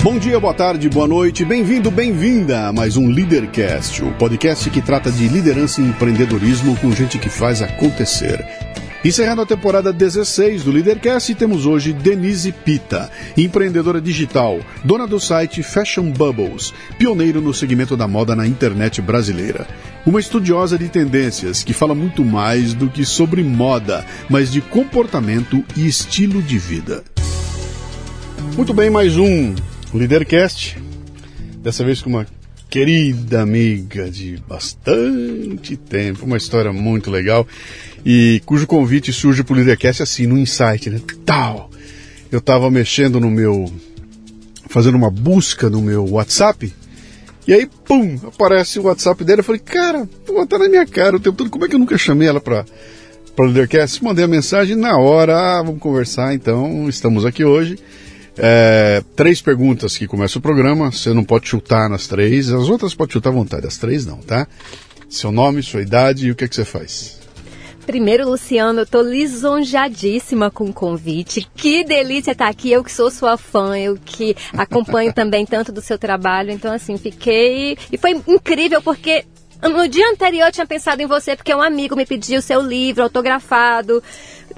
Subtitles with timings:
[0.00, 4.80] Bom dia, boa tarde, boa noite, bem-vindo, bem-vinda a mais um Leadercast, o podcast que
[4.80, 8.46] trata de liderança e empreendedorismo com gente que faz acontecer.
[9.04, 15.64] Encerrando a temporada 16 do Leadercast, temos hoje Denise Pita, empreendedora digital, dona do site
[15.64, 19.66] Fashion Bubbles, pioneiro no segmento da moda na internet brasileira.
[20.06, 25.62] Uma estudiosa de tendências que fala muito mais do que sobre moda, mas de comportamento
[25.76, 27.02] e estilo de vida.
[28.56, 29.54] Muito bem, mais um
[29.96, 30.76] Leadercast,
[31.62, 32.26] dessa vez com uma
[32.68, 37.46] querida amiga de bastante tempo, uma história muito legal
[38.04, 41.00] e cujo convite surge para o Leadercast assim, no insight, né?
[41.24, 41.70] Tal.
[42.30, 43.72] Eu estava mexendo no meu,
[44.68, 46.70] fazendo uma busca no meu WhatsApp
[47.48, 49.40] e aí, pum, aparece o WhatsApp dela.
[49.40, 51.48] Eu falei, cara, pô, tá na minha cara o tempo todo.
[51.48, 52.66] Como é que eu nunca chamei ela para
[53.34, 54.04] para o Leadercast?
[54.04, 56.34] Mandei a mensagem na hora, ah, vamos conversar.
[56.34, 57.78] Então, estamos aqui hoje.
[58.38, 60.92] É, três perguntas que começa o programa.
[60.92, 62.50] Você não pode chutar nas três.
[62.50, 63.66] As outras pode chutar à vontade.
[63.66, 64.46] As três não, tá?
[65.08, 67.18] Seu nome, sua idade e o que, é que você faz.
[67.86, 71.48] Primeiro, Luciano, eu tô lisonjadíssima com o convite.
[71.56, 72.70] Que delícia estar aqui.
[72.70, 76.50] Eu que sou sua fã, eu que acompanho também tanto do seu trabalho.
[76.50, 77.78] Então, assim, fiquei.
[77.90, 79.24] E foi incrível porque
[79.62, 83.02] no dia anterior eu tinha pensado em você porque um amigo me pediu seu livro
[83.02, 84.02] autografado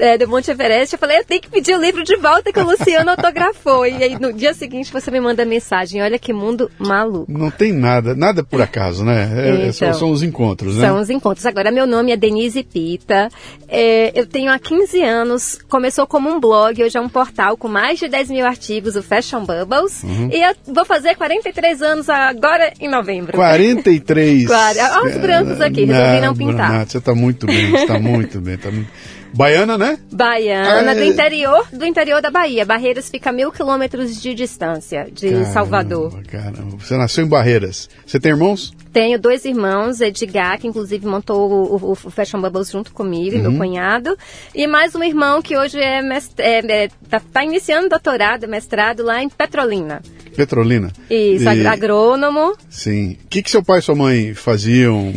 [0.01, 2.59] é, do Monte Everest, eu falei, eu tenho que pedir o livro de volta que
[2.59, 3.87] o Luciano autografou.
[3.87, 7.31] E aí no dia seguinte você me manda mensagem, olha que mundo maluco.
[7.31, 9.31] Não tem nada, nada por acaso, né?
[9.37, 10.87] É, então, são, são, os encontros, né?
[10.89, 11.45] São os encontros.
[11.45, 13.29] Agora, meu nome é Denise Pita,
[13.69, 17.69] é, eu tenho há 15 anos, começou como um blog, hoje é um portal com
[17.69, 20.31] mais de 10 mil artigos, o Fashion Bubbles, uhum.
[20.33, 23.33] e eu vou fazer 43 anos agora em novembro.
[23.33, 24.49] 43?
[24.51, 26.73] Olha os brancos aqui, resolvi não pintar.
[26.73, 28.91] Não, você está muito bem, você está muito bem, está muito...
[29.33, 29.99] Baiana, né?
[30.11, 30.95] Baiana, é...
[30.95, 32.65] do interior do interior da Bahia.
[32.65, 36.23] Barreiras fica a mil quilômetros de distância de caramba, Salvador.
[36.25, 37.89] Caramba, você nasceu em Barreiras.
[38.07, 38.73] Você tem irmãos?
[38.93, 43.43] Tenho dois irmãos, Edgar, que inclusive montou o, o, Fashion Bubbles junto comigo, uhum.
[43.43, 44.17] meu cunhado,
[44.53, 49.05] e mais um irmão que hoje é, mestre, é, é tá, tá, iniciando doutorado, mestrado
[49.05, 50.03] lá em Petrolina.
[50.35, 50.91] Petrolina.
[51.09, 51.67] Isso, e...
[51.67, 52.57] agrônomo.
[52.69, 53.17] Sim.
[53.25, 55.13] O que, que seu pai e sua mãe faziam?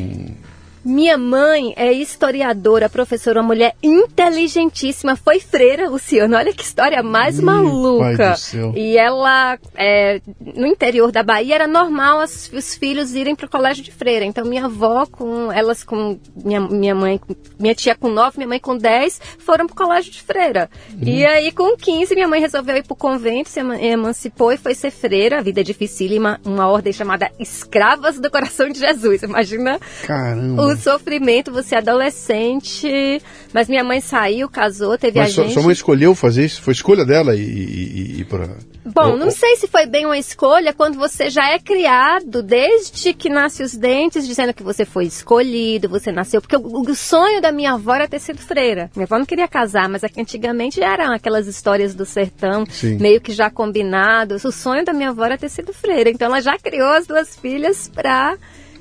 [0.83, 6.35] Minha mãe é historiadora, professora, uma mulher inteligentíssima, foi freira, Luciano.
[6.35, 8.35] Olha que história mais Ih, maluca.
[8.75, 13.49] E ela, é, no interior da Bahia, era normal as, os filhos irem para o
[13.49, 14.25] colégio de freira.
[14.25, 17.19] Então, minha avó, com elas, com minha, minha mãe,
[17.57, 20.69] minha tia com nove, minha mãe com dez, foram para o colégio de freira.
[20.91, 21.07] Uhum.
[21.07, 24.75] E aí, com 15, minha mãe resolveu ir para o convento, se emancipou e foi
[24.75, 25.39] ser freira.
[25.39, 29.23] A vida é dificílima, uma ordem chamada Escravas do Coração de Jesus.
[29.23, 29.79] Imagina.
[30.05, 33.21] Caramba o sofrimento, você é adolescente.
[33.53, 35.53] Mas minha mãe saiu, casou, teve mas a gente.
[35.53, 36.61] Sua mãe escolheu fazer isso?
[36.61, 38.49] Foi escolha dela e, ir para.
[38.85, 43.29] Bom, não sei se foi bem uma escolha quando você já é criado desde que
[43.29, 46.41] nasce os dentes, dizendo que você foi escolhido, você nasceu.
[46.41, 48.91] Porque o, o sonho da minha avó era ter sido freira.
[48.95, 52.97] Minha avó não queria casar, mas antigamente eram aquelas histórias do sertão, Sim.
[52.97, 54.43] meio que já combinados.
[54.43, 56.09] O sonho da minha avó era ter sido freira.
[56.09, 57.87] Então ela já criou as duas filhas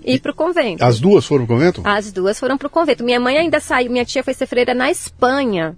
[0.04, 0.84] ir para o convento.
[0.84, 1.82] As duas foram para o convento?
[1.84, 3.04] As duas foram para o convento.
[3.04, 5.76] Minha mãe ainda saiu, minha tia foi ser freira na Espanha.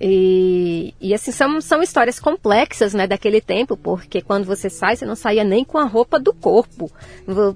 [0.00, 5.06] E, e, assim, são, são histórias complexas, né, daquele tempo, porque quando você sai, você
[5.06, 6.90] não saía nem com a roupa do corpo,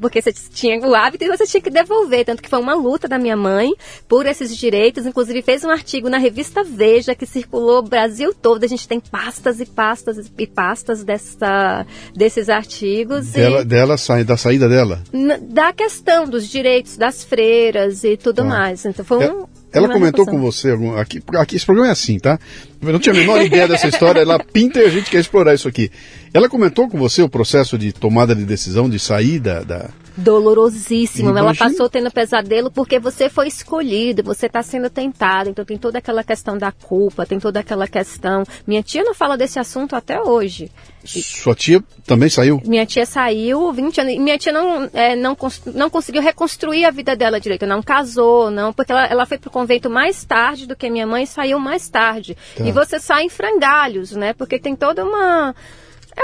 [0.01, 3.09] porque você tinha o hábito e você tinha que devolver, tanto que foi uma luta
[3.09, 3.73] da minha mãe
[4.07, 8.63] por esses direitos, inclusive fez um artigo na revista Veja, que circulou o Brasil todo,
[8.63, 11.85] a gente tem pastas e pastas e pastas dessa,
[12.15, 13.33] desses artigos.
[13.33, 15.03] Dela, e, dela sai, da saída dela?
[15.49, 18.45] Da questão dos direitos das freiras e tudo ah.
[18.45, 19.47] mais, então foi é, um...
[19.73, 22.39] Ela comentou com você, aqui, aqui, esse programa é assim, tá?
[22.81, 25.55] Eu não tinha a menor ideia dessa história, ela pinta e a gente quer explorar
[25.55, 25.91] isso aqui.
[26.33, 29.63] Ela comentou com você o processo de tomada de decisão de sair da.
[29.63, 29.91] da...
[30.19, 31.31] Dolorosíssimo.
[31.31, 31.51] Imagina.
[31.51, 35.49] Ela passou tendo pesadelo porque você foi escolhido, você está sendo tentado.
[35.49, 38.43] Então tem toda aquela questão da culpa, tem toda aquela questão.
[38.67, 40.71] Minha tia não fala desse assunto até hoje.
[41.05, 42.61] Sua tia também saiu?
[42.65, 44.19] Minha tia saiu 20 anos.
[44.19, 45.37] Minha tia não, é, não,
[45.75, 47.65] não conseguiu reconstruir a vida dela direito.
[47.65, 51.07] Não casou, não, porque ela, ela foi para o convento mais tarde do que minha
[51.07, 52.37] mãe saiu mais tarde.
[52.57, 52.65] Tá.
[52.65, 54.33] E você sai em frangalhos, né?
[54.33, 55.55] Porque tem toda uma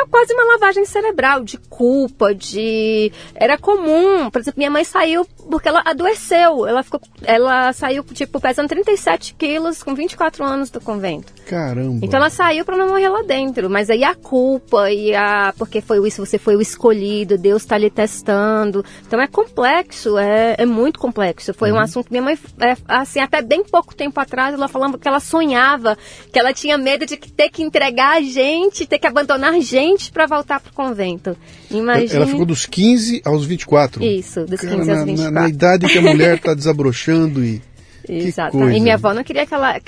[0.02, 5.25] é quase uma lavagem cerebral de culpa, de era comum, por exemplo, minha mãe saiu
[5.50, 10.81] porque ela adoeceu, ela ficou, ela saiu tipo pesando 37 quilos com 24 anos do
[10.81, 11.32] convento.
[11.46, 12.00] Caramba.
[12.02, 15.81] Então ela saiu para não morrer lá dentro, mas aí a culpa e a porque
[15.81, 20.67] foi isso, você foi o escolhido, Deus está lhe testando, então é complexo, é, é
[20.67, 21.52] muito complexo.
[21.55, 21.76] Foi uhum.
[21.76, 25.06] um assunto que minha mãe, é, assim, até bem pouco tempo atrás, ela falava que
[25.06, 25.96] ela sonhava,
[26.32, 29.83] que ela tinha medo de ter que entregar a gente, ter que abandonar a gente
[29.84, 31.36] urgente para voltar para o convento.
[31.70, 32.14] Imagine...
[32.14, 34.02] Ela ficou dos 15 aos 24.
[34.02, 35.34] Isso, dos Cara, 15 aos 24.
[35.34, 37.62] Na, na idade que a mulher está desabrochando e.
[38.06, 38.58] Exato.
[38.58, 39.81] E minha avó não queria que ela.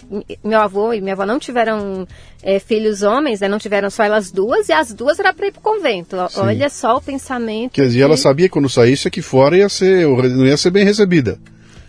[0.42, 2.08] Meu avô e minha avó não tiveram
[2.42, 3.48] é, filhos homens, né?
[3.48, 6.16] Não tiveram só elas duas, e as duas era para ir pro convento.
[6.30, 6.40] Sim.
[6.40, 7.72] Olha só o pensamento.
[7.72, 8.02] Quer dizer, que...
[8.02, 11.38] ela sabia que quando saísse aqui fora ia ser, não ia ser bem recebida.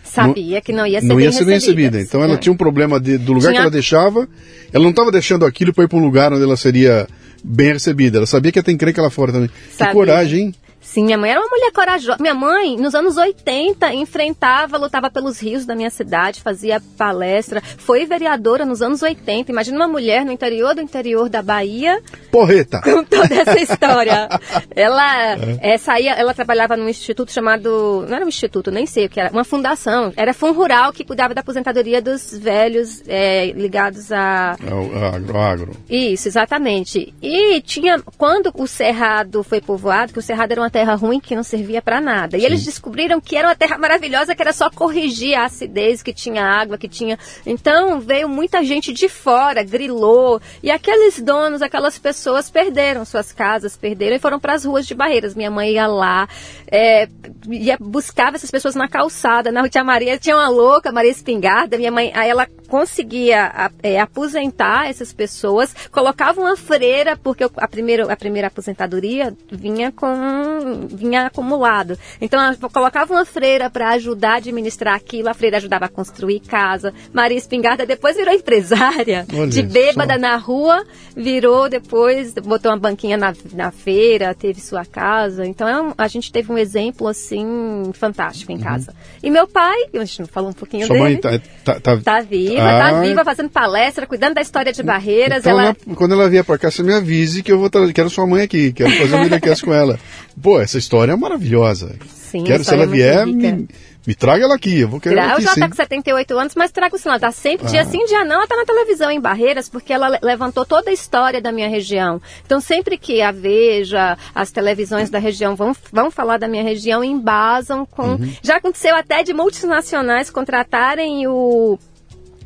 [0.04, 1.98] Sabia que não ia ser não bem ia ser bem recebida.
[1.98, 3.52] Então ela tinha um problema de, do lugar tinha...
[3.52, 4.28] que ela deixava.
[4.70, 7.06] Ela não estava deixando aquilo para ir para um lugar onde ela seria
[7.42, 8.18] bem recebida.
[8.18, 9.50] Ela sabia que ia ter encrenca lá fora também.
[9.70, 9.86] Sabia.
[9.86, 10.54] Que coragem, hein?
[10.80, 12.16] Sim, minha mãe era uma mulher corajosa.
[12.20, 18.06] Minha mãe, nos anos 80, enfrentava, lutava pelos rios da minha cidade, fazia palestra, foi
[18.06, 19.50] vereadora nos anos 80.
[19.50, 22.02] Imagina uma mulher no interior do interior da Bahia.
[22.30, 22.80] Porreta!
[22.80, 24.28] Com toda essa história.
[24.74, 25.58] ela é.
[25.60, 28.06] É, saía, ela trabalhava num instituto chamado.
[28.08, 30.12] Não era um instituto, nem sei o que era, uma fundação.
[30.16, 34.56] Era Fundo Rural que cuidava da aposentadoria dos velhos é, ligados a.
[34.70, 35.76] Ao agro, agro.
[35.88, 37.12] Isso, exatamente.
[37.20, 38.00] E tinha.
[38.16, 41.82] Quando o Cerrado foi povoado, que o Cerrado era uma terra ruim que não servia
[41.82, 42.36] para nada.
[42.36, 42.46] E Sim.
[42.46, 46.44] eles descobriram que era uma terra maravilhosa, que era só corrigir a acidez, que tinha
[46.44, 47.18] água, que tinha.
[47.44, 50.40] Então veio muita gente de fora, grilou.
[50.62, 54.94] E aqueles donos, aquelas pessoas perderam suas casas, perderam e foram para as ruas de
[54.94, 55.34] Barreiras.
[55.34, 56.28] Minha mãe ia lá,
[56.70, 57.08] é,
[57.50, 59.50] ia, buscava essas pessoas na calçada.
[59.50, 61.76] Na Tia Maria tinha uma louca, Maria Espingarda.
[61.76, 68.12] Minha mãe, aí ela conseguia é, aposentar essas pessoas, colocava uma freira, porque a primeira,
[68.12, 71.98] a primeira aposentadoria vinha com vinha acumulado.
[72.20, 72.40] Então
[72.72, 76.92] colocava uma freira para ajudar a administrar aquilo, a freira ajudava a construir casa.
[77.12, 80.20] Maria Espingarda depois virou empresária, Olha de bêbada só.
[80.20, 80.84] na rua,
[81.16, 85.46] virou depois, botou uma banquinha na, na feira, teve sua casa.
[85.46, 88.62] Então é a gente teve um exemplo assim fantástico em uhum.
[88.62, 88.94] casa.
[89.22, 91.04] E meu pai, a gente não falou um pouquinho Sua dele.
[91.04, 94.72] Mãe tá, tá, tá, tá viva, tá ah, tá viva, fazendo palestra, cuidando da história
[94.72, 95.40] de barreiras.
[95.40, 95.76] Então, ela...
[95.94, 98.72] quando ela vier para cá, você me avise que eu vou quero sua mãe aqui,
[98.72, 99.98] quero fazer um videocast com ela.
[100.40, 101.96] Pô, essa história é maravilhosa.
[102.28, 103.66] Sim, Quero, se ela é vier, me,
[104.06, 104.80] me, traga ela aqui.
[104.80, 107.08] Eu vou querer ela aqui, já está com 78 anos, mas trago sim.
[107.08, 107.70] Ela tá sempre, ah.
[107.70, 110.92] dia sim, dia não, ela está na televisão em Barreiras, porque ela levantou toda a
[110.92, 112.20] história da minha região.
[112.44, 117.02] Então, sempre que a Veja, as televisões da região vão, vão falar da minha região,
[117.02, 118.10] embasam com...
[118.10, 118.32] Uhum.
[118.42, 121.78] Já aconteceu até de multinacionais contratarem o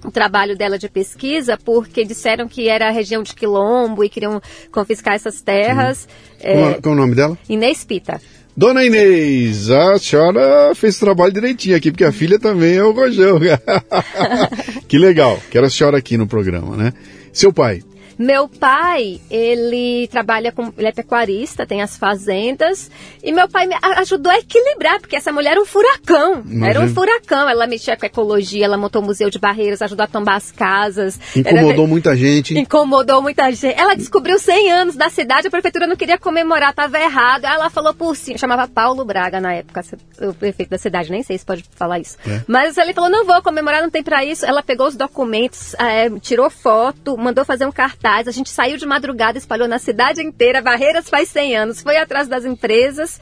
[0.04, 4.40] o trabalho dela de pesquisa, porque disseram que era a região de Quilombo e queriam
[4.70, 6.08] confiscar essas terras.
[6.40, 7.38] É, qual, qual, é o nome dela?
[7.49, 8.20] Inês Pita.
[8.54, 12.93] Dona Inês, a senhora fez o trabalho direitinho aqui, porque a filha também é o
[12.93, 13.38] Rojão.
[14.87, 16.93] que legal, quero a senhora aqui no programa, né?
[17.32, 17.82] Seu pai,
[18.18, 20.72] meu pai, ele trabalha com.
[20.76, 22.90] Ele é pecuarista, tem as fazendas.
[23.22, 26.42] E meu pai me ajudou a equilibrar, porque essa mulher era um furacão.
[26.44, 26.68] Imagina.
[26.68, 27.48] Era um furacão.
[27.48, 31.18] Ela mexia com ecologia, ela montou o Museu de Barreiras, ajudou a tombar as casas.
[31.36, 31.86] Incomodou era...
[31.86, 32.58] muita gente.
[32.58, 33.78] Incomodou muita gente.
[33.78, 37.44] Ela descobriu 100 anos da cidade, a prefeitura não queria comemorar, estava errado.
[37.44, 39.82] Ela falou por cima, chamava Paulo Braga na época,
[40.20, 42.16] o prefeito da cidade, nem sei se pode falar isso.
[42.26, 42.42] É.
[42.46, 44.44] Mas ele falou: não vou comemorar, não tem para isso.
[44.44, 47.72] Ela pegou os documentos, é, tirou foto, mandou fazer um
[48.02, 50.60] cartaz a gente saiu de madrugada, espalhou na cidade inteira.
[50.60, 51.81] Barreiras faz 100 anos.
[51.81, 53.20] Foi atrás das empresas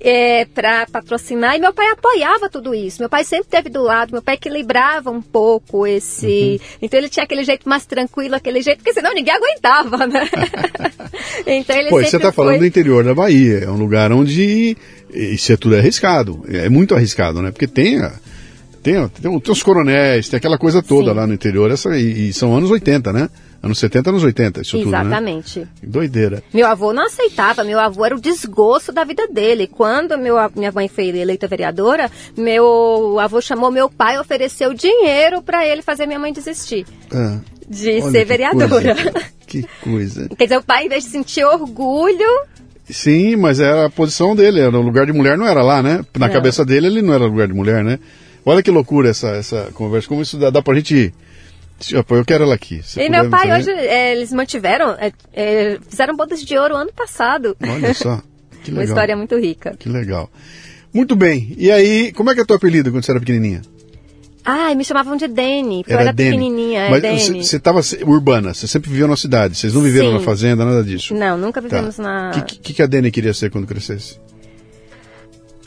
[0.00, 3.00] é, para patrocinar e meu pai apoiava tudo isso.
[3.00, 6.60] Meu pai sempre esteve do lado, meu pai equilibrava um pouco esse.
[6.60, 6.78] Uhum.
[6.82, 10.28] Então ele tinha aquele jeito mais tranquilo, aquele jeito, porque senão ninguém aguentava, né?
[11.46, 12.60] então ele Pô, você está falando foi...
[12.60, 14.76] do interior da Bahia, é um lugar onde
[15.10, 17.50] isso é tudo arriscado, é muito arriscado, né?
[17.50, 17.98] Porque tem.
[18.00, 18.12] A...
[18.82, 21.16] Tem, tem, tem os coronéis, tem aquela coisa toda Sim.
[21.16, 23.28] lá no interior, essa, e, e são anos 80, né?
[23.60, 25.54] Anos 70, anos 80, isso Exatamente.
[25.54, 25.68] tudo, né?
[25.82, 26.42] Doideira.
[26.54, 29.66] Meu avô não aceitava, meu avô era o desgosto da vida dele.
[29.66, 35.42] Quando meu, minha mãe foi eleita vereadora, meu avô chamou meu pai e ofereceu dinheiro
[35.42, 36.86] para ele fazer minha mãe desistir.
[37.12, 38.94] Ah, de ser vereadora.
[38.94, 39.12] Coisa,
[39.44, 40.28] que coisa.
[40.38, 42.46] Quer dizer, o pai, em vez de sentir orgulho,
[42.90, 46.04] Sim, mas era a posição dele, era o lugar de mulher não era lá, né?
[46.16, 46.32] Na não.
[46.32, 47.98] cabeça dele ele não era lugar de mulher, né?
[48.44, 51.12] Olha que loucura essa, essa conversa, como isso dá, dá pra gente
[51.90, 52.80] eu quero ela aqui.
[52.96, 57.56] e meu pai hoje, é, eles mantiveram, é, é, fizeram bodas de ouro ano passado.
[57.62, 58.20] Olha só,
[58.64, 58.74] que legal.
[58.74, 59.76] Uma história muito rica.
[59.78, 60.28] Que legal.
[60.92, 63.62] Muito bem, e aí, como é que é teu apelido quando você era pequenininha?
[64.44, 66.30] Ah, me chamavam de Dene, porque era eu era Dene.
[66.30, 66.80] pequenininha.
[66.84, 70.14] É Mas você estava urbana, você sempre viveu na cidade, vocês não viveram Sim.
[70.14, 71.14] na fazenda, nada disso?
[71.14, 71.68] Não, nunca tá.
[71.68, 72.02] vivemos tá.
[72.02, 72.30] na...
[72.30, 74.18] O que, que, que a Dene queria ser quando crescesse?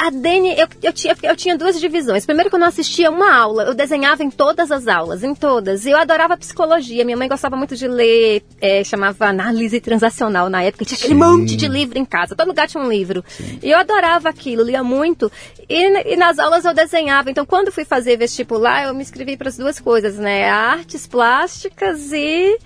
[0.02, 2.26] A Dani, eu, eu, tinha, eu tinha duas divisões.
[2.26, 5.86] Primeiro, quando eu assistia uma aula, eu desenhava em todas as aulas, em todas.
[5.86, 7.06] E eu adorava psicologia.
[7.06, 10.86] Minha mãe gostava muito de ler, é, chamava análise transacional na época.
[10.86, 11.20] Tinha aquele Sim.
[11.20, 12.36] monte de livro em casa.
[12.36, 13.24] Todo lugar tinha um livro.
[13.28, 13.60] Sim.
[13.62, 15.32] E eu adorava aquilo, lia muito.
[15.70, 17.30] E, e, nas aulas eu desenhava.
[17.30, 20.50] Então, quando fui fazer vestibular, eu me inscrevi para as duas coisas, né?
[20.50, 22.58] Artes plásticas e,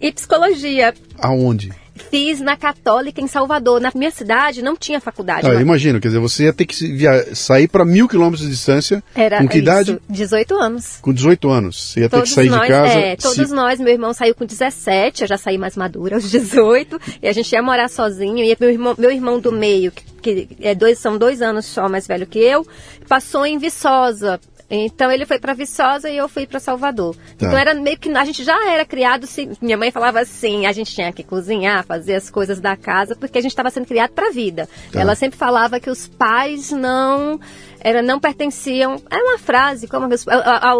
[0.00, 0.94] e psicologia.
[1.18, 1.72] Aonde?
[2.10, 3.80] Fiz na Católica em Salvador.
[3.80, 5.46] Na minha cidade não tinha faculdade.
[5.46, 5.60] Ah, mas...
[5.60, 7.34] Imagino, quer dizer, você ia ter que via...
[7.34, 9.02] sair para mil quilômetros de distância.
[9.14, 9.98] Era com que isso, idade?
[10.08, 10.98] 18 anos.
[11.00, 11.90] Com 18 anos.
[11.90, 12.92] Você ia todos ter que sair nós, de casa.
[12.98, 13.54] É, todos se...
[13.54, 17.32] nós, meu irmão saiu com 17, eu já saí mais madura aos 18, e a
[17.32, 18.38] gente ia morar sozinho.
[18.38, 21.88] E meu irmão, meu irmão do meio, que, que é dois, são dois anos só
[21.88, 22.66] mais velho que eu,
[23.08, 27.14] passou em Viçosa então ele foi para Viçosa e eu fui para Salvador.
[27.14, 27.46] Tá.
[27.46, 29.26] Então era meio que a gente já era criado,
[29.60, 33.38] minha mãe falava assim, a gente tinha que cozinhar, fazer as coisas da casa, porque
[33.38, 34.68] a gente estava sendo criado para a vida.
[34.90, 35.00] Tá.
[35.00, 37.38] Ela sempre falava que os pais não
[37.80, 40.26] era não pertenciam, é uma frase como os,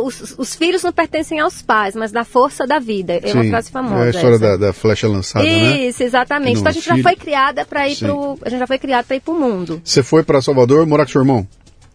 [0.03, 3.21] os, os, filhos não pertencem aos pais, mas da força da vida.
[3.23, 4.05] É Sim, uma frase famosa.
[4.05, 5.87] É a história da, da, flecha lançada, Isso, né?
[5.87, 6.59] Isso, exatamente.
[6.59, 6.97] Então a gente filho...
[6.97, 9.81] já foi criada para ir pro, a gente já foi criado para ir pro mundo.
[9.85, 11.47] Você foi para Salvador morar com seu irmão?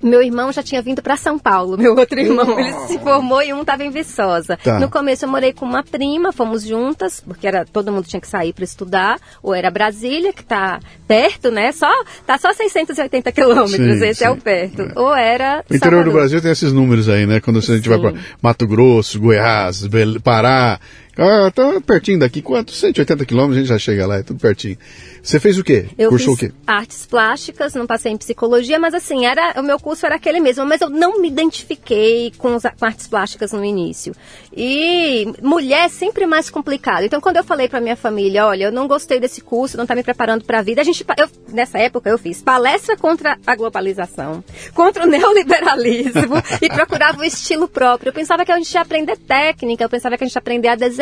[0.01, 2.59] Meu irmão já tinha vindo para São Paulo, meu outro irmão.
[2.59, 4.57] Ele se formou e um estava em Viçosa.
[4.57, 4.79] Tá.
[4.79, 8.27] No começo eu morei com uma prima, fomos juntas, porque era todo mundo tinha que
[8.27, 9.19] sair para estudar.
[9.41, 11.71] Ou era Brasília, que está perto, né?
[11.71, 11.91] Só,
[12.25, 14.25] tá só 680 quilômetros, esse sim.
[14.25, 14.81] é o perto.
[14.81, 14.91] É.
[14.95, 15.63] Ou era.
[15.69, 16.03] O interior Salvador.
[16.03, 17.39] do Brasil tem esses números aí, né?
[17.39, 17.89] Quando a gente sim.
[17.89, 19.83] vai para Mato Grosso, Goiás,
[20.23, 20.79] Pará.
[21.17, 22.41] Ah, tá pertinho daqui.
[22.41, 22.71] Quanto?
[22.71, 24.77] 180 quilômetros, a gente já chega lá, é tudo pertinho.
[25.21, 25.87] Você fez o quê?
[25.97, 26.55] Eu Cursou fiz o quê?
[26.65, 30.65] artes plásticas, não passei em psicologia, mas assim, era o meu curso era aquele mesmo,
[30.65, 34.15] mas eu não me identifiquei com, os, com artes plásticas no início.
[34.55, 37.03] E mulher é sempre mais complicado.
[37.03, 39.93] Então, quando eu falei para minha família, olha, eu não gostei desse curso, não tá
[39.93, 43.55] me preparando para a vida, a gente eu, nessa época eu fiz palestra contra a
[43.55, 48.09] globalização, contra o neoliberalismo e procurava o estilo próprio.
[48.09, 50.69] Eu pensava que a gente ia aprender técnica, eu pensava que a gente ia aprender
[50.69, 51.00] a desenhar.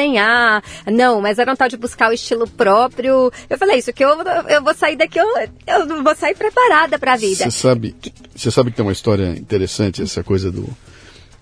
[0.92, 3.32] Não, mas era um tal de buscar o estilo próprio.
[3.50, 4.10] Eu falei isso que eu
[4.48, 5.28] eu, vou sair daqui, eu,
[5.68, 7.50] eu vou sair preparada para a vida.
[7.50, 7.96] Você sabe,
[8.36, 10.68] você sabe que tem uma história interessante, essa coisa do.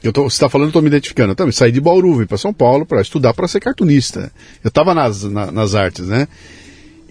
[0.04, 1.32] Eu tô, você está falando, estou me identificando.
[1.32, 4.32] Eu também saí de Bauru, vim para São Paulo para estudar para ser cartunista.
[4.64, 6.28] Eu estava nas, na, nas artes, né?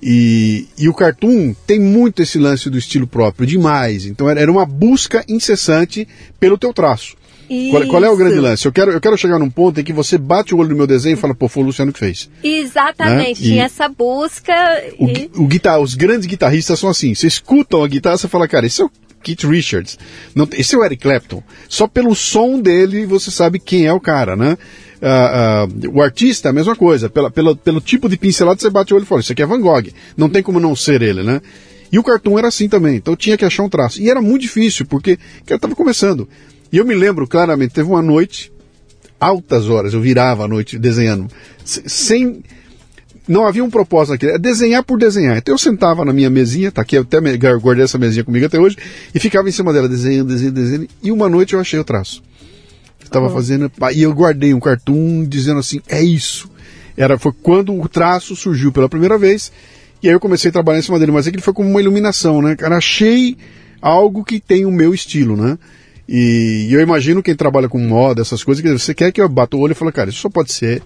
[0.03, 4.05] E, e, o cartoon tem muito esse lance do estilo próprio, demais.
[4.05, 6.07] Então era, era uma busca incessante
[6.39, 7.17] pelo teu traço.
[7.71, 8.67] Qual, qual, é o grande lance?
[8.67, 10.87] Eu quero, eu quero chegar num ponto em que você bate o olho no meu
[10.87, 12.29] desenho e fala, pô, foi o Luciano que fez.
[12.43, 13.49] Exatamente, né?
[13.49, 14.53] tinha essa busca.
[14.99, 15.31] O, e...
[15.35, 18.83] o guitar, os grandes guitarristas são assim, você escutam a guitarra e fala, cara, esse
[18.83, 18.91] é o
[19.23, 19.99] Keith Richards,
[20.35, 21.43] não, esse é o Eric Clapton.
[21.69, 24.57] Só pelo som dele você sabe quem é o cara, né?
[24.97, 28.93] Uh, uh, o artista, a mesma coisa, pela, pela, pelo tipo de pincelado você bate
[28.93, 31.23] o olho e fala, isso aqui é Van Gogh, não tem como não ser ele,
[31.23, 31.41] né?
[31.93, 34.01] E o cartoon era assim também, então tinha que achar um traço.
[34.01, 36.29] E era muito difícil, porque eu estava começando.
[36.77, 38.53] E eu me lembro claramente, teve uma noite,
[39.19, 41.27] altas horas, eu virava a noite desenhando,
[41.65, 42.45] sem.
[43.27, 45.39] Não havia um propósito naquilo, é desenhar por desenhar.
[45.39, 47.19] Então eu sentava na minha mesinha, tá aqui, eu até
[47.57, 48.77] guardei essa mesinha comigo até hoje,
[49.15, 52.23] e ficava em cima dela, desenhando, desenhando, desenhando, e uma noite eu achei o traço.
[53.03, 53.33] Estava uhum.
[53.33, 56.47] fazendo, e eu guardei um cartoon dizendo assim, é isso.
[56.95, 59.51] Era, foi quando o traço surgiu pela primeira vez,
[60.03, 61.71] e aí eu comecei a trabalhar em cima dele, mas é que ele foi como
[61.71, 62.55] uma iluminação, né?
[62.55, 63.35] Cara, achei
[63.81, 65.57] algo que tem o meu estilo, né?
[66.09, 69.57] E, eu imagino quem trabalha com moda, essas coisas, que você quer que eu bata
[69.57, 70.83] o olho e fale, cara, isso só pode ser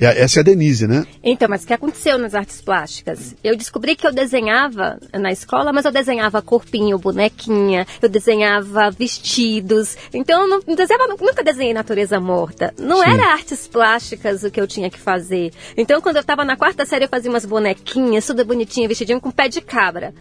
[0.00, 1.04] essa é a Denise, né?
[1.22, 3.36] Então, mas o que aconteceu nas artes plásticas?
[3.42, 9.96] Eu descobri que eu desenhava na escola, mas eu desenhava corpinho, bonequinha, eu desenhava vestidos.
[10.12, 12.74] Então, eu não desenhava, nunca desenhei natureza morta.
[12.78, 13.10] Não Sim.
[13.10, 15.52] era artes plásticas o que eu tinha que fazer.
[15.76, 19.30] Então, quando eu estava na quarta série, eu fazia umas bonequinhas, tudo bonitinha, vestidinho com
[19.30, 20.12] pé de cabra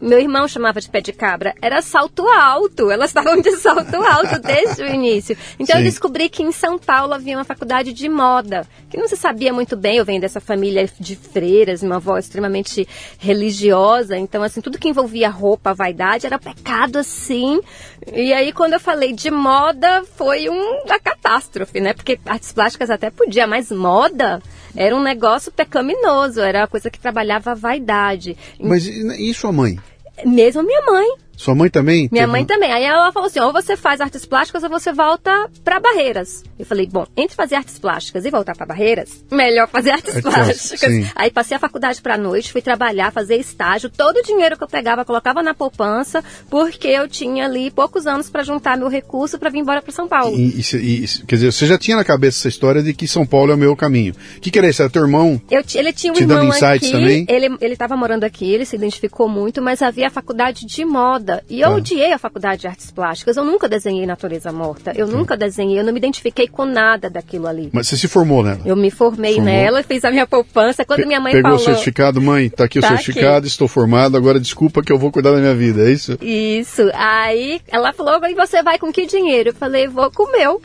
[0.00, 2.90] meu irmão chamava de pé de cabra, era salto alto.
[2.90, 5.36] Elas estavam de salto alto desde o início.
[5.58, 5.82] Então Sim.
[5.82, 9.52] eu descobri que em São Paulo havia uma faculdade de moda, que não se sabia
[9.52, 9.98] muito bem.
[9.98, 14.16] Eu venho dessa família de freiras, uma avó extremamente religiosa.
[14.16, 17.60] Então, assim, tudo que envolvia roupa, vaidade, era pecado assim.
[18.14, 21.92] E aí, quando eu falei de moda, foi um, uma catástrofe, né?
[21.92, 24.40] Porque artes plásticas até podia, mas moda
[24.76, 28.36] era um negócio pecaminoso, era uma coisa que trabalhava a vaidade.
[28.60, 29.78] Mas e sua mãe?
[30.24, 31.08] Mesmo minha mãe.
[31.38, 32.08] Sua mãe também?
[32.10, 32.72] Minha mãe também.
[32.72, 36.42] Aí ela falou assim: ou você faz artes plásticas ou você volta para Barreiras.
[36.58, 40.20] Eu falei: bom, entre fazer artes plásticas e voltar para Barreiras, melhor fazer artes é
[40.20, 40.80] plásticas.
[40.80, 41.08] Sim.
[41.14, 43.88] Aí passei a faculdade para noite, fui trabalhar, fazer estágio.
[43.88, 48.28] Todo o dinheiro que eu pegava, colocava na poupança, porque eu tinha ali poucos anos
[48.28, 50.36] para juntar meu recurso para vir embora para São Paulo.
[50.36, 53.24] E, e, e, quer dizer, você já tinha na cabeça essa história de que São
[53.24, 54.12] Paulo é o meu caminho.
[54.36, 54.82] O que, que era isso?
[54.82, 55.40] Era teu irmão?
[55.48, 57.26] Eu, ele tinha um te irmão dando insights aqui, também?
[57.28, 61.27] Ele estava morando aqui, ele se identificou muito, mas havia a faculdade de moda.
[61.48, 61.74] E eu ah.
[61.74, 64.92] odiei a faculdade de artes plásticas, eu nunca desenhei natureza morta.
[64.96, 67.70] Eu nunca desenhei, eu não me identifiquei com nada daquilo ali.
[67.72, 68.60] Mas você se formou nela?
[68.64, 69.52] Eu me formei formou.
[69.52, 70.84] nela, fiz a minha poupança.
[70.84, 71.58] Quando Pe minha mãe pegou falou...
[71.58, 73.48] Pegou o certificado, mãe, tá aqui tá o certificado, aqui.
[73.48, 76.18] estou formado, agora desculpa que eu vou cuidar da minha vida, é isso?
[76.20, 76.82] Isso.
[76.94, 79.50] Aí ela falou, e você vai com que dinheiro?
[79.50, 80.60] Eu falei, vou com o meu.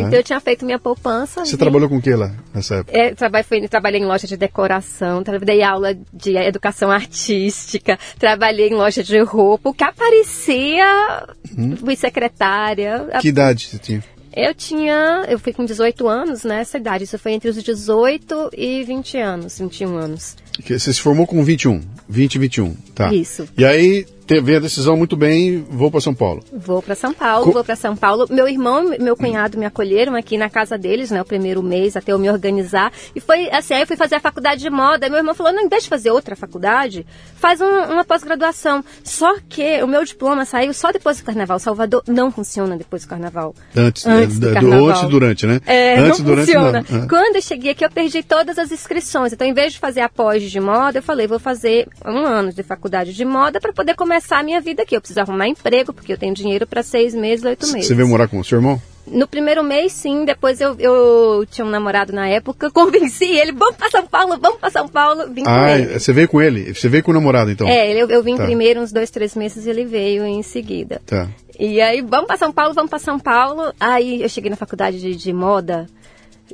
[0.00, 0.18] Então é?
[0.18, 1.44] eu tinha feito minha poupança.
[1.44, 2.96] Você trabalhou com o que lá nessa época?
[2.96, 8.74] É, trabalhei, fui, trabalhei em loja de decoração, dei aula de educação artística, trabalhei em
[8.74, 11.76] loja de roupa, o que aparecia, hum.
[11.76, 13.08] fui secretária.
[13.20, 14.02] Que idade você tinha?
[14.36, 18.82] Eu tinha, eu fui com 18 anos nessa idade, isso foi entre os 18 e
[18.82, 20.36] 20 anos, 21 anos.
[20.66, 23.14] Você se formou com 21, 20 e 21, tá.
[23.14, 23.46] Isso.
[23.56, 26.42] E aí teve a decisão muito bem, vou para São Paulo.
[26.52, 28.26] Vou para São Paulo, Co vou para São Paulo.
[28.30, 31.96] Meu irmão e meu cunhado me acolheram aqui na casa deles, né, o primeiro mês
[31.96, 32.92] até eu me organizar.
[33.14, 35.08] E foi assim, aí eu fui fazer a faculdade de moda.
[35.08, 38.84] Meu irmão falou: "Não, em vez de fazer outra faculdade, faz um, uma pós-graduação".
[39.02, 41.58] Só que o meu diploma saiu só depois do carnaval.
[41.58, 43.54] Salvador não funciona depois do carnaval.
[43.76, 44.88] Antes, antes do, carnaval.
[44.88, 45.60] antes e durante, né?
[45.66, 46.84] É, antes não durante funciona.
[46.88, 47.08] Não.
[47.08, 49.32] Quando eu cheguei aqui, eu perdi todas as inscrições.
[49.32, 52.52] Então, em vez de fazer a pós de moda, eu falei: "Vou fazer um ano
[52.52, 55.92] de faculdade de moda para poder começar a minha vida aqui eu preciso arrumar emprego,
[55.92, 57.86] porque eu tenho dinheiro para seis meses, oito meses.
[57.86, 58.80] Você veio morar com o seu irmão?
[59.06, 60.24] No primeiro mês, sim.
[60.24, 64.58] Depois eu, eu tinha um namorado na época, convenci ele, vamos para São Paulo, vamos
[64.58, 65.30] para São Paulo.
[65.32, 66.74] Vim ah, você veio com ele?
[66.74, 67.68] Você veio com o namorado, então?
[67.68, 68.44] É, eu, eu vim tá.
[68.44, 71.00] primeiro uns dois, três meses e ele veio em seguida.
[71.04, 71.28] Tá.
[71.58, 73.72] E aí, vamos para São Paulo, vamos para São Paulo.
[73.78, 75.86] Aí eu cheguei na faculdade de, de moda,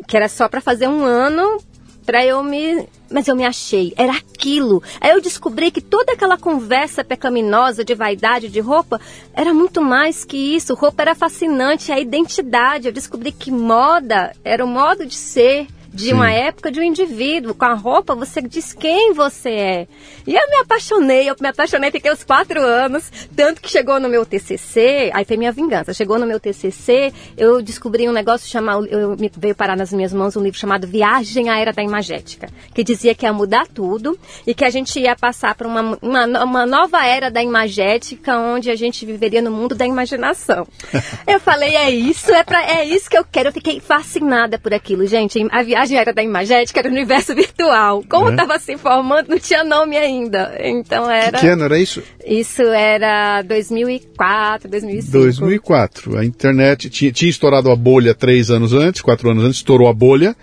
[0.06, 1.58] que era só para fazer um ano
[2.04, 2.86] para eu me.
[3.10, 4.82] Mas eu me achei, era aquilo.
[5.00, 9.00] Aí eu descobri que toda aquela conversa pecaminosa de vaidade de roupa
[9.34, 10.74] era muito mais que isso.
[10.74, 12.86] Roupa era fascinante, a identidade.
[12.86, 16.12] Eu descobri que moda era o modo de ser de Sim.
[16.12, 17.54] uma época de um indivíduo.
[17.54, 19.88] Com a roupa, você diz quem você é.
[20.26, 24.08] E eu me apaixonei, eu me apaixonei, fiquei os quatro anos, tanto que chegou no
[24.08, 28.86] meu TCC, aí foi minha vingança, chegou no meu TCC, eu descobri um negócio chamado,
[28.86, 32.48] eu, me veio parar nas minhas mãos um livro chamado Viagem à Era da Imagética,
[32.72, 36.44] que dizia que ia mudar tudo e que a gente ia passar para uma, uma,
[36.44, 40.66] uma nova era da imagética, onde a gente viveria no mundo da imaginação.
[41.26, 44.72] eu falei, é isso, é, pra, é isso que eu quero, eu fiquei fascinada por
[44.72, 48.04] aquilo, gente, a viagem viagem era da Imagética, era o universo virtual.
[48.08, 48.58] Como estava é.
[48.58, 50.56] se formando, não tinha nome ainda.
[50.60, 51.38] Então era.
[51.38, 52.02] Que, que ano era isso?
[52.24, 55.12] Isso era 2004, 2005.
[55.12, 56.18] 2004.
[56.18, 59.92] A internet tinha, tinha estourado a bolha três anos antes, quatro anos antes, estourou a
[59.92, 60.36] bolha.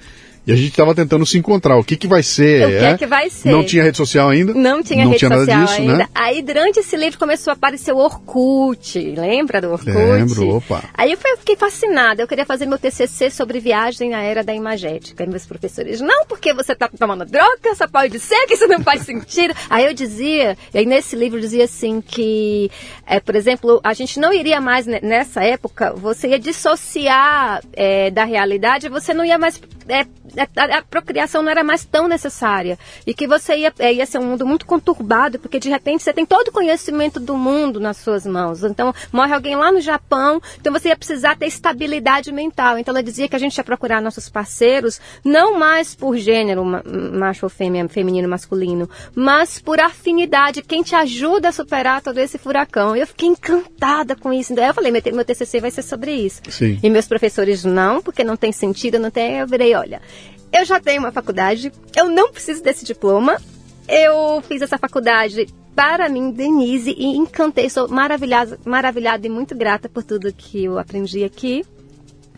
[0.47, 1.77] E a gente estava tentando se encontrar.
[1.77, 2.65] O que, que vai ser?
[2.65, 2.83] O que é?
[2.91, 2.97] é?
[2.97, 3.51] que vai ser?
[3.51, 4.53] Não tinha rede social ainda?
[4.53, 5.97] Não tinha não rede tinha social disso, ainda.
[5.97, 6.07] Né?
[6.15, 8.97] Aí durante esse livro começou a aparecer o Orkut.
[8.97, 9.91] Lembra do Orkut?
[9.91, 10.85] Lembro, opa.
[10.93, 12.21] Aí eu fiquei fascinada.
[12.21, 15.25] Eu queria fazer meu TCC sobre viagem na era da imagética.
[15.25, 18.81] E meus professores, não, porque você está tomando droga, só pode ser, que isso não
[18.81, 19.53] faz sentido.
[19.69, 22.71] Aí eu dizia, e aí nesse livro dizia assim que,
[23.05, 28.23] é, por exemplo, a gente não iria mais nessa época, você ia dissociar é, da
[28.23, 30.05] realidade, você não ia mais é,
[30.37, 32.77] a, a, procriação não era mais tão necessária.
[33.05, 36.13] E que você ia, é, ia ser um mundo muito conturbado, porque de repente você
[36.13, 38.63] tem todo o conhecimento do mundo nas suas mãos.
[38.63, 42.77] Então, morre alguém lá no Japão, então você ia precisar ter estabilidade mental.
[42.77, 47.45] Então, ela dizia que a gente ia procurar nossos parceiros, não mais por gênero, macho
[47.45, 52.95] ou fêmea, feminino, masculino, mas por afinidade, quem te ajuda a superar todo esse furacão.
[52.95, 54.53] Eu fiquei encantada com isso.
[54.53, 56.41] Daí eu falei, meu, meu TCC vai ser sobre isso.
[56.49, 56.79] Sim.
[56.81, 59.39] E meus professores, não, porque não tem sentido, não tem.
[59.39, 60.01] Eu virei, olha,
[60.51, 63.41] eu já tenho uma faculdade, eu não preciso desse diploma.
[63.87, 69.87] Eu fiz essa faculdade para mim, Denise, e encantei, sou maravilhada, maravilhada e muito grata
[69.87, 71.63] por tudo que eu aprendi aqui.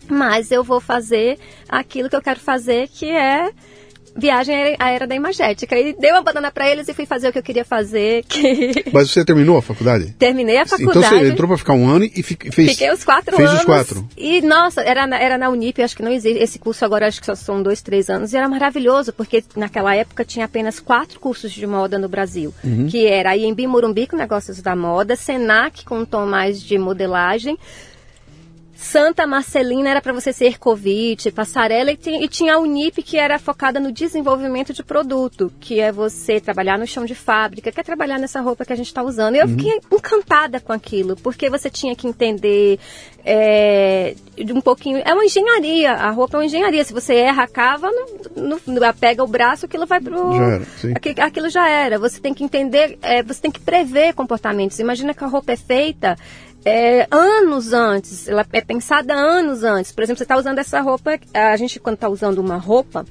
[0.08, 3.52] Mas eu vou fazer aquilo que eu quero fazer, que é
[4.20, 5.78] viagem à era da imagética.
[5.78, 8.24] E dei uma banana para eles e fui fazer o que eu queria fazer.
[8.30, 8.84] Que...
[8.92, 10.14] Mas você terminou a faculdade?
[10.18, 10.98] Terminei a faculdade.
[10.98, 12.70] Então você entrou para ficar um ano e fez...
[12.70, 13.60] Fiquei os quatro fez anos.
[13.60, 14.08] os quatro.
[14.16, 16.38] E, nossa, era na, era na Unip, acho que não existe.
[16.40, 18.32] Esse curso agora acho que só são dois, três anos.
[18.32, 22.54] E era maravilhoso, porque naquela época tinha apenas quatro cursos de moda no Brasil.
[22.62, 22.86] Uhum.
[22.86, 27.58] Que era IMB Morumbi com negócios da moda, Senac com um tom mais de modelagem,
[28.80, 33.38] Santa Marcelina era para você ser Covid, passarela, e, e, tinha a Unip que era
[33.38, 38.18] focada no desenvolvimento de produto, que é você trabalhar no chão de fábrica, quer trabalhar
[38.18, 39.34] nessa roupa que a gente está usando.
[39.34, 39.54] E eu uhum.
[39.54, 42.80] fiquei encantada com aquilo, porque você tinha que entender
[43.22, 45.02] é, um pouquinho.
[45.04, 46.82] É uma engenharia, a roupa é uma engenharia.
[46.82, 47.90] Se você erra a cava,
[48.34, 50.32] no, no, pega o braço, aquilo vai pro.
[50.32, 50.66] Já era.
[50.96, 51.98] Aquilo, aquilo já era.
[51.98, 54.78] Você tem que entender, é, você tem que prever comportamentos.
[54.78, 56.16] Imagina que a roupa é feita
[56.64, 59.92] é, anos antes, ela é pensada anos antes.
[59.92, 63.04] Por exemplo, você está usando essa roupa, a gente quando está usando uma roupa,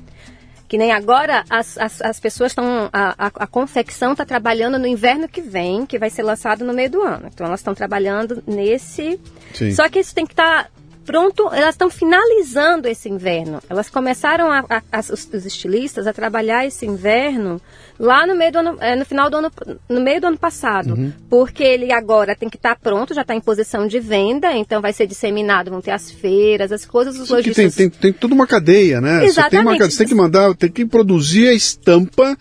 [0.68, 4.86] que nem agora as, as, as pessoas estão, a, a, a, confecção está trabalhando no
[4.86, 7.28] inverno que vem, que vai ser lançado no meio do ano.
[7.34, 9.20] Então elas estão trabalhando nesse.
[9.52, 9.72] Sim.
[9.72, 10.70] Só que isso tem que estar tá
[11.10, 13.60] pronto, elas estão finalizando esse inverno.
[13.68, 17.60] Elas começaram a, a, a, os, os, estilistas a trabalhar esse inverno
[18.00, 19.52] lá no meio do ano, é, no final do ano,
[19.90, 21.12] no meio do ano passado, uhum.
[21.28, 24.84] porque ele agora tem que estar tá pronto, já está em posição de venda, então
[24.84, 27.76] vai ser disseminado, vão ter as feiras, as coisas, os lojistas.
[27.76, 29.26] Tem, tem, tem toda uma cadeia, né?
[29.26, 29.34] Exatamente.
[29.34, 32.38] Você tem, uma, você tem que mandar, tem que produzir a estampa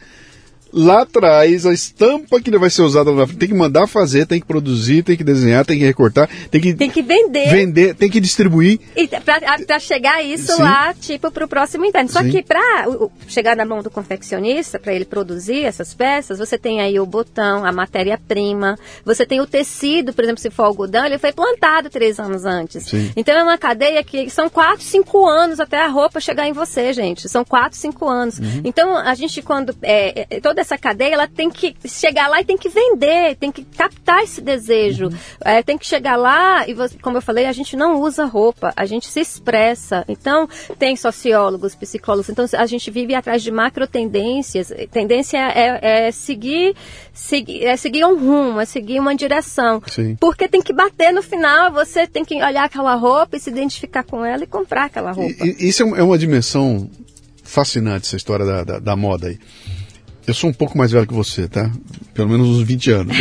[0.72, 4.26] lá atrás, a estampa que vai ser usada lá na frente, tem que mandar fazer,
[4.26, 7.50] tem que produzir, tem que desenhar, tem que recortar, tem que, tem que vender.
[7.50, 8.80] vender, tem que distribuir.
[8.96, 10.62] E para chegar isso Sim.
[10.62, 12.08] lá, tipo, para o próximo inverno.
[12.08, 12.30] Só Sim.
[12.30, 12.88] que para
[13.26, 17.64] chegar na mão do confeccionista, para ele produzir essas peças, você tem aí o botão,
[17.64, 22.18] a matéria-prima, você tem o tecido, por exemplo, se for algodão, ele foi plantado três
[22.18, 22.84] anos antes.
[22.84, 23.12] Sim.
[23.16, 26.92] Então é uma cadeia que são quatro, cinco anos até a roupa chegar em você,
[26.92, 27.28] gente.
[27.28, 28.38] São quatro, cinco anos.
[28.38, 28.62] Uhum.
[28.64, 29.74] Então a gente, quando.
[29.82, 33.52] É, é toda essa cadeia ela tem que chegar lá e tem que vender, tem
[33.52, 35.06] que captar esse desejo.
[35.06, 35.18] Uhum.
[35.44, 38.72] É, tem que chegar lá e, você, como eu falei, a gente não usa roupa,
[38.76, 40.04] a gente se expressa.
[40.08, 44.72] Então, tem sociólogos, psicólogos, então a gente vive atrás de macro tendências.
[44.90, 46.74] Tendência é, é seguir,
[47.12, 49.82] seguir, é seguir um rumo, é seguir uma direção.
[49.86, 50.16] Sim.
[50.20, 54.02] Porque tem que bater no final, você tem que olhar aquela roupa e se identificar
[54.02, 55.46] com ela e comprar aquela roupa.
[55.46, 56.90] E, isso é, é uma dimensão
[57.44, 59.38] fascinante, essa história da, da, da moda aí.
[60.28, 61.70] Eu sou um pouco mais velho que você, tá?
[62.12, 63.16] Pelo menos uns 20 anos.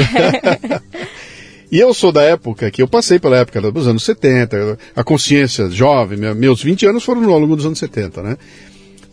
[1.71, 5.69] e eu sou da época que eu passei pela época dos anos 70, a consciência
[5.69, 8.37] jovem, meus 20 anos foram no longo dos anos 70, né?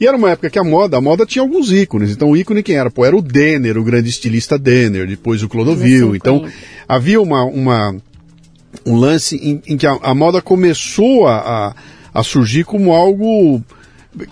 [0.00, 2.10] E era uma época que a moda, a moda tinha alguns ícones.
[2.10, 2.90] Então o ícone quem era?
[2.90, 6.16] Pô, era o Denner, o grande estilista Denner, depois o Clodovil.
[6.16, 6.44] Então
[6.88, 7.96] havia uma, uma,
[8.84, 11.72] um lance em, em que a, a, moda começou a,
[12.12, 13.62] a surgir como algo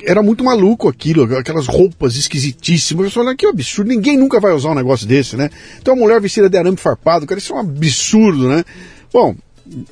[0.04, 3.06] era muito maluco aquilo, aquelas roupas esquisitíssimas.
[3.06, 5.50] Eu falei, que absurdo, ninguém nunca vai usar um negócio desse, né?
[5.80, 8.64] Então a mulher vestida de arame farpado, cara, isso é um absurdo, né?
[9.12, 9.34] Bom,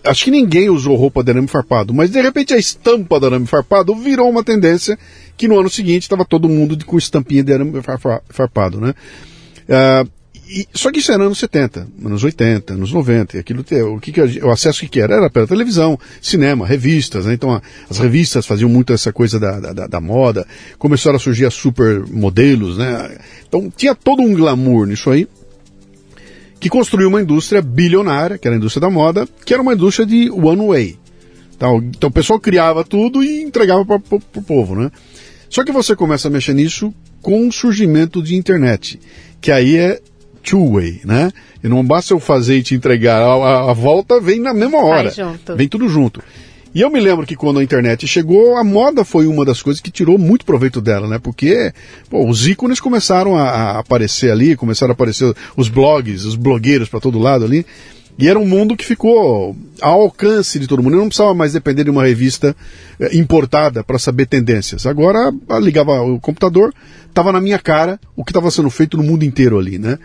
[0.04, 3.46] acho que ninguém usou roupa de arame farpado, mas de repente a estampa de arame
[3.46, 4.98] farpado virou uma tendência
[5.36, 7.72] que no ano seguinte estava todo mundo com estampinha de arame
[8.28, 8.94] farpado, né?
[9.68, 10.19] Uh,
[10.52, 14.10] e, só que isso era anos 70, anos 80, anos 90, e aquilo, o que,
[14.10, 15.14] que o acesso que era?
[15.14, 17.34] Era pela televisão, cinema, revistas, né?
[17.34, 20.44] Então a, as revistas faziam muito essa coisa da, da, da, moda,
[20.76, 23.16] começaram a surgir as supermodelos, né?
[23.46, 25.28] Então tinha todo um glamour nisso aí,
[26.58, 30.04] que construiu uma indústria bilionária, que era a indústria da moda, que era uma indústria
[30.04, 30.98] de one way.
[31.56, 34.90] Então, então o pessoal criava tudo e entregava para o povo, né?
[35.48, 38.98] Só que você começa a mexer nisso com o surgimento de internet,
[39.40, 40.00] que aí é
[40.42, 41.30] two-way, né?
[41.62, 45.10] E não basta eu fazer e te entregar, a, a volta vem na mesma hora.
[45.56, 46.22] Vem tudo junto.
[46.72, 49.80] E eu me lembro que quando a internet chegou, a moda foi uma das coisas
[49.80, 51.18] que tirou muito proveito dela, né?
[51.18, 51.72] Porque
[52.08, 56.88] pô, os ícones começaram a, a, aparecer ali, começaram a aparecer os blogs, os blogueiros
[56.88, 57.66] para todo lado ali.
[58.20, 60.94] E era um mundo que ficou ao alcance de todo mundo.
[60.94, 62.54] Eu não precisava mais depender de uma revista
[62.98, 64.86] eh, importada para saber tendências.
[64.86, 66.74] Agora ligava o computador,
[67.08, 69.98] estava na minha cara o que estava sendo feito no mundo inteiro ali, né?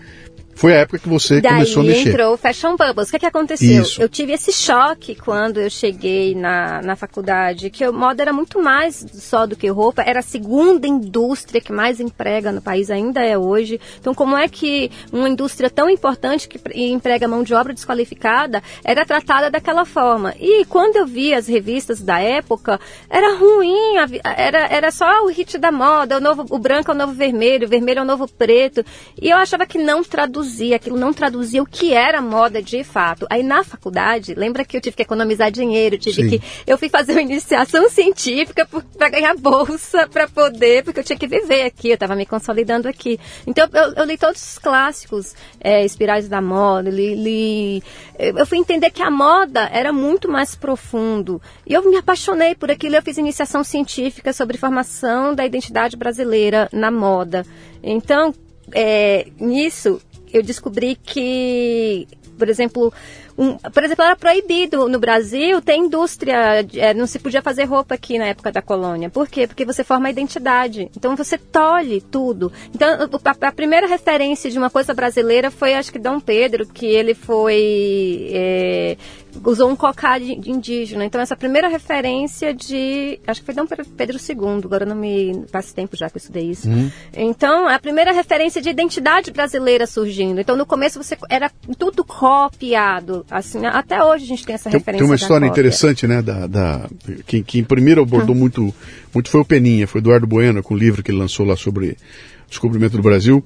[0.55, 2.09] Foi a época que você Daí começou a mexer.
[2.09, 3.09] entrou o Fashion Bubbles.
[3.09, 3.81] O que, que aconteceu?
[3.81, 4.01] Isso.
[4.01, 8.61] Eu tive esse choque quando eu cheguei na, na faculdade, que a moda era muito
[8.61, 13.21] mais só do que roupa, era a segunda indústria que mais emprega no país, ainda
[13.21, 13.81] é hoje.
[13.99, 19.05] Então, como é que uma indústria tão importante que emprega mão de obra desqualificada era
[19.05, 20.33] tratada daquela forma?
[20.39, 25.57] E quando eu vi as revistas da época, era ruim, era, era só o hit
[25.57, 28.25] da moda, o, novo, o branco é o novo vermelho, o vermelho é o novo
[28.25, 28.85] preto.
[29.21, 32.83] E eu achava que não traduzia traduzia, aquilo não traduzia o que era moda de
[32.83, 33.25] fato.
[33.29, 36.29] Aí na faculdade, lembra que eu tive que economizar dinheiro, tive Sim.
[36.29, 36.41] que.
[36.67, 41.27] Eu fui fazer uma iniciação científica para ganhar bolsa para poder, porque eu tinha que
[41.27, 43.19] viver aqui, eu estava me consolidando aqui.
[43.47, 47.83] Então eu, eu li todos os clássicos, é, Espirais da Moda, li, li,
[48.17, 51.41] Eu fui entender que a moda era muito mais profundo.
[51.65, 56.69] E eu me apaixonei por aquilo, eu fiz iniciação científica sobre formação da identidade brasileira
[56.71, 57.45] na moda.
[57.83, 58.33] Então,
[58.73, 60.01] é, nisso,
[60.37, 62.93] eu descobri que, por exemplo,
[63.37, 67.95] um, por exemplo, era proibido no Brasil ter indústria, é, não se podia fazer roupa
[67.95, 69.09] aqui na época da colônia.
[69.09, 69.45] Por quê?
[69.45, 70.89] Porque você forma a identidade.
[70.95, 72.51] Então você tolhe tudo.
[72.73, 76.85] Então a, a primeira referência de uma coisa brasileira foi, acho que Dom Pedro, que
[76.85, 78.97] ele foi é,
[79.43, 81.05] usou um cocá de, de, indígena.
[81.05, 83.65] Então essa primeira referência de, acho que foi Dom
[83.97, 84.61] Pedro II.
[84.63, 86.67] Agora não me faz tempo já que eu estudei isso.
[86.67, 86.91] Uhum.
[87.13, 90.39] Então a primeira referência de identidade brasileira surgindo.
[90.39, 94.79] Então no começo você era tudo copiado Assim, até hoje a gente tem essa tem,
[94.79, 95.03] referência.
[95.03, 96.21] Tem uma história interessante, né?
[96.21, 96.89] Da, da,
[97.25, 98.39] quem, quem primeiro abordou hum.
[98.39, 98.73] muito,
[99.13, 101.89] muito foi o Peninha, foi Eduardo Bueno, com o livro que ele lançou lá sobre
[101.89, 103.43] o descobrimento do Brasil.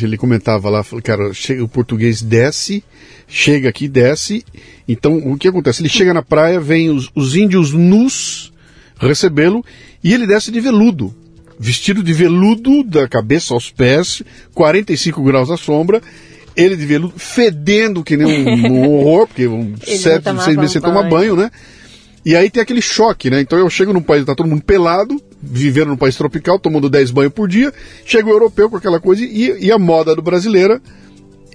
[0.00, 2.82] Ele comentava lá, cara, chega, o português desce,
[3.28, 4.44] chega aqui, desce.
[4.88, 5.82] Então, o que acontece?
[5.82, 8.52] Ele chega na praia, vem os, os índios nus
[8.98, 9.64] recebê-lo
[10.02, 11.14] e ele desce de veludo.
[11.58, 14.22] Vestido de veludo da cabeça aos pés,
[14.54, 16.00] 45 graus à sombra,
[16.56, 20.80] ele de veludo, fedendo que nem um, um horror, porque um sete, seis meses você
[20.80, 21.50] toma banho, né?
[22.24, 23.40] E aí tem aquele choque, né?
[23.40, 27.10] Então eu chego num país, tá todo mundo pelado, vivendo num país tropical, tomando 10
[27.10, 27.72] banhos por dia,
[28.04, 30.80] chega o europeu com aquela coisa e, e a moda do brasileira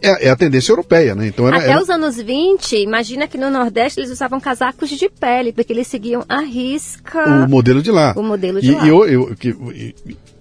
[0.02, 1.28] é, é, a tendência europeia, né?
[1.28, 1.82] Então era, Até era...
[1.82, 6.24] os anos 20, imagina que no Nordeste eles usavam casacos de pele, porque eles seguiam
[6.28, 7.46] a risca.
[7.46, 8.14] O modelo de lá.
[8.16, 8.86] O modelo de e, lá.
[8.86, 9.96] E eu, eu, que,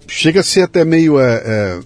[0.07, 1.19] chega a ser até meio.
[1.19, 1.79] É,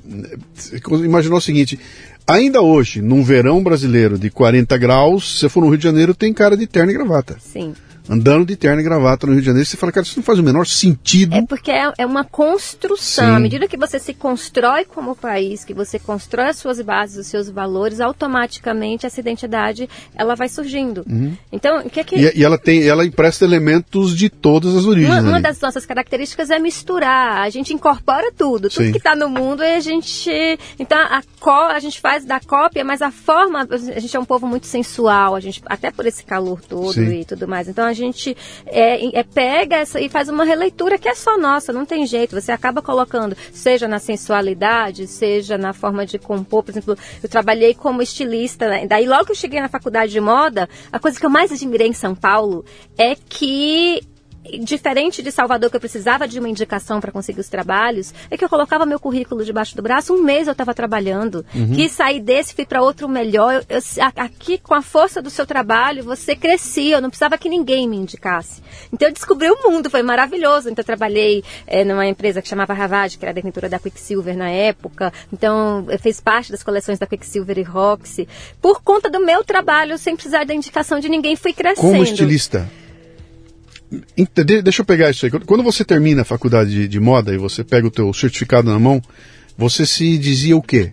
[0.74, 1.80] é, imaginou o seguinte:
[2.28, 6.13] ainda hoje, num verão brasileiro de 40 graus, se você for no Rio de Janeiro,
[6.13, 7.38] tem cara de terno e gravata.
[7.39, 7.74] Sim
[8.10, 10.40] andando de terno e gravata no Rio de Janeiro, você fala, cara, isso não faz
[10.40, 11.36] o menor sentido.
[11.36, 13.26] É porque é, é uma construção.
[13.26, 13.36] Sim.
[13.36, 17.28] À medida que você se constrói como país, que você constrói as suas bases, os
[17.28, 21.04] seus valores, automaticamente essa identidade ela vai surgindo.
[21.10, 21.36] Uhum.
[21.52, 22.16] Então, o que é que...
[22.16, 25.20] E, e, ela tem, ela empresta elementos de todas as origens.
[25.20, 27.42] Uma, uma das nossas características é misturar.
[27.42, 28.92] A gente incorpora tudo, tudo Sim.
[28.92, 30.32] que está no mundo e a gente,
[30.80, 34.26] então a co, a gente faz da cópia, mas a forma, a gente é um
[34.26, 37.22] povo muito sensual, a gente até por esse calor todo Sim.
[37.22, 37.68] e tudo mais.
[37.68, 41.71] Então a gente é, é, pega essa e faz uma releitura que é só nossa,
[41.71, 42.39] não tem jeito.
[42.39, 46.63] Você acaba colocando, seja na sensualidade, seja na forma de compor.
[46.63, 48.88] Por exemplo, eu trabalhei como estilista, né?
[48.88, 51.88] daí logo que eu cheguei na faculdade de moda, a coisa que eu mais admirei
[51.88, 52.65] em São Paulo
[52.97, 54.01] é que
[54.63, 58.43] diferente de Salvador, que eu precisava de uma indicação para conseguir os trabalhos, é que
[58.43, 61.45] eu colocava meu currículo debaixo do braço, um mês eu estava trabalhando.
[61.54, 61.73] Uhum.
[61.73, 63.63] Quis sair desse, fui para outro melhor.
[63.69, 63.82] Eu, eu,
[64.15, 67.97] aqui, com a força do seu trabalho, você crescia, eu não precisava que ninguém me
[67.97, 68.62] indicasse.
[68.91, 70.69] Então eu descobri o mundo, foi maravilhoso.
[70.69, 74.36] Então eu trabalhei é, numa empresa que chamava Ravage, que era a detentora da Quicksilver
[74.36, 75.13] na época.
[75.32, 78.27] Então eu fiz parte das coleções da Quicksilver e Roxy.
[78.62, 81.91] Por conta do meu trabalho, sem precisar da indicação de ninguém, fui crescendo.
[81.91, 82.69] Como estilista?
[84.63, 85.32] Deixa eu pegar isso aí.
[85.32, 88.80] Quando você termina a faculdade de, de moda e você pega o teu certificado na
[88.80, 89.01] mão,
[89.58, 90.91] você se dizia o quê?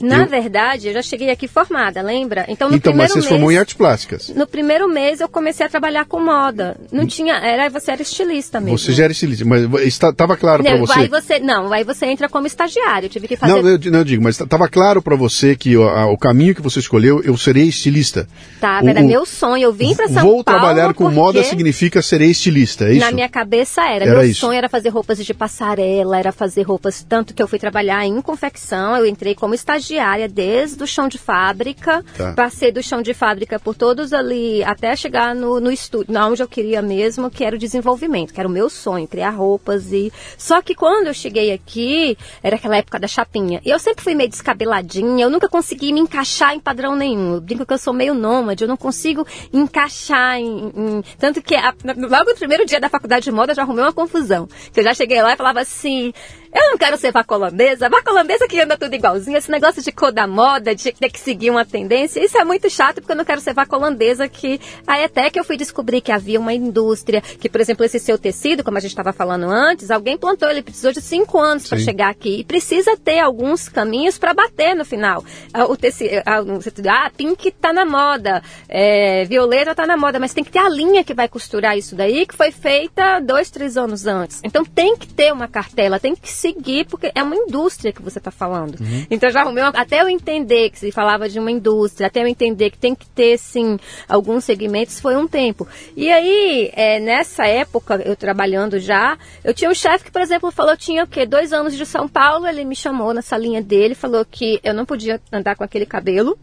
[0.00, 0.26] Na eu...
[0.26, 2.44] verdade, eu já cheguei aqui formada, lembra?
[2.48, 4.28] Então, no então mas você mês, formou em artes plásticas.
[4.28, 6.76] No primeiro mês eu comecei a trabalhar com moda.
[6.92, 7.06] Não hum.
[7.06, 8.78] tinha, era você era estilista mesmo.
[8.78, 10.98] Você já era estilista, mas estava claro para você.
[10.98, 13.06] Aí você, não, aí você entra como estagiário.
[13.06, 13.52] Eu tive que fazer.
[13.52, 16.54] Não, eu, não, eu digo, mas estava claro para você que o, a, o, caminho
[16.54, 18.28] que você escolheu, eu serei estilista.
[18.60, 19.62] Tá, era o, meu sonho.
[19.62, 20.32] Eu vim para São Paulo.
[20.32, 23.00] Vou trabalhar com moda significa serei estilista, é isso?
[23.00, 24.04] Na minha cabeça era.
[24.04, 24.40] era meu isso.
[24.40, 28.20] sonho era fazer roupas de passarela, era fazer roupas tanto que eu fui trabalhar em
[28.20, 28.96] confecção.
[28.96, 29.85] Eu entrei como estagiária
[30.32, 32.32] desde desde o chão de fábrica, tá.
[32.34, 36.48] passei do chão de fábrica por todos ali, até chegar no, no estúdio, onde eu
[36.48, 40.12] queria mesmo, que era o desenvolvimento, que era o meu sonho, criar roupas e...
[40.36, 44.14] Só que quando eu cheguei aqui, era aquela época da chapinha, e eu sempre fui
[44.14, 47.92] meio descabeladinha, eu nunca consegui me encaixar em padrão nenhum, eu brinco que eu sou
[47.92, 50.72] meio nômade, eu não consigo encaixar em...
[50.74, 51.04] em...
[51.18, 53.92] Tanto que a, logo no primeiro dia da faculdade de moda eu já arrumei uma
[53.92, 56.12] confusão, que eu já cheguei lá e falava assim,
[56.52, 59.92] eu não quero ser vaca holandesa, vaca holandesa que anda tudo igualzinho, esse negócio de
[59.92, 62.24] cor da moda, de ter que seguir uma tendência.
[62.24, 65.38] Isso é muito chato porque eu não quero ser vaca holandesa que aí até que
[65.38, 68.80] eu fui descobrir que havia uma indústria, que por exemplo esse seu tecido, como a
[68.80, 72.44] gente estava falando antes, alguém plantou, ele precisou de cinco anos para chegar aqui e
[72.44, 75.24] precisa ter alguns caminhos para bater no final.
[75.52, 76.42] Ah, o tecido, ah,
[76.88, 80.68] ah, pink tá na moda, é, violeta tá na moda, mas tem que ter a
[80.68, 84.40] linha que vai costurar isso daí que foi feita dois, três anos antes.
[84.44, 88.18] Então tem que ter uma cartela, tem que seguir porque é uma indústria que você
[88.18, 88.78] está falando.
[88.80, 89.06] Uhum.
[89.10, 92.26] Então já arrumei uma, até eu entender que se falava de uma indústria, até eu
[92.26, 93.78] entender que tem que ter, sim,
[94.08, 95.66] alguns segmentos, foi um tempo.
[95.96, 100.50] E aí, é, nessa época, eu trabalhando já, eu tinha um chefe que, por exemplo,
[100.50, 101.26] falou, tinha o quê?
[101.26, 104.86] Dois anos de São Paulo, ele me chamou na salinha dele, falou que eu não
[104.86, 106.38] podia andar com aquele cabelo,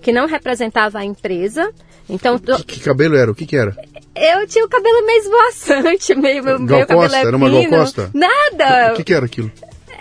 [0.00, 1.70] que não representava a empresa.
[2.08, 3.30] Então, que, que cabelo era?
[3.30, 3.76] O que, que era?
[4.14, 8.10] Eu tinha o cabelo meio esvoaçante, meio, meu, meu cabelo é Era uma Gal Costa?
[8.12, 8.92] Nada!
[8.92, 9.50] O que, que era aquilo?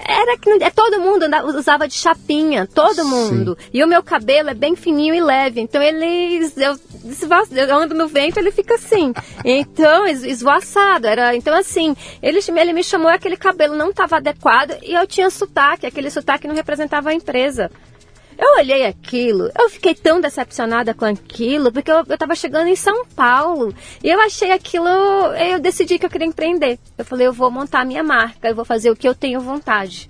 [0.05, 1.25] era que é, todo mundo
[1.57, 3.57] usava de chapinha, todo mundo.
[3.59, 3.69] Sim.
[3.73, 6.75] E o meu cabelo é bem fininho e leve, então ele eu,
[7.51, 9.13] eu ando no vento, ele fica assim.
[9.43, 14.93] Então, esvoaçado, era, então assim, ele, ele me chamou aquele cabelo não estava adequado e
[14.93, 17.69] eu tinha sotaque, aquele sotaque não representava a empresa.
[18.41, 23.05] Eu olhei aquilo, eu fiquei tão decepcionada com aquilo, porque eu, estava chegando em São
[23.05, 23.71] Paulo
[24.03, 26.79] e eu achei aquilo, eu decidi que eu queria empreender.
[26.97, 30.09] Eu falei, eu vou montar minha marca, eu vou fazer o que eu tenho vontade.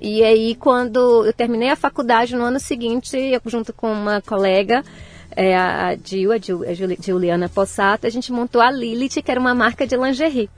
[0.00, 4.82] E aí, quando eu terminei a faculdade no ano seguinte, eu junto com uma colega,
[5.30, 9.38] é, a Gil, a, Gil, a Juliana Possato, a gente montou a Lilith, que era
[9.38, 10.50] uma marca de lingerie.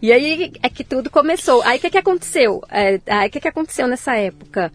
[0.00, 1.60] E aí é que tudo começou.
[1.62, 2.62] Aí o que, que aconteceu?
[2.70, 4.70] É, aí o que, que aconteceu nessa época?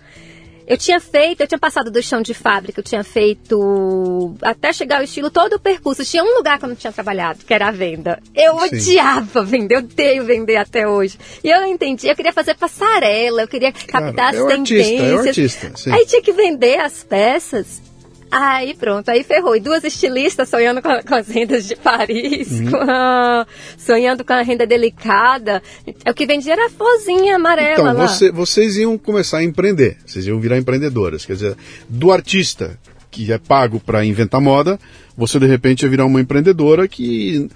[0.70, 4.98] Eu tinha feito, eu tinha passado do chão de fábrica, eu tinha feito até chegar
[4.98, 6.06] ao estilo todo o percurso.
[6.06, 8.22] Tinha um lugar que eu não tinha trabalhado, que era a venda.
[8.36, 8.66] Eu Sim.
[8.66, 11.18] odiava vender, eu odeio vender até hoje.
[11.44, 15.28] E eu entendi, eu queria fazer passarela, eu queria captar Cara, as é tendências.
[15.28, 17.82] Artista, é artista, Aí tinha que vender as peças.
[18.32, 19.56] Aí pronto, aí ferrou.
[19.56, 22.72] E duas estilistas sonhando com, com as rendas de Paris, uhum.
[22.72, 25.62] com a, sonhando com a renda delicada.
[26.06, 28.08] É o que vendia era a florzinha amarela então, lá.
[28.08, 31.26] Você, vocês iam começar a empreender, vocês iam virar empreendedoras.
[31.26, 31.56] Quer dizer,
[31.88, 32.80] do artista
[33.12, 34.80] que é pago para inventar moda,
[35.18, 37.50] você de repente ia virar uma empreendedora que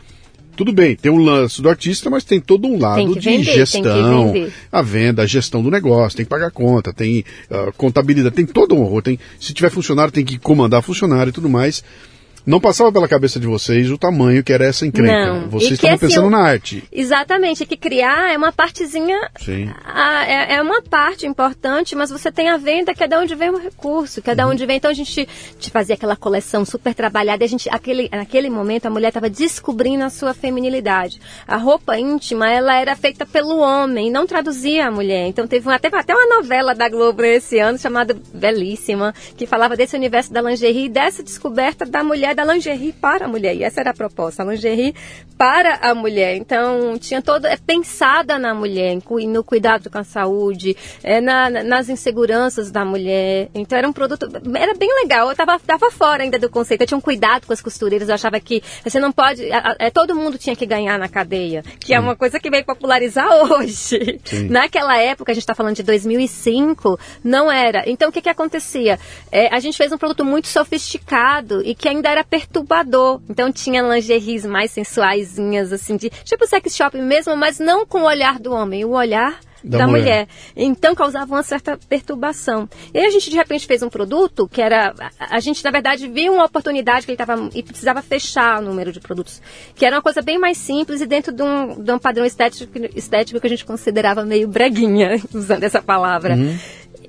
[0.56, 4.34] tudo bem, tem um lance do artista, mas tem todo um lado de vender, gestão,
[4.72, 8.76] a venda, a gestão do negócio, tem que pagar conta, tem uh, contabilidade, tem todo
[8.76, 9.02] um horror.
[9.02, 11.84] Tem, se tiver funcionário, tem que comandar funcionário e tudo mais.
[12.46, 15.34] Não passava pela cabeça de vocês o tamanho que era essa encrenca.
[15.34, 15.50] Não.
[15.50, 16.84] Vocês estavam assim, pensando na arte.
[16.92, 19.30] Exatamente, que criar é uma partezinha.
[19.40, 19.70] Sim.
[19.86, 23.36] A, é, é, uma parte importante, mas você tem a venda, que é de onde
[23.36, 24.50] vem o recurso, que é de uhum.
[24.50, 24.78] onde vem.
[24.78, 25.28] Então a gente
[25.60, 27.44] te fazia aquela coleção super trabalhada.
[27.44, 31.22] E a gente, aquele, naquele momento, a mulher estava descobrindo a sua feminilidade.
[31.48, 35.28] A roupa íntima, ela era feita pelo homem, não traduzia a mulher.
[35.28, 39.96] Então teve teve até uma novela da Globo esse ano chamada Belíssima, que falava desse
[39.96, 43.56] universo da lingerie e dessa descoberta da mulher da lingerie para a mulher.
[43.56, 44.94] E essa era a proposta, a lingerie
[45.38, 46.36] para a mulher.
[46.36, 51.90] Então, tinha toda, é pensada na mulher, no cuidado com a saúde, é, na, nas
[51.90, 53.50] inseguranças da mulher.
[53.54, 55.30] Então, era um produto, era bem legal.
[55.30, 56.82] Eu tava, tava fora ainda do conceito.
[56.82, 58.10] Eu tinha um cuidado com as costureiras.
[58.10, 59.44] Eu achava que você não pode,
[59.80, 61.96] é, todo mundo tinha que ganhar na cadeia, que Sim.
[61.96, 64.20] é uma coisa que veio popularizar hoje.
[64.24, 64.48] Sim.
[64.50, 67.84] Naquela época, a gente está falando de 2005, não era.
[67.90, 69.00] Então, o que que acontecia?
[69.32, 73.22] É, a gente fez um produto muito sofisticado e que ainda era perturbador.
[73.30, 78.06] Então tinha lingeries mais sensuaisinhas, assim, de tipo sex shop mesmo, mas não com o
[78.06, 80.02] olhar do homem, o olhar da, da mulher.
[80.02, 80.28] mulher.
[80.56, 82.68] Então causava uma certa perturbação.
[82.94, 84.94] E aí a gente de repente fez um produto que era.
[85.20, 88.66] A, a gente, na verdade, viu uma oportunidade que ele estava e precisava fechar o
[88.66, 89.42] número de produtos.
[89.76, 92.72] Que era uma coisa bem mais simples e dentro de um, de um padrão estético,
[92.96, 96.36] estético que a gente considerava meio breguinha, usando essa palavra.
[96.36, 96.58] Uhum.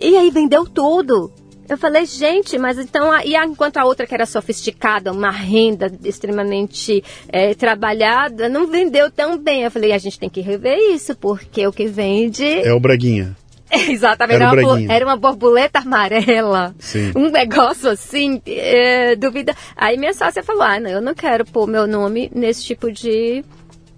[0.01, 1.33] E aí vendeu tudo.
[1.69, 7.03] Eu falei, gente, mas então, e enquanto a outra que era sofisticada, uma renda extremamente
[7.29, 9.63] é, trabalhada, não vendeu tão bem.
[9.63, 12.45] Eu falei, a gente tem que rever isso, porque o que vende.
[12.45, 13.37] É o Braguinha.
[13.89, 17.13] Exatamente, era, era, uma, era, uma, borboleta amarela, Sim.
[17.17, 19.55] um negócio assim, é, duvida.
[19.77, 23.45] Aí minha sócia falou: ah, não, eu não quero pôr meu nome nesse tipo de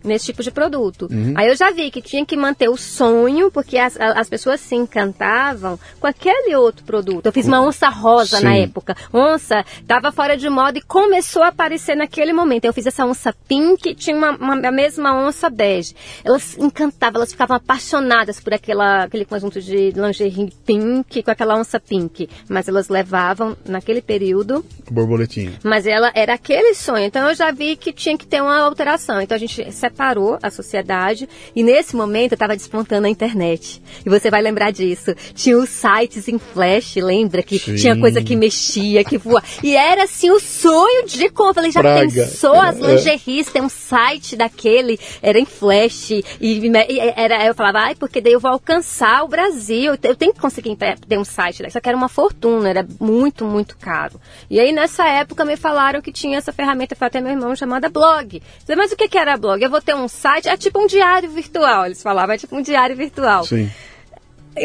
[0.06, 1.08] nesse tipo de produto.
[1.10, 1.34] Uhum.
[1.36, 4.74] Aí eu já vi que tinha que manter o sonho, porque as, as pessoas se
[4.74, 7.26] encantavam com aquele outro produto.
[7.26, 8.44] Eu fiz uma onça rosa Sim.
[8.44, 8.96] na época.
[9.12, 12.64] Onça estava fora de moda e começou a aparecer naquele momento.
[12.64, 15.94] Eu fiz essa onça pink, tinha uma, uma, a mesma onça bege.
[16.24, 21.80] Elas encantavam, elas ficavam apaixonadas por aquela, aquele conjunto de lingerie pink com aquela onça
[21.80, 22.28] pink.
[22.48, 24.64] Mas elas levavam, naquele período...
[24.90, 25.54] Borboletinha.
[25.62, 27.04] Mas ela era aquele sonho.
[27.04, 29.20] Então eu já vi que tinha que ter uma alteração.
[29.20, 33.82] Então a gente separou a sociedade e nesse momento eu estava despontando a internet.
[34.04, 35.14] E você vai lembrar disso.
[35.34, 37.42] Tinha os sites em flash, lembra?
[37.42, 37.76] Que Sim.
[37.76, 39.42] tinha coisa que mexia, que voa.
[39.62, 41.24] E era assim o sonho de.
[41.26, 42.00] Eu falei, já Praga.
[42.00, 42.86] pensou as é.
[42.86, 43.50] lingeries?
[43.50, 46.10] Tem um site daquele, era em flash.
[46.10, 46.70] E, e
[47.16, 49.94] era, eu falava, ai, porque daí eu vou alcançar o Brasil.
[50.02, 51.70] Eu tenho que conseguir ter um site.
[51.70, 54.20] Só que era uma fortuna, era muito, muito caro.
[54.50, 57.88] E aí nessa época me falaram que tinha essa ferramenta, foi até meu irmão, chamada
[57.88, 58.42] blog.
[58.76, 59.62] Mas o que, que era blog?
[59.62, 62.62] Eu vou ter um site, é tipo um diário virtual, eles falavam, é tipo um
[62.62, 63.44] diário virtual.
[63.44, 63.70] Sim.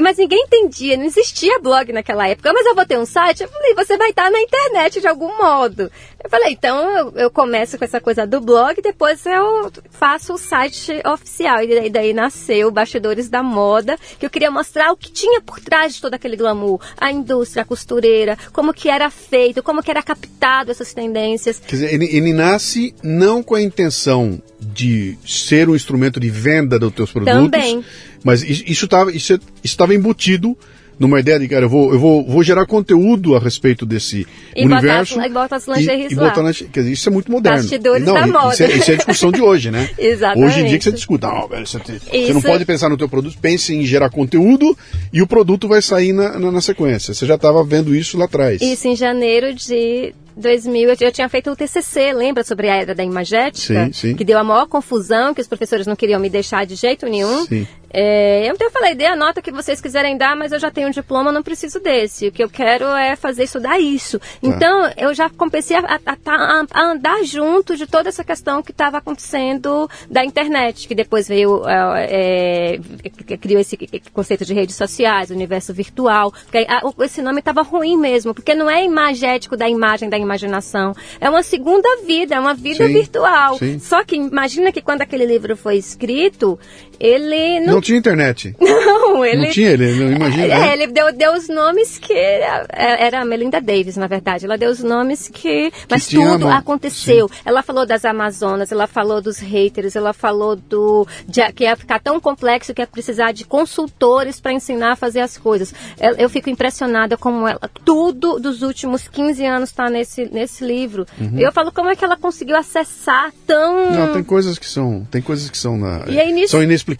[0.02, 2.54] Mas ninguém entendia, não existia blog naquela época.
[2.54, 3.44] Mas eu vou ter um site?
[3.44, 5.92] Eu falei, você vai estar na internet de algum modo.
[6.24, 10.38] Eu falei, então eu, eu começo com essa coisa do blog, depois eu faço o
[10.38, 11.64] site oficial.
[11.64, 15.60] E daí, daí nasceu Bastidores da Moda, que eu queria mostrar o que tinha por
[15.60, 16.80] trás de todo aquele glamour.
[16.98, 21.60] A indústria, a costureira, como que era feito, como que era captado essas tendências.
[21.60, 26.78] Quer dizer, ele, ele nasce não com a intenção de ser um instrumento de venda
[26.78, 27.52] dos teus produtos.
[27.52, 27.84] Também.
[28.24, 30.56] Mas isso estava isso estava embutido
[31.00, 34.66] numa ideia de, cara, eu vou, eu vou, vou gerar conteúdo a respeito desse e
[34.66, 35.16] universo.
[35.16, 37.60] Botar, e bota as lingeries e, e botar nas, quer dizer, isso é muito moderno.
[37.60, 38.54] Bastidores não, da moda.
[38.54, 39.90] Isso é, isso é a discussão de hoje, né?
[39.98, 40.46] Exatamente.
[40.52, 43.10] Hoje em dia que você discuta, não, velho, você, você, não pode pensar no teu
[43.10, 44.78] produto, pense em gerar conteúdo
[45.12, 47.14] e o produto vai sair na, na, na sequência.
[47.14, 48.62] Você já estava vendo isso lá atrás.
[48.62, 53.04] Isso em janeiro de 2000, eu tinha feito o TCC, lembra, sobre a era da
[53.04, 53.86] imagética?
[53.86, 54.16] Sim, sim.
[54.16, 57.46] Que deu a maior confusão, que os professores não queriam me deixar de jeito nenhum.
[57.46, 57.68] Sim.
[57.94, 60.88] É, eu até falei, dê a nota que vocês quiserem dar, mas eu já tenho
[60.88, 62.28] um diploma, não preciso desse.
[62.28, 64.20] O que eu quero é fazer estudar isso.
[64.20, 64.26] Tá.
[64.42, 68.98] Então, eu já comecei a, a, a, andar junto de toda essa questão que estava
[68.98, 72.80] acontecendo da internet, que depois veio, é,
[73.28, 73.78] é, criou esse
[74.14, 76.32] conceito de redes sociais, universo virtual.
[76.32, 76.66] Porque
[77.04, 80.94] esse nome estava ruim mesmo, porque não é imagético da imagem, da imaginação.
[81.20, 83.58] É uma segunda vida, é uma vida sim, virtual.
[83.58, 83.80] Sim.
[83.80, 86.60] Só que imagina que quando aquele livro foi escrito,
[87.02, 88.56] ele não, não tinha internet.
[89.12, 89.46] Não, ele.
[89.46, 90.46] Não tinha, ele não imagina.
[90.46, 90.74] É, né?
[90.74, 92.14] ele deu, deu os nomes que.
[92.14, 94.46] É, era a Melinda Davis, na verdade.
[94.46, 95.72] Ela deu os nomes que.
[95.90, 97.28] Mas que tudo aconteceu.
[97.28, 97.42] Sim.
[97.44, 101.08] Ela falou das Amazonas, ela falou dos haters, ela falou do.
[101.28, 105.20] De, que ia ficar tão complexo que ia precisar de consultores para ensinar a fazer
[105.20, 105.74] as coisas.
[106.00, 107.70] Eu, eu, fico impressionada como ela.
[107.84, 111.06] Tudo dos últimos 15 anos está nesse, nesse livro.
[111.20, 111.40] Uhum.
[111.40, 113.92] Eu falo como é que ela conseguiu acessar tão.
[113.92, 115.06] Não, tem coisas que são.
[115.12, 116.06] Tem coisas que são na.
[116.08, 116.52] E aí, nisso...
[116.52, 116.91] São inexplicáveis.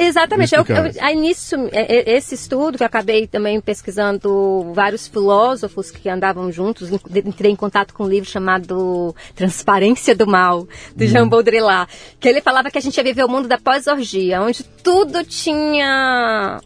[0.00, 0.54] Exatamente.
[0.54, 5.90] Eu, eu, aí nisso, é, é, esse estudo que eu acabei também pesquisando vários filósofos
[5.90, 6.90] que andavam juntos,
[7.24, 11.06] entrei em contato com um livro chamado Transparência do Mal, do hum.
[11.06, 14.62] Jean Baudrillard, que ele falava que a gente ia viver o mundo da pós-orgia, onde
[14.62, 16.60] tudo tinha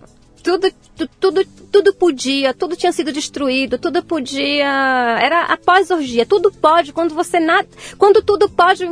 [0.44, 0.70] tudo,
[1.18, 5.18] tudo, tudo podia, tudo tinha sido destruído, tudo podia.
[5.18, 7.66] Era a pós-orgia, tudo pode, quando você nada.
[7.96, 8.84] Quando tudo pode,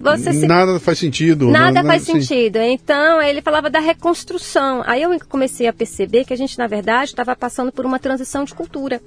[0.00, 0.46] você se...
[0.46, 1.50] Nada faz sentido.
[1.50, 2.58] Nada, faz sentido.
[2.58, 4.82] Então, ele falava da reconstrução.
[4.86, 8.44] Aí eu comecei a perceber que a gente, na verdade, estava passando por uma transição
[8.44, 9.00] de cultura.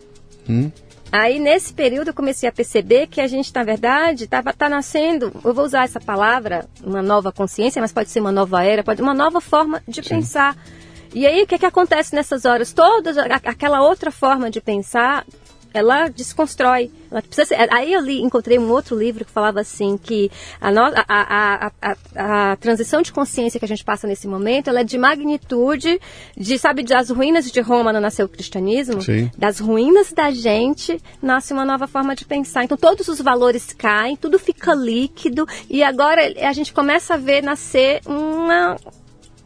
[0.50, 0.72] Hum.
[1.12, 5.32] Aí, nesse período, eu comecei a perceber que a gente, na verdade, estava tá nascendo,
[5.46, 9.00] eu vou usar essa palavra, uma nova consciência, mas pode ser uma nova era, pode
[9.00, 10.10] uma nova forma de Sim.
[10.10, 10.58] pensar.
[11.14, 12.74] E aí, o que, que acontece nessas horas?
[12.74, 15.24] Todas, aquela outra forma de pensar
[15.74, 16.92] ela desconstrói.
[17.10, 20.72] Ela precisa ser, aí eu li, encontrei um outro livro que falava assim que a,
[20.72, 24.82] no, a, a, a, a, transição de consciência que a gente passa nesse momento, ela
[24.82, 26.00] é de magnitude
[26.38, 29.30] de, sabe, das ruínas de Roma não nasceu o cristianismo, Sim.
[29.38, 32.64] das ruínas da gente nasce uma nova forma de pensar.
[32.64, 37.44] Então todos os valores caem, tudo fica líquido e agora a gente começa a ver
[37.44, 38.78] nascer uma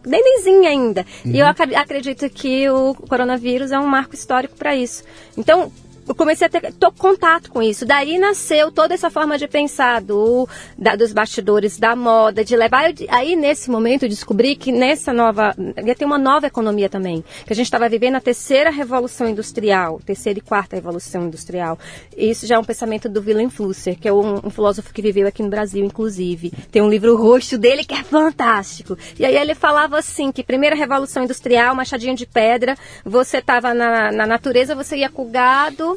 [0.07, 1.05] nenenzinha ainda.
[1.25, 1.31] Uhum.
[1.33, 5.03] E eu ac acredito que o coronavírus é um marco histórico para isso.
[5.37, 5.71] Então,
[6.07, 7.85] eu comecei a ter contato com isso.
[7.85, 10.47] Daí nasceu toda essa forma de pensar do,
[10.77, 12.89] da, dos bastidores da moda, de levar.
[12.89, 15.55] Eu, aí, nesse momento, eu descobri que nessa nova.
[15.85, 17.23] ia ter uma nova economia também.
[17.45, 21.77] Que a gente estava vivendo a terceira revolução industrial, terceira e quarta revolução industrial.
[22.15, 25.27] Isso já é um pensamento do Willem Flusser, que é um, um filósofo que viveu
[25.27, 26.51] aqui no Brasil, inclusive.
[26.71, 28.97] Tem um livro roxo dele que é fantástico.
[29.19, 34.11] E aí ele falava assim: que primeira revolução industrial, machadinho de pedra, você estava na,
[34.11, 35.96] na natureza, você ia com o gado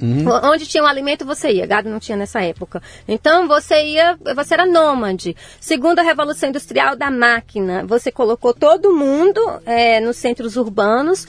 [0.00, 0.24] Uhum.
[0.44, 1.66] Onde tinha um alimento, você ia.
[1.66, 2.82] Gado não tinha nessa época.
[3.06, 5.36] Então, você ia, você era nômade.
[5.60, 7.84] Segunda Revolução Industrial da máquina.
[7.86, 11.26] Você colocou todo mundo é, nos centros urbanos,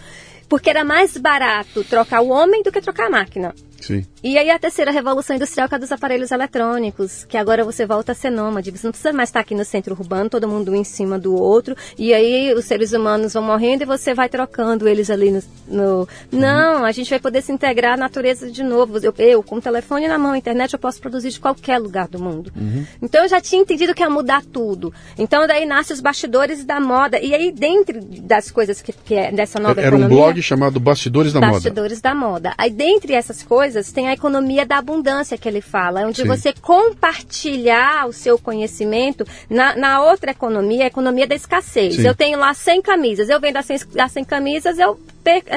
[0.47, 3.53] porque era mais barato trocar o homem do que trocar a máquina.
[3.79, 4.05] Sim.
[4.23, 8.11] E aí a terceira revolução industrial que é dos aparelhos eletrônicos, que agora você volta
[8.11, 8.71] a ser nômade.
[8.71, 11.35] Você não precisa mais estar aqui no centro urbano, todo mundo um em cima do
[11.35, 15.41] outro, e aí os seres humanos vão morrendo e você vai trocando eles ali no...
[15.67, 16.07] no...
[16.31, 18.99] Não, a gente vai poder se integrar à natureza de novo.
[18.99, 22.21] Eu, eu, com o telefone na mão, internet, eu posso produzir de qualquer lugar do
[22.21, 22.51] mundo.
[22.55, 22.85] Uhum.
[23.01, 24.93] Então eu já tinha entendido que ia mudar tudo.
[25.17, 27.19] Então daí nasce os bastidores da moda.
[27.19, 30.05] E aí dentro das coisas que, que é dessa nova Era economia...
[30.05, 31.69] Era um blog chamado Bastidores da Bastidores Moda.
[31.69, 32.53] Bastidores da Moda.
[32.57, 36.27] Aí dentre essas coisas tem a economia da abundância que ele fala, onde Sim.
[36.27, 41.95] você compartilhar o seu conhecimento na, na outra economia, a economia da escassez.
[41.95, 42.07] Sim.
[42.07, 44.99] Eu tenho lá 100 camisas, eu vendo as 100, as 100 camisas, eu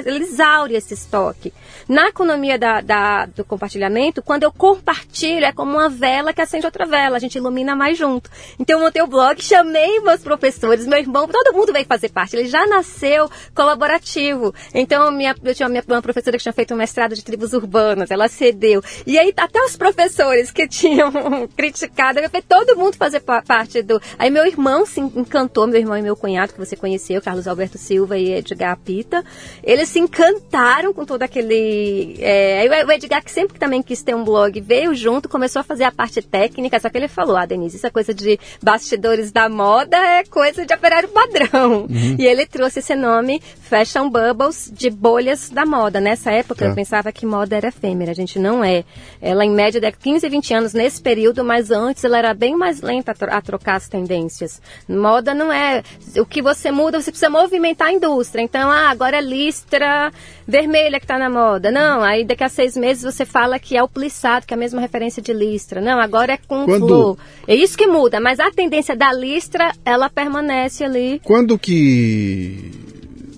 [0.05, 1.53] ele exaure esse estoque.
[1.89, 6.65] Na economia da, da, do compartilhamento, quando eu compartilho, é como uma vela que acende
[6.65, 8.31] outra vela, a gente ilumina mais junto.
[8.59, 12.37] Então eu montei o blog, chamei meus professores, meu irmão, todo mundo veio fazer parte.
[12.37, 14.55] Ele já nasceu colaborativo.
[14.73, 18.29] Então minha, eu tinha uma, professora que tinha feito um mestrado de tribos urbanas, ela
[18.29, 18.83] cedeu.
[19.07, 21.13] E aí até os professores que tinham
[21.57, 24.01] criticado, eu todo mundo fazer parte do.
[24.19, 27.79] Aí meu irmão se encantou, meu irmão e meu cunhado, que você conheceu, Carlos Alberto
[27.79, 29.25] Silva e Edgar Pita.
[29.65, 32.17] Eles se encantaram com todo aquele.
[32.21, 35.85] É, o Edgar, que sempre também quis ter um blog, veio junto, começou a fazer
[35.85, 39.49] a parte técnica, só que ele falou: Ah, Denise, isso é coisa de bastidores da
[39.49, 41.87] moda, é coisa de operário padrão.
[41.89, 42.17] Uhum.
[42.19, 45.99] E ele trouxe esse nome, Fashion Bubbles, de bolhas da moda.
[45.99, 46.75] Nessa época, eu tá.
[46.75, 48.85] pensava que moda era efêmera, a gente não é.
[49.21, 52.83] Ela, em média, de 15, 20 anos nesse período, mas antes ela era bem mais
[52.83, 54.61] lenta a, tro a trocar as tendências.
[54.87, 55.83] Moda não é.
[56.19, 58.43] O que você muda, você precisa movimentar a indústria.
[58.43, 60.13] Então, ah, agora é livre listra
[60.47, 61.71] vermelha que está na moda.
[61.71, 64.59] Não, aí daqui a seis meses você fala que é o plissado, que é a
[64.59, 65.81] mesma referência de listra.
[65.81, 66.87] Não, agora é com Quando...
[66.87, 67.19] flor.
[67.47, 71.21] É isso que muda, mas a tendência da listra, ela permanece ali.
[71.23, 72.73] Quando que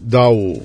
[0.00, 0.62] dá o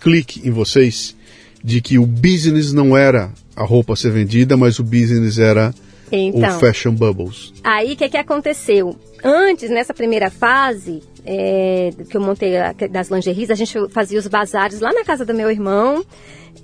[0.00, 1.16] clique em vocês
[1.62, 5.74] de que o business não era a roupa ser vendida, mas o business era
[6.12, 7.52] então, o Fashion Bubbles.
[7.64, 8.96] Aí o que, que aconteceu?
[9.22, 12.54] Antes, nessa primeira fase, é, que eu montei
[12.90, 16.02] das lingeries, a gente fazia os bazares lá na casa do meu irmão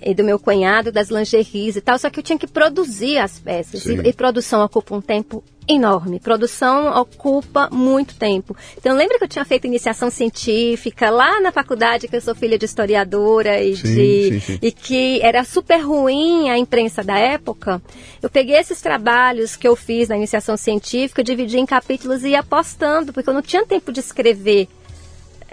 [0.02, 3.38] e do meu cunhado, das lingeries e tal, só que eu tinha que produzir as
[3.38, 3.84] peças.
[3.86, 6.20] E, e, produção ocupa um tempo enorme.
[6.20, 8.56] Produção ocupa muito tempo.
[8.76, 12.58] Então, lembra que eu tinha feito iniciação científica lá na faculdade, que eu sou filha
[12.58, 14.58] de historiadora e, sim, de, sim, sim.
[14.60, 17.82] e que era super ruim a imprensa da época?
[18.22, 22.42] Eu peguei esses trabalhos que eu fiz na iniciação científica, dividi em capítulos e ia
[22.42, 24.68] postando, porque eu não tinha tempo de escrever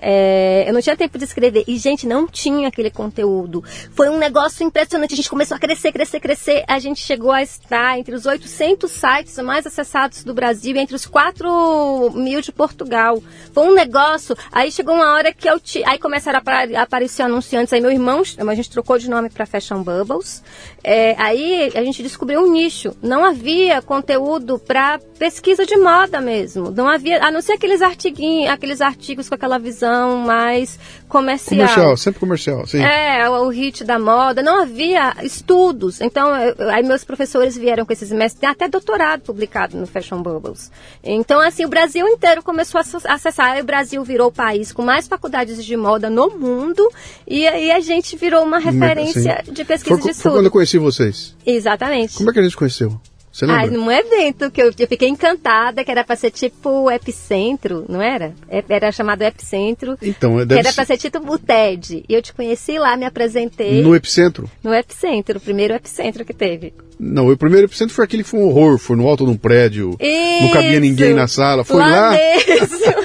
[0.02, 1.64] é, eu não tinha tempo de escrever.
[1.68, 3.64] E, gente, não tinha aquele conteúdo.
[3.93, 5.14] Foi um negócio impressionante.
[5.14, 6.64] A gente começou a crescer, crescer, crescer.
[6.68, 11.06] A gente chegou a estar entre os 800 sites mais acessados do Brasil, entre os
[11.06, 13.22] 4 mil de Portugal.
[13.54, 14.36] Foi um negócio.
[14.52, 15.60] Aí chegou uma hora que eu.
[15.60, 15.84] T...
[15.86, 17.72] Aí começaram a aparecer anunciantes.
[17.72, 20.41] Aí meu irmão, a gente trocou de nome para Fashion Bubbles.
[20.84, 22.95] É, aí a gente descobriu um nicho.
[23.01, 26.71] Não havia conteúdo para pesquisa de moda mesmo.
[26.71, 30.79] Não havia, a não ser aqueles artiguinhos, aqueles artigos com aquela visão mais
[31.12, 31.68] comercial.
[31.68, 32.82] Comercial, sempre comercial, sim.
[32.82, 34.41] É, o, o hit da moda.
[34.41, 35.99] Não havia estudos.
[35.99, 40.22] Então, eu, aí meus professores vieram com esses mestres, tem até doutorado publicado no Fashion
[40.22, 40.72] Bubbles.
[41.03, 43.51] Então, assim, o Brasil inteiro começou a acessar.
[43.51, 46.89] Aí o Brasil virou o país com mais faculdades de moda no mundo.
[47.28, 49.51] E aí a gente virou uma referência sim.
[49.51, 50.24] de pesquisa foi, de estudo.
[50.24, 51.36] Foi quando eu conheci vocês.
[51.45, 52.16] Exatamente.
[52.16, 52.99] Como é que a gente conheceu?
[53.32, 53.63] Você lembra?
[53.63, 58.01] Ah, num evento que eu, eu fiquei encantada, que era para ser tipo Epicentro, não
[58.01, 58.34] era?
[58.49, 59.97] É, era chamado Epicentro.
[60.01, 62.03] Então, deve Era para ser tipo o TED.
[62.07, 63.82] E eu te conheci lá, me apresentei.
[63.82, 64.49] No Epicentro?
[64.61, 66.73] No Epicentro, o primeiro Epicentro que teve.
[66.99, 69.38] Não, o primeiro Epicentro foi aquele que foi um horror, foi no alto de um
[69.38, 69.95] prédio.
[69.99, 71.63] Isso, não cabia ninguém na sala.
[71.63, 72.11] Foi lá?
[72.11, 72.17] lá?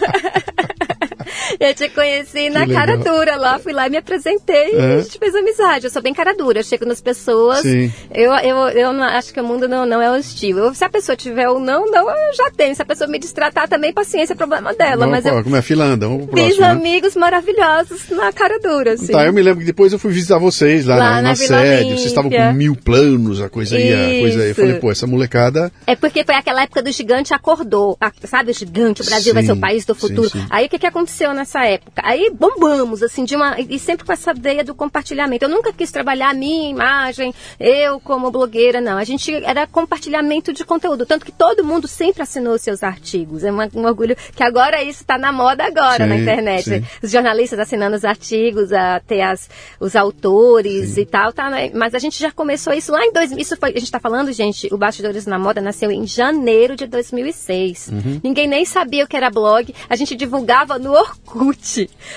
[1.66, 5.18] Eu te conheci na cara dura lá, fui lá e me apresentei e a gente
[5.18, 5.86] fez amizade.
[5.86, 7.60] Eu sou bem cara dura, eu chego nas pessoas.
[7.60, 7.92] Sim.
[8.14, 10.58] Eu, eu, eu não, acho que o mundo não, não é hostil.
[10.58, 12.74] Eu, se a pessoa tiver ou não, não, eu já tenho.
[12.74, 15.06] Se a pessoa me destratar também, paciência, é problema dela.
[15.06, 16.72] Vamos, mas eu como é fila anda, vamos pro Fiz próximo, né?
[16.72, 19.12] amigos maravilhosos na cara dura, assim.
[19.12, 21.34] Tá, eu me lembro que depois eu fui visitar vocês lá, lá na, na, na
[21.34, 21.90] sede.
[21.90, 24.48] Vocês estavam com mil planos, a coisa ia, a coisa ia.
[24.50, 25.72] Eu falei, pô, essa molecada.
[25.86, 27.98] É porque foi aquela época do gigante acordou.
[28.24, 30.28] Sabe, o gigante, o Brasil sim, vai ser o país do futuro.
[30.28, 30.46] Sim, sim.
[30.50, 32.02] Aí o que, que aconteceu nessa época?
[32.04, 33.59] Aí bombamos, assim, de uma.
[33.61, 35.44] E sempre com essa ideia do compartilhamento.
[35.44, 38.98] Eu nunca quis trabalhar a minha imagem, eu como blogueira, não.
[38.98, 41.07] A gente era compartilhamento de conteúdo.
[41.07, 43.44] Tanto que todo mundo sempre assinou seus artigos.
[43.44, 46.64] É uma, um orgulho que agora isso está na moda agora sim, na internet.
[46.64, 46.84] Sim.
[47.02, 49.48] Os jornalistas assinando os artigos, a ter as,
[49.80, 51.02] os autores sim.
[51.02, 51.70] e tal, tá, né?
[51.74, 53.38] Mas a gente já começou isso lá em 2000.
[53.38, 56.86] Isso foi, a gente está falando, gente, o Bastidores na Moda nasceu em janeiro de
[56.86, 57.88] 2006.
[57.88, 58.20] Uhum.
[58.22, 59.74] Ninguém nem sabia o que era blog.
[59.88, 61.45] A gente divulgava no Orkut.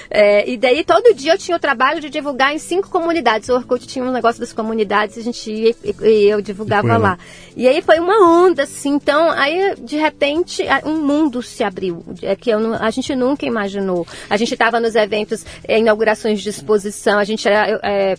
[0.10, 3.50] É, e daí todo dia eu tinha o trabalho de divulgar em cinco comunidades.
[3.50, 7.18] O Orkut tinha um negócio das comunidades, a gente ia e eu divulgava lá.
[7.56, 8.90] E aí foi uma onda, assim.
[8.90, 14.08] Então, aí de repente um mundo se abriu, é que eu, a gente nunca imaginou.
[14.30, 17.80] A gente estava nos eventos, é, inaugurações de exposição, a gente era.
[17.84, 18.16] É,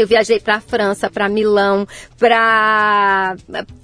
[0.00, 1.86] eu viajei para a França, para Milão,
[2.18, 3.36] para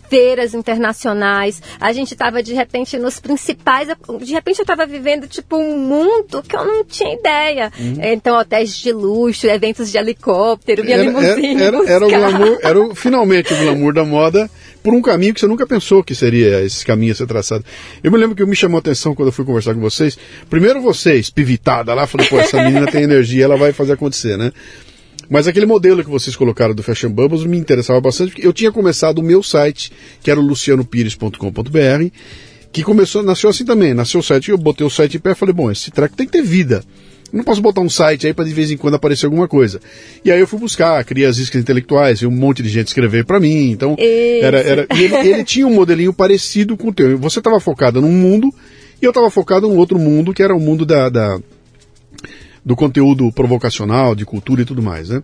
[0.08, 1.62] feiras internacionais.
[1.78, 3.88] A gente estava de repente nos principais.
[4.20, 7.70] De repente eu estava vivendo tipo um mundo que eu não tinha ideia.
[7.78, 7.98] Uhum.
[8.02, 11.62] Então hotéis de luxo, eventos de helicóptero, minha limusine.
[11.62, 14.50] Era, era, era, o glamour, era o, finalmente o glamour da moda
[14.82, 17.64] por um caminho que você nunca pensou que seria esse caminho a ser traçado.
[18.02, 20.16] Eu me lembro que me chamou a atenção quando eu fui conversar com vocês.
[20.48, 24.52] Primeiro vocês, pivitada lá, falei, pô, essa menina tem energia, ela vai fazer acontecer, né?
[25.28, 28.72] Mas aquele modelo que vocês colocaram do Fashion Bubbles me interessava bastante, porque eu tinha
[28.72, 32.06] começado o meu site, que era o lucianopires.com.br,
[32.72, 35.34] que começou, nasceu assim também, nasceu o site, eu botei o site em pé e
[35.34, 36.82] falei, bom, esse treco tem que ter vida.
[37.30, 39.80] Eu não posso botar um site aí para de vez em quando aparecer alguma coisa.
[40.24, 43.26] E aí eu fui buscar, criei as iscas intelectuais, e um monte de gente escrever
[43.26, 43.70] para mim.
[43.70, 47.18] Então, era, era ele, ele, tinha um modelinho parecido com o teu.
[47.18, 48.48] Você estava focado num mundo
[49.00, 51.38] e eu estava focado num outro mundo, que era o mundo da, da
[52.64, 55.22] do conteúdo provocacional, de cultura e tudo mais, né?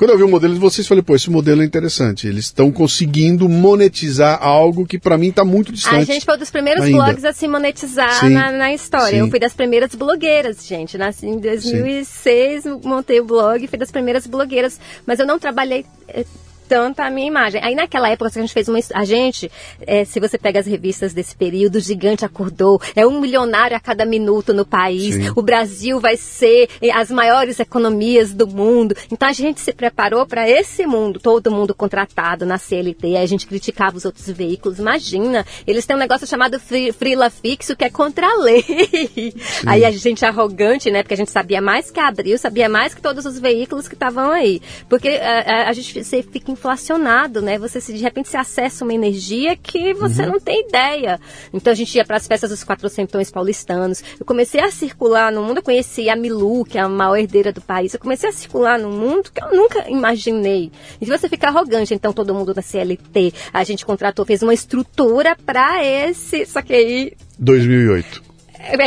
[0.00, 2.26] Quando eu vi o modelo de vocês, falei, pô, esse modelo é interessante.
[2.26, 6.10] Eles estão conseguindo monetizar algo que para mim está muito distante.
[6.10, 6.96] A gente foi um dos primeiros ainda.
[6.96, 9.10] blogs a se monetizar na, na, história.
[9.10, 9.18] Sim.
[9.18, 10.96] Eu fui das primeiras blogueiras, gente.
[10.96, 12.80] Nasci em 2006, Sim.
[12.82, 14.80] montei o blog, fui das primeiras blogueiras.
[15.04, 16.24] Mas eu não trabalhei eh,
[16.70, 17.60] tanto a minha imagem.
[17.64, 18.78] Aí naquela época a gente fez uma.
[18.94, 19.50] A gente,
[19.80, 23.80] é, se você pega as revistas desse período, o gigante acordou, é um milionário a
[23.80, 25.32] cada minuto no país, Sim.
[25.34, 28.94] o Brasil vai ser as maiores economias do mundo.
[29.10, 33.26] Então a gente se preparou para esse mundo, todo mundo contratado na CLT, aí a
[33.26, 34.78] gente criticava os outros veículos.
[34.78, 38.62] Imagina, eles têm um negócio chamado Frila Fixo, que é contra a lei.
[38.62, 39.32] Sim.
[39.66, 41.02] Aí a gente arrogante, né?
[41.02, 43.94] Porque a gente sabia mais que a Abril, sabia mais que todos os veículos que
[43.94, 44.62] estavam aí.
[44.88, 47.58] Porque a, a, a gente fica inflacionado, né?
[47.58, 50.32] Você se, de repente se acessa uma energia que você uhum.
[50.32, 51.18] não tem ideia.
[51.52, 54.04] Então a gente ia para as festas dos quatrocentões paulistanos.
[54.18, 57.50] Eu comecei a circular no mundo, eu conheci a Milu, que é a maior herdeira
[57.50, 57.94] do país.
[57.94, 60.70] Eu comecei a circular no mundo que eu nunca imaginei.
[61.00, 65.34] E você fica arrogante, então todo mundo da CLT, a gente contratou, fez uma estrutura
[65.46, 68.29] para esse, só que aí 2008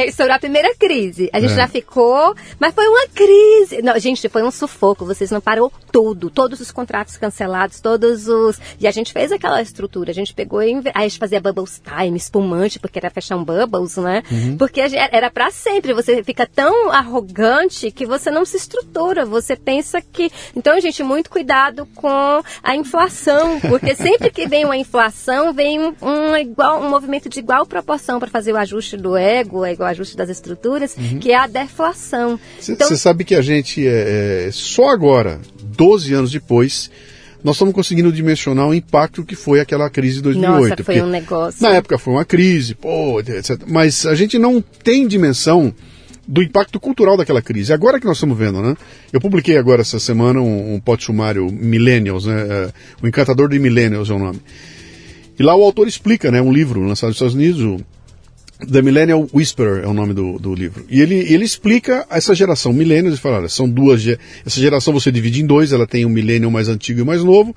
[0.07, 1.29] estourou a primeira crise.
[1.33, 1.55] A gente é.
[1.55, 3.81] já ficou, mas foi uma crise.
[3.81, 5.05] Não, gente, foi um sufoco.
[5.05, 8.59] Vocês não parou tudo, todos os contratos cancelados, todos os.
[8.79, 10.11] E a gente fez aquela estrutura.
[10.11, 14.23] A gente pegou e a gente fazia bubbles time, espumante, porque era fashion bubbles, né?
[14.31, 14.57] Uhum.
[14.57, 15.93] Porque era para sempre.
[15.93, 19.25] Você fica tão arrogante que você não se estrutura.
[19.25, 20.31] Você pensa que.
[20.55, 25.95] Então, gente, muito cuidado com a inflação, porque sempre que vem uma inflação, vem um,
[26.01, 29.89] um igual, um movimento de igual proporção para fazer o ajuste do ego é igual
[29.89, 31.19] ajuste das estruturas, uhum.
[31.19, 32.39] que é a deflação.
[32.59, 36.89] Você então, sabe que a gente, é, é, só agora, 12 anos depois,
[37.43, 40.69] nós estamos conseguindo dimensionar o impacto que foi aquela crise de 2008.
[40.69, 41.61] Nossa, foi um negócio.
[41.61, 43.61] Na época foi uma crise, pô, etc.
[43.67, 45.73] Mas a gente não tem dimensão
[46.25, 47.73] do impacto cultural daquela crise.
[47.73, 48.75] Agora que nós estamos vendo, né?
[49.11, 52.47] Eu publiquei agora essa semana um, um pote sumário Millennials, né?
[52.49, 54.39] É, o Encantador de Millennials é o nome.
[55.37, 56.41] E lá o autor explica, né?
[56.41, 57.81] Um livro lançado nos Estados Unidos,
[58.65, 60.85] The Millennial Whisperer é o nome do, do livro.
[60.89, 64.05] E ele, ele explica essa geração millennials, e fala, olha, são duas,
[64.45, 67.55] essa geração você divide em dois, ela tem um millennial mais antigo e mais novo,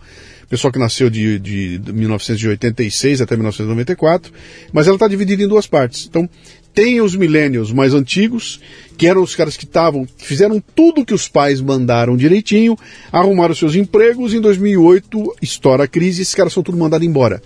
[0.49, 4.33] pessoal que nasceu de, de, de 1986 até 1994,
[4.73, 6.07] mas ela está dividida em duas partes.
[6.09, 6.29] Então,
[6.75, 8.61] tem os millennials mais antigos,
[8.99, 12.79] que eram os caras que estavam, fizeram tudo que os pais mandaram direitinho,
[13.11, 17.43] arrumaram seus empregos, em 2008 estoura a crise, esses caras são tudo mandados embora.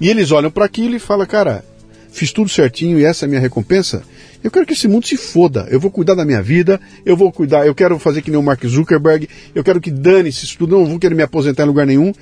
[0.00, 1.62] E eles olham para aquilo e falam, cara,
[2.12, 4.02] fiz tudo certinho e essa é a minha recompensa,
[4.44, 5.66] eu quero que esse mundo se foda.
[5.70, 8.42] Eu vou cuidar da minha vida, eu vou cuidar, eu quero fazer que nem o
[8.42, 11.86] Mark Zuckerberg, eu quero que dane-se isso tudo, não vou querer me aposentar em lugar
[11.86, 12.12] nenhum.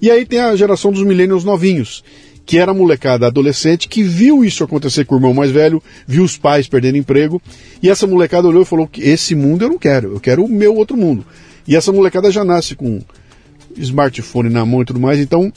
[0.00, 2.04] E aí tem a geração dos millennials novinhos,
[2.46, 6.22] que era a molecada adolescente que viu isso acontecer com o irmão mais velho, viu
[6.22, 7.40] os pais perdendo emprego,
[7.82, 10.48] e essa molecada olhou e falou que esse mundo eu não quero, eu quero o
[10.48, 11.24] meu outro mundo.
[11.66, 13.00] E essa molecada já nasce com
[13.76, 15.52] smartphone na mão e tudo mais, então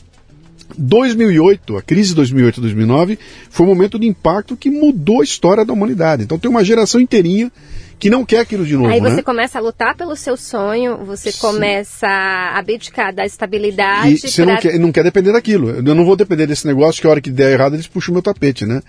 [0.77, 3.17] 2008, a crise de 2008-2009,
[3.49, 6.23] foi um momento de impacto que mudou a história da humanidade.
[6.23, 7.51] Então tem uma geração inteirinha
[7.99, 8.89] que não quer aquilo de novo.
[8.89, 9.21] Aí você né?
[9.21, 11.39] começa a lutar pelo seu sonho, você Sim.
[11.39, 14.13] começa a abdicar da estabilidade.
[14.13, 14.53] E você pra...
[14.53, 15.69] não, quer, não quer depender daquilo.
[15.69, 18.13] Eu não vou depender desse negócio que a hora que der errado eles puxam o
[18.13, 18.81] meu tapete, né?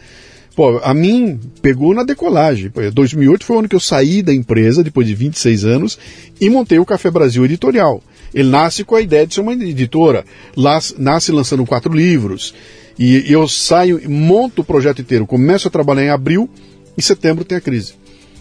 [0.55, 2.71] Pô, a mim pegou na decolagem.
[2.93, 5.99] 2008 foi o ano que eu saí da empresa, depois de 26 anos,
[6.41, 8.03] e montei o Café Brasil Editorial.
[8.33, 10.25] Ele nasce com a ideia de ser uma editora,
[10.99, 12.55] nasce lançando quatro livros.
[12.99, 16.51] E eu saio, monto o projeto inteiro, começo a trabalhar em abril,
[16.97, 17.95] em setembro tem a crise.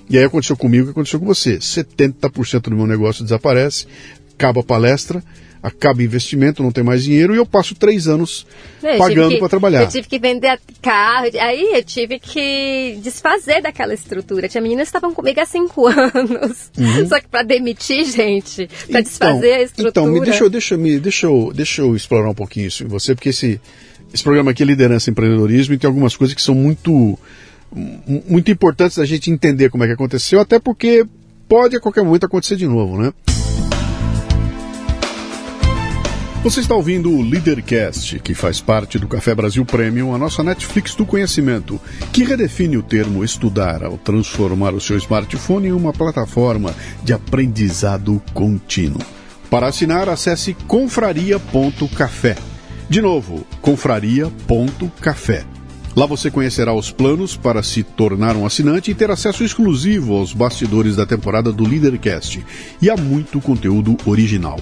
[0.10, 1.58] E aí aconteceu comigo o que aconteceu com você.
[1.58, 3.86] 70% do meu negócio desaparece,
[4.34, 5.24] acaba a palestra,
[5.62, 8.46] acaba investimento, não tem mais dinheiro e eu passo três anos
[8.82, 9.82] eu pagando para trabalhar.
[9.82, 14.48] Eu tive que vender carro, aí eu tive que desfazer daquela estrutura.
[14.48, 16.72] Tinha meninas que estavam comigo há cinco anos.
[16.78, 17.08] Uhum.
[17.08, 19.90] Só que para demitir, gente, para então, desfazer a estrutura.
[19.90, 23.16] Então, me deixa, deixa, me, deixa, eu, deixa eu explorar um pouquinho isso em você,
[23.16, 23.60] porque esse,
[24.14, 27.18] esse programa aqui é liderança e empreendedorismo e tem algumas coisas que são muito,
[27.72, 31.06] muito importantes da gente entender como é que aconteceu, até porque
[31.48, 33.14] pode a qualquer momento acontecer de novo, né?
[36.48, 40.96] Você está ouvindo o Leadercast, que faz parte do Café Brasil Premium, a nossa Netflix
[40.96, 41.78] do conhecimento,
[42.14, 46.74] que redefine o termo estudar ao transformar o seu smartphone em uma plataforma
[47.04, 49.02] de aprendizado contínuo.
[49.50, 52.38] Para assinar, acesse confraria.café.
[52.90, 55.44] De novo, confraria.café.
[55.98, 60.32] Lá você conhecerá os planos para se tornar um assinante e ter acesso exclusivo aos
[60.32, 62.42] bastidores da temporada do Leadercast
[62.82, 64.62] e a muito conteúdo original.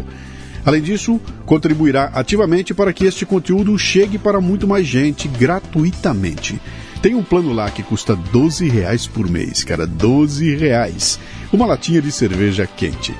[0.65, 6.59] Além disso, contribuirá ativamente para que este conteúdo chegue para muito mais gente gratuitamente.
[7.03, 11.19] Tem um plano lá que custa 12 reais por mês, cara, 12 reais.
[11.53, 13.13] Uma latinha de cerveja quente.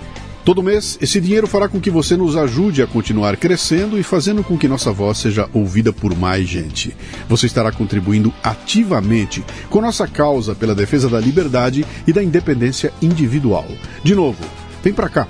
[0.44, 4.44] Todo mês, esse dinheiro fará com que você nos ajude a continuar crescendo e fazendo
[4.44, 6.96] com que nossa voz seja ouvida por mais gente.
[7.28, 13.66] Você estará contribuindo ativamente com nossa causa pela defesa da liberdade e da independência individual.
[14.04, 14.44] De novo,
[14.84, 15.28] vem para cá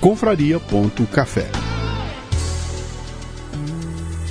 [0.00, 1.46] confraria.café.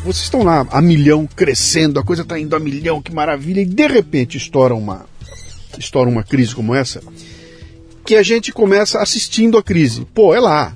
[0.04, 3.66] vocês estão lá a milhão, crescendo, a coisa está indo a milhão, que maravilha, e
[3.66, 5.06] de repente estoura uma,
[5.78, 7.02] estoura uma crise como essa,
[8.06, 10.08] que a gente começa assistindo a crise.
[10.14, 10.74] Pô, é lá.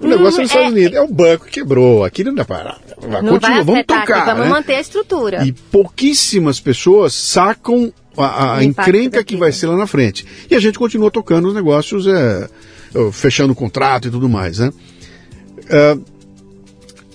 [0.00, 0.96] O hum, negócio é nos Estados é, Unidos.
[0.96, 2.04] É o banco que quebrou.
[2.04, 2.78] Aqui não dá para.
[3.00, 4.02] Continua, vamos tocar.
[4.02, 4.50] Aqui, vamos né?
[4.50, 5.44] manter a estrutura.
[5.44, 10.26] E pouquíssimas pessoas sacam a, a encrenca que vai ser lá na frente.
[10.50, 12.48] E a gente continua tocando os negócios, é,
[13.12, 14.72] fechando o contrato e tudo mais, né?
[15.68, 16.18] Uh,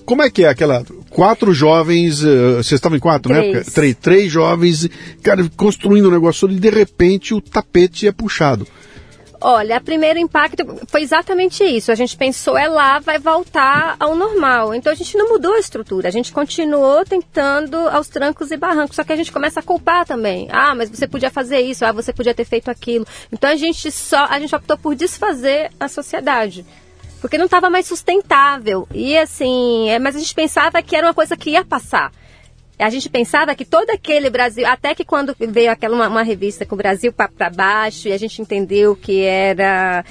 [0.06, 0.84] como é que é aquela.
[1.10, 3.40] Quatro jovens, uh, vocês estavam em quatro, né?
[3.40, 3.56] três.
[3.56, 3.64] né?
[3.74, 4.90] Três, três jovens,
[5.22, 8.68] cara, construindo um negócio e de repente o tapete é puxado.
[9.46, 11.92] Olha, o primeiro impacto foi exatamente isso.
[11.92, 14.74] A gente pensou, é lá, vai voltar ao normal.
[14.74, 18.96] Então a gente não mudou a estrutura, a gente continuou tentando aos trancos e barrancos.
[18.96, 20.48] Só que a gente começa a culpar também.
[20.50, 23.06] Ah, mas você podia fazer isso, ah, você podia ter feito aquilo.
[23.34, 26.66] Então a gente só, a gente optou por desfazer a sociedade
[27.20, 28.86] porque não estava mais sustentável.
[28.94, 32.12] E assim, é, mas a gente pensava que era uma coisa que ia passar.
[32.80, 36.66] A gente pensava que todo aquele Brasil, até que quando veio aquela uma, uma revista
[36.66, 40.04] com o Brasil para baixo e a gente entendeu que era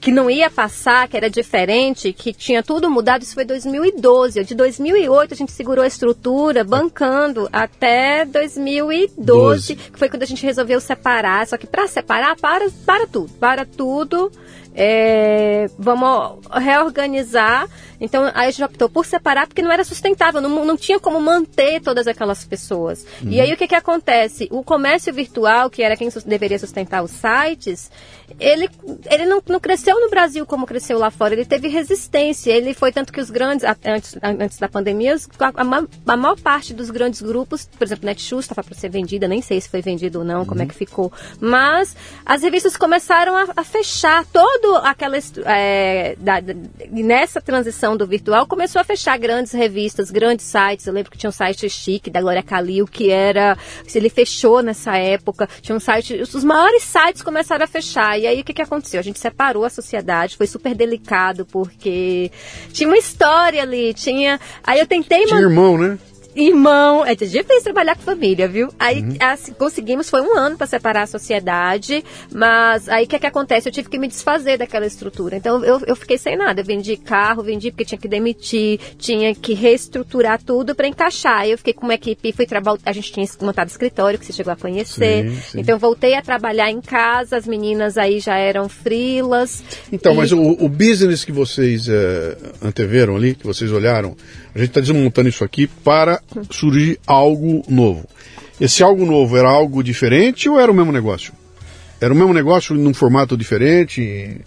[0.00, 4.44] que não ia passar, que era diferente, que tinha tudo mudado, isso foi 2012.
[4.44, 9.76] De 2008 a gente segurou a estrutura, bancando até 2012, 12.
[9.76, 11.46] que foi quando a gente resolveu separar.
[11.46, 14.30] Só que para separar, para, para tudo, para tudo.
[14.80, 17.68] É, vamos reorganizar
[18.00, 21.80] então a gente optou por separar porque não era sustentável, não, não tinha como manter
[21.80, 23.04] todas aquelas pessoas.
[23.22, 23.30] Uhum.
[23.30, 24.48] E aí o que, que acontece?
[24.50, 27.90] O comércio virtual, que era quem deveria sustentar os sites,
[28.38, 28.68] ele,
[29.10, 32.52] ele não, não cresceu no Brasil como cresceu lá fora, ele teve resistência.
[32.52, 35.52] Ele foi tanto que os grandes, antes, antes da pandemia, a,
[36.12, 39.60] a, maior parte dos grandes grupos, por exemplo, Netshoes estava para ser vendida, nem sei
[39.60, 40.46] se foi vendido ou não, uhum.
[40.46, 40.68] como é uhum.
[40.68, 41.12] que ficou.
[41.40, 45.16] Mas as revistas começaram a, a fechar todo aquela.
[45.46, 46.54] É, da, da,
[46.90, 50.86] nessa transição do virtual, começou a fechar grandes revistas, grandes sites.
[50.86, 53.56] Eu lembro que tinha um site chique da Glória Calil, que era.
[53.94, 55.48] Ele fechou nessa época.
[55.60, 56.14] Tinha um site.
[56.20, 58.18] Os maiores sites começaram a fechar.
[58.18, 59.00] E aí o que, que aconteceu?
[59.00, 62.30] A gente separou a sociedade, foi super delicado, porque
[62.72, 64.38] tinha uma história ali, tinha.
[64.62, 65.24] Aí eu tentei.
[65.26, 65.48] Tinha man...
[65.48, 65.98] irmão, né?
[66.38, 67.04] Irmão.
[67.04, 68.68] É difícil trabalhar com família, viu?
[68.78, 69.16] Aí uhum.
[69.20, 73.26] assim, conseguimos, foi um ano para separar a sociedade, mas aí o que, é que
[73.26, 73.68] acontece?
[73.68, 75.36] Eu tive que me desfazer daquela estrutura.
[75.36, 76.60] Então eu, eu fiquei sem nada.
[76.60, 81.40] Eu vendi carro, vendi porque tinha que demitir, tinha que reestruturar tudo para encaixar.
[81.40, 82.78] Aí eu fiquei com uma equipe, fui trabalhar.
[82.84, 85.28] A gente tinha montado escritório que você chegou a conhecer.
[85.28, 85.60] Sim, sim.
[85.60, 89.62] Então voltei a trabalhar em casa, as meninas aí já eram frilas.
[89.92, 90.16] Então, e...
[90.16, 94.16] mas o, o business que vocês é, anteveram ali, que vocês olharam,
[94.58, 98.08] a gente está desmontando isso aqui para surgir algo novo.
[98.60, 101.32] Esse algo novo era algo diferente ou era o mesmo negócio?
[102.00, 104.40] Era o mesmo negócio num formato diferente?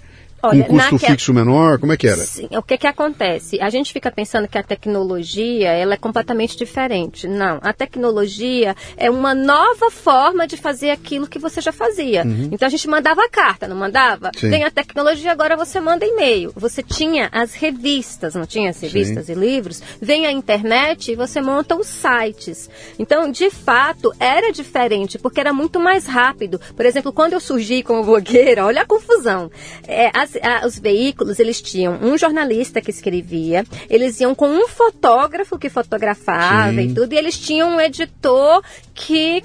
[0.43, 1.79] Olha, com custo fixo menor?
[1.79, 2.17] Como é que era?
[2.17, 3.59] Sim, o que que acontece?
[3.61, 7.27] A gente fica pensando que a tecnologia ela é completamente diferente.
[7.27, 12.23] Não, a tecnologia é uma nova forma de fazer aquilo que você já fazia.
[12.23, 12.49] Uhum.
[12.51, 14.31] Então a gente mandava carta, não mandava?
[14.35, 14.49] Sim.
[14.49, 16.51] Tem a tecnologia, agora você manda e-mail.
[16.55, 19.33] Você tinha as revistas, não tinha as revistas Sim.
[19.33, 19.81] e livros?
[20.01, 22.69] Vem a internet e você monta os sites.
[22.97, 26.59] Então, de fato, era diferente, porque era muito mais rápido.
[26.75, 29.51] Por exemplo, quando eu surgi como blogueira, olha a confusão.
[29.87, 34.67] É, as, a, os veículos, eles tinham um jornalista que escrevia, eles iam com um
[34.67, 36.89] fotógrafo que fotografava Sim.
[36.89, 38.63] e tudo, e eles tinham um editor
[38.93, 39.43] que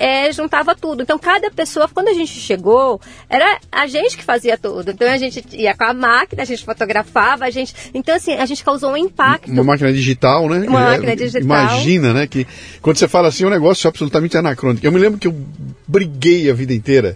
[0.00, 1.02] é, juntava tudo.
[1.02, 4.90] Então, cada pessoa, quando a gente chegou, era a gente que fazia tudo.
[4.90, 7.74] Então, a gente ia com a máquina, a gente fotografava, a gente.
[7.92, 9.52] Então, assim, a gente causou um impacto.
[9.52, 10.66] Uma máquina digital, né?
[10.66, 11.42] Uma é, máquina digital.
[11.42, 12.26] Imagina, né?
[12.26, 12.46] Que
[12.80, 14.86] quando você fala assim, é um negócio absolutamente anacrônico.
[14.86, 15.36] Eu me lembro que eu
[15.86, 17.14] briguei a vida inteira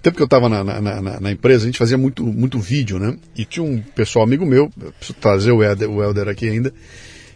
[0.00, 2.98] tempo que eu estava na, na, na, na, empresa, a gente fazia muito, muito vídeo,
[2.98, 3.16] né?
[3.36, 6.72] E tinha um pessoal amigo meu, preciso trazer o Helder, o Helder aqui ainda,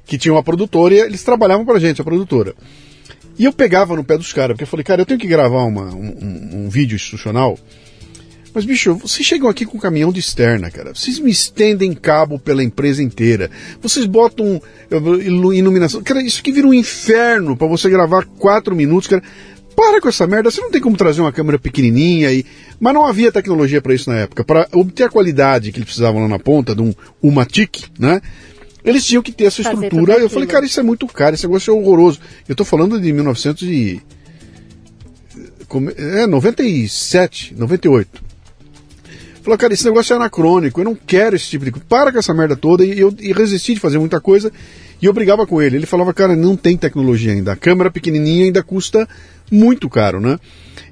[0.05, 2.55] que tinha uma produtora e eles trabalhavam pra gente, a produtora.
[3.39, 5.65] E eu pegava no pé dos caras, porque eu falei, cara, eu tenho que gravar
[5.65, 7.59] uma, um, um, vídeo institucional.
[8.55, 10.95] Mas, bicho, vocês chegam aqui com um caminhão de externa, cara.
[10.95, 13.51] Vocês me estendem cabo pela empresa inteira.
[13.81, 14.61] Vocês botam
[15.25, 16.03] iluminação.
[16.03, 19.23] Cara, isso aqui vira um inferno para você gravar quatro minutos, cara.
[19.75, 22.45] Para com essa merda, você não tem como trazer uma câmera pequenininha e
[22.79, 24.45] mas não havia tecnologia para isso na época.
[24.45, 26.93] Para obter a qualidade que eles precisavam lá na ponta de um
[27.23, 28.21] Umatic, né?
[28.85, 30.15] Eles tinham que ter essa Fazer estrutura.
[30.15, 32.21] Eu falei, cara, isso é muito caro, esse negócio é horroroso.
[32.49, 34.03] Eu estou falando de 1900 e
[35.97, 38.33] é 97, 98.
[39.43, 41.87] Falou, cara, esse negócio é anacrônico, eu não quero esse tipo de coisa.
[41.89, 42.85] Para com essa merda toda.
[42.85, 44.53] E eu e resisti de fazer muita coisa
[45.01, 45.77] e eu brigava com ele.
[45.77, 47.53] Ele falava, cara, não tem tecnologia ainda.
[47.53, 49.09] A câmera pequenininha ainda custa
[49.53, 50.39] muito caro, né?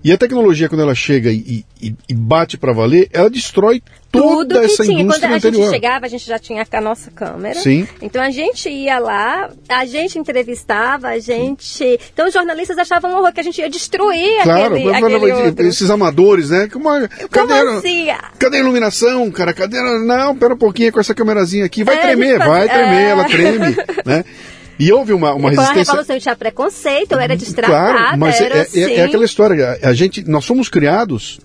[0.03, 4.55] E a tecnologia, quando ela chega e, e, e bate para valer, ela destrói toda
[4.55, 5.03] Tudo essa tinha.
[5.03, 5.63] indústria Quando a anterior.
[5.65, 7.59] gente chegava, a gente já tinha a nossa câmera.
[7.61, 7.87] Sim.
[8.01, 11.99] Então a gente ia lá, a gente entrevistava, a gente.
[12.15, 15.67] Então os jornalistas achavam um horror que a gente ia destruir Claro, aquele, aquele outro.
[15.67, 16.67] esses amadores, né?
[16.73, 18.07] Como, a- Como cadê, a- assim?
[18.39, 19.53] cadê a iluminação, cara?
[19.53, 19.99] Cadê a...
[19.99, 21.85] Não, pera um pouquinho com essa câmerazinha aqui.
[21.85, 23.11] Vai É, tremer, vai tremer, é.
[23.11, 24.25] ela treme, né?
[24.81, 25.93] E houve uma, uma a resistência...
[25.93, 28.83] revolução tinha preconceito, eu era destratada, Claro, mas é, era é- assim.
[28.83, 29.79] é aquela história.
[29.83, 31.39] A gente, nós somos criados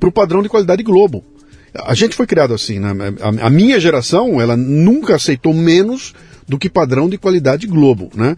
[0.00, 1.22] para o padrão de qualidade Globo.
[1.74, 2.92] A gente foi criado assim, né?
[3.20, 6.14] A, a minha geração, ela nunca aceitou menos
[6.48, 8.36] do que padrão de qualidade Globo, né?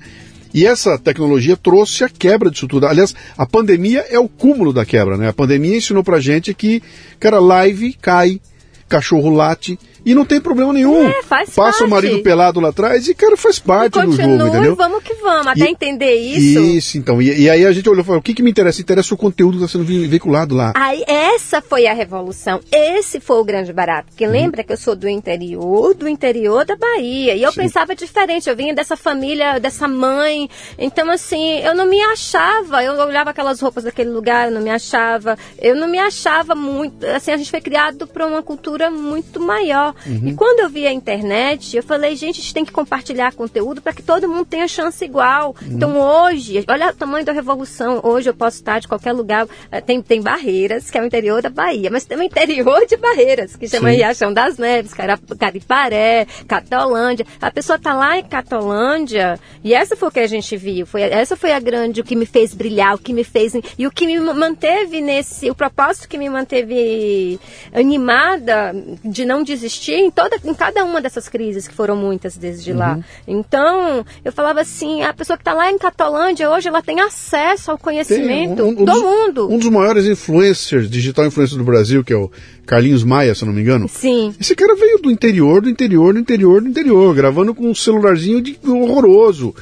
[0.52, 2.88] E essa tecnologia trouxe a quebra disso tudo.
[2.88, 5.28] Aliás, a pandemia é o cúmulo da quebra, né?
[5.28, 6.82] A pandemia ensinou pra gente que,
[7.20, 8.40] cara, live cai,
[8.88, 11.09] cachorro late, e não tem problema nenhum.
[11.09, 12.07] É, faz Passa o parte.
[12.09, 14.72] marido pelado lá atrás e, cara, faz parte do Continua jogo, entendeu?
[14.72, 16.61] e vamos que vamos, até E- entender isso.
[16.61, 17.20] Isso, então.
[17.20, 18.80] E, e aí a gente olhou e falou: o que, que me interessa?
[18.80, 20.72] Interessa o conteúdo que está sendo ve- veiculado lá.
[20.74, 22.61] Aí, essa foi a revolução.
[22.72, 24.09] Esse foi o grande barato.
[24.11, 24.32] Porque Uhum.
[24.32, 27.34] lembra que eu sou do interior, do interior da Bahia.
[27.34, 28.48] E eu pensava diferente.
[28.48, 30.48] Eu vinha dessa família, dessa mãe.
[30.78, 32.82] Então, assim, eu não me achava.
[32.82, 35.36] Eu olhava aquelas roupas daquele lugar, eu não me achava.
[35.61, 37.05] Eu não me achava muito.
[37.07, 39.89] Assim, a gente foi criado para uma cultura muito maior.
[40.07, 40.28] Uhum.
[40.28, 43.80] E quando eu vi a internet, eu falei, gente, a gente tem que compartilhar conteúdo
[43.80, 45.55] para que todo mundo tenha chance igual.
[45.62, 45.72] Uhum.
[45.72, 48.01] Então, hoje, olha o tamanho da revolução.
[48.03, 49.47] Hoje eu posso estar de qualquer lugar.
[49.70, 52.97] Eh, Tem, tem Barreiras, que é o interior da Bahia, mas tem o interior de
[52.97, 53.97] Barreiras, que chama Sim.
[53.97, 54.93] Riachão das Neves,
[55.38, 57.26] Cariparé, Catolândia.
[57.41, 60.86] A pessoa tá lá em Catolândia e essa foi o que a gente viu.
[60.86, 63.55] Foi, essa foi a grande, o que me fez brilhar, o que me fez.
[63.78, 65.51] E o que me manteve nesse.
[65.51, 67.38] O propósito que me manteve
[67.72, 68.74] animada
[69.05, 72.95] de não desistir em, toda, em cada uma dessas crises, que foram muitas desde lá.
[72.95, 73.03] Uhum.
[73.26, 77.70] Então, eu falava assim: a pessoa que está lá em Catolândia hoje, ela tem acesso
[77.70, 79.49] ao conhecimento Tem um- um do dos- mundo.
[79.51, 82.31] Um dos maiores influencers, digital influencer do Brasil, que é o
[82.66, 83.89] Carlinhos Maia, se eu não me engano.
[83.89, 84.35] Sim.
[84.41, 88.41] Esse cara veio do interior, do interior, do interior, do interior, gravando com um celularzinho
[88.41, 89.55] de horroroso,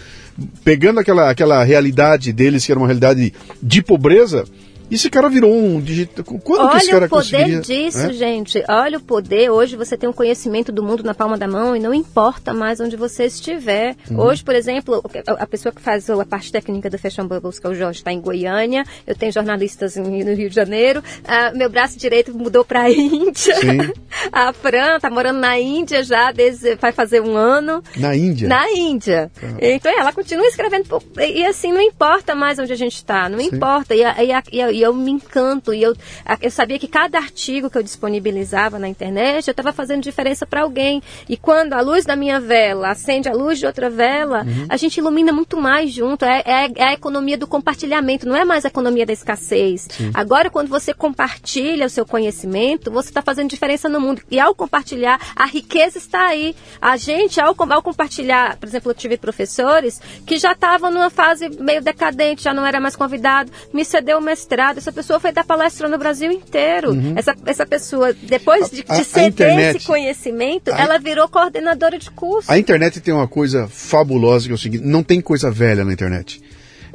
[0.64, 4.45] pegando aquela, aquela realidade deles, que era uma realidade de pobreza,
[4.91, 6.24] esse cara virou um digital.
[6.24, 8.12] Quando que esse Olha cara o poder conseguiria, disso, né?
[8.12, 8.62] gente.
[8.68, 9.51] Olha o poder.
[9.51, 12.80] Hoje você tem um conhecimento do mundo na palma da mão e não importa mais
[12.80, 13.97] onde você estiver.
[14.11, 14.20] Uhum.
[14.20, 17.70] Hoje, por exemplo, a pessoa que faz a parte técnica do Fashion Bubbles, que é
[17.70, 18.84] o Jorge, está em Goiânia.
[19.07, 21.03] Eu tenho jornalistas no Rio de Janeiro.
[21.26, 23.57] Ah, meu braço direito mudou para a Índia.
[23.57, 23.78] Sim.
[24.32, 27.82] A Fran está morando na Índia já desde vai fazer um ano.
[27.97, 28.49] Na Índia.
[28.49, 29.30] Na Índia.
[29.61, 31.03] Então ela continua escrevendo.
[31.18, 33.95] E assim, não importa mais onde a gente está, não importa.
[33.95, 35.74] E, a- e a- e a- e eu me encanto.
[35.74, 35.95] E eu,
[36.41, 40.62] eu sabia que cada artigo que eu disponibilizava na internet, eu estava fazendo diferença para
[40.62, 41.03] alguém.
[41.29, 44.99] E quando a luz da minha vela acende a luz de outra vela, a gente
[44.99, 46.24] ilumina muito mais junto.
[46.24, 49.89] É, é- é a economia do compartilhamento, não é mais a economia da escassez.
[50.14, 54.22] Agora, quando você compartilha o seu conhecimento, você está fazendo diferença no mundo.
[54.31, 56.55] E ao compartilhar, a riqueza está aí.
[56.81, 61.49] A gente, ao, ao compartilhar, por exemplo, eu tive professores que já estavam numa fase
[61.61, 64.68] meio decadente, já não era mais convidado, me cedeu o mestrado.
[64.77, 66.93] Essa pessoa foi dar palestra no Brasil inteiro.
[67.16, 71.99] Essa, essa pessoa, depois de, de a ceder internet- esse conhecimento, a- ela virou coordenadora
[71.99, 72.51] de curso.
[72.53, 75.93] A internet tem uma coisa fabulosa que é o seguinte: não tem coisa velha na
[75.93, 76.41] internet.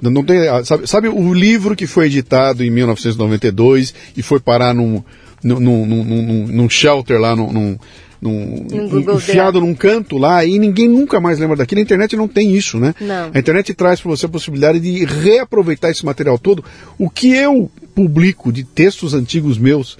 [0.01, 4.39] Não, não tem, ah, sabe, sabe o livro que foi editado em 1992 e foi
[4.39, 5.03] parar num,
[5.43, 7.77] num, num, num, num- num shelter lá, num,
[8.23, 11.79] num, Google enfiado num canto lá e ninguém nunca mais lembra daquilo.
[11.79, 12.95] A internet não tem isso, né?
[13.01, 13.31] Não.
[13.33, 16.63] A internet traz para você a possibilidade de reaproveitar esse material todo.
[16.97, 19.97] O que eu publico de textos antigos meus,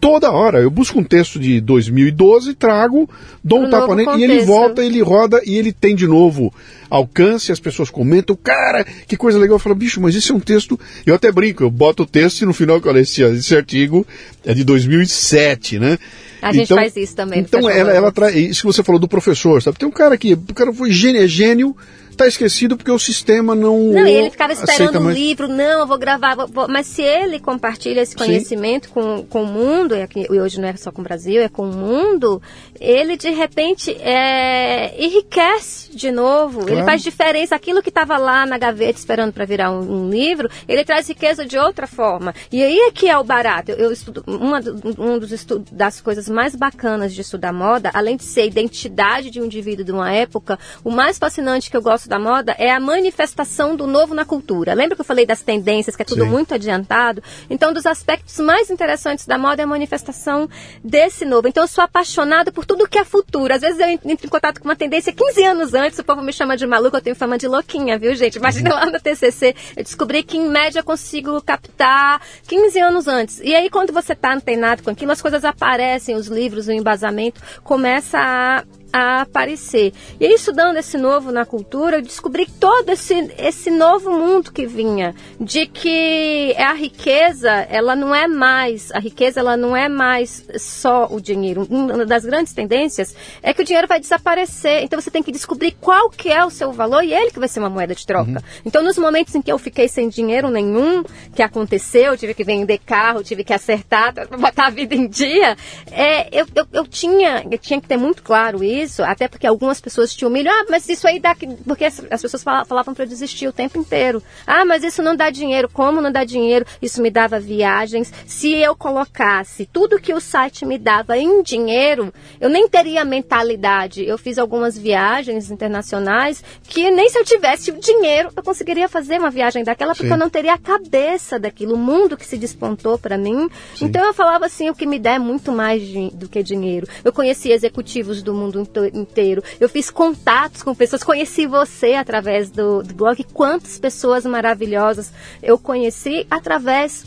[0.00, 3.08] toda hora, eu busco um texto de 2012, trago,
[3.44, 6.52] dou um Um tapa nele e ele volta, ele roda e ele tem de novo
[6.90, 9.56] alcance, as pessoas comentam, cara, que coisa legal.
[9.56, 10.78] Eu falo, bicho, mas isso é um texto.
[11.06, 14.06] Eu até brinco, eu boto o texto e no final que olha esse, esse artigo
[14.44, 15.98] é de 2007, né?
[16.42, 18.34] A gente faz isso também Então ela, ela traz.
[18.34, 19.78] Isso que você falou do professor, sabe?
[19.78, 20.34] Tem um cara que.
[20.34, 21.76] O cara foi gênio, é gênio,
[22.16, 23.78] tá esquecido porque o sistema não.
[23.78, 25.16] Não, e ele ficava esperando o mais.
[25.16, 26.34] livro, não, eu vou gravar.
[26.46, 30.76] vou- Mas se ele compartilha esse conhecimento com, com o mundo, e, hoje não é
[30.76, 32.40] só com o Brasil, é com o mundo,
[32.80, 36.62] ele de repente é, enriquece de novo.
[36.62, 36.86] Ele Claro.
[36.86, 37.54] faz diferença.
[37.54, 41.44] Aquilo que estava lá na gaveta esperando para virar um, um livro, ele traz riqueza
[41.44, 42.34] de outra forma.
[42.50, 43.70] E aí é que é o barato.
[43.72, 44.60] Eu, eu estudo, uma
[44.98, 49.40] um dos estu- das coisas mais bacanas de estudar moda, além de ser identidade de
[49.40, 52.70] um indivíduo de uma época, o mais fascinante que eu gosto gosto da moda é
[52.70, 54.74] a manifestação do novo na cultura.
[54.74, 56.30] Lembra que eu falei das tendências, que é tudo Sim.
[56.30, 57.22] muito adiantado?
[57.48, 60.48] Então, dos aspectos mais interessantes da moda é a manifestação
[60.82, 61.48] desse novo.
[61.48, 63.54] Então, eu sou apaixonada por tudo que é futuro.
[63.54, 66.32] Às vezes eu entro em contato com uma tendência 15 anos antes, o povo me
[66.32, 68.36] chama de maluca, eu tenho fama de louquinha, viu, gente?
[68.36, 73.40] Imagina lá no TCC, eu descobri que em média eu consigo captar 15 anos antes.
[73.42, 77.40] E aí, quando você está antenado com aquilo, as coisas aparecem, os livros, o embasamento
[77.62, 79.92] começa a a aparecer.
[80.20, 84.66] E aí, estudando esse novo na cultura, eu descobri todo esse, esse novo mundo que
[84.66, 90.44] vinha, de que a riqueza, ela não é mais, a riqueza ela não é mais
[90.58, 91.66] só o dinheiro.
[91.70, 95.72] Uma das grandes tendências é que o dinheiro vai desaparecer, então você tem que descobrir
[95.80, 98.30] qual que é o seu valor e ele que vai ser uma moeda de troca.
[98.30, 98.62] Uhum.
[98.64, 101.02] Então, nos momentos em que eu fiquei sem dinheiro nenhum,
[101.34, 105.56] que aconteceu, tive que vender carro, tive que acertar, botar a vida em dia,
[105.90, 109.46] é, eu, eu, eu, tinha, eu tinha que ter muito claro isso, isso, até porque
[109.46, 110.52] algumas pessoas te humilham.
[110.52, 111.36] Ah, mas isso aí dá.
[111.64, 114.22] Porque as, as pessoas falavam para eu desistir o tempo inteiro.
[114.46, 115.68] Ah, mas isso não dá dinheiro.
[115.68, 116.66] Como não dá dinheiro?
[116.80, 118.12] Isso me dava viagens.
[118.26, 124.04] Se eu colocasse tudo que o site me dava em dinheiro, eu nem teria mentalidade.
[124.04, 129.18] Eu fiz algumas viagens internacionais que nem se eu tivesse o dinheiro eu conseguiria fazer
[129.18, 130.12] uma viagem daquela, porque Sim.
[130.12, 133.48] eu não teria a cabeça daquilo, o mundo que se despontou para mim.
[133.74, 133.86] Sim.
[133.86, 136.86] Então eu falava assim: o que me der é muito mais do que dinheiro.
[137.04, 139.42] Eu conheci executivos do mundo inteiro.
[139.60, 143.24] Eu fiz contatos com pessoas, conheci você através do, do blog.
[143.32, 145.12] Quantas pessoas maravilhosas
[145.42, 147.04] eu conheci através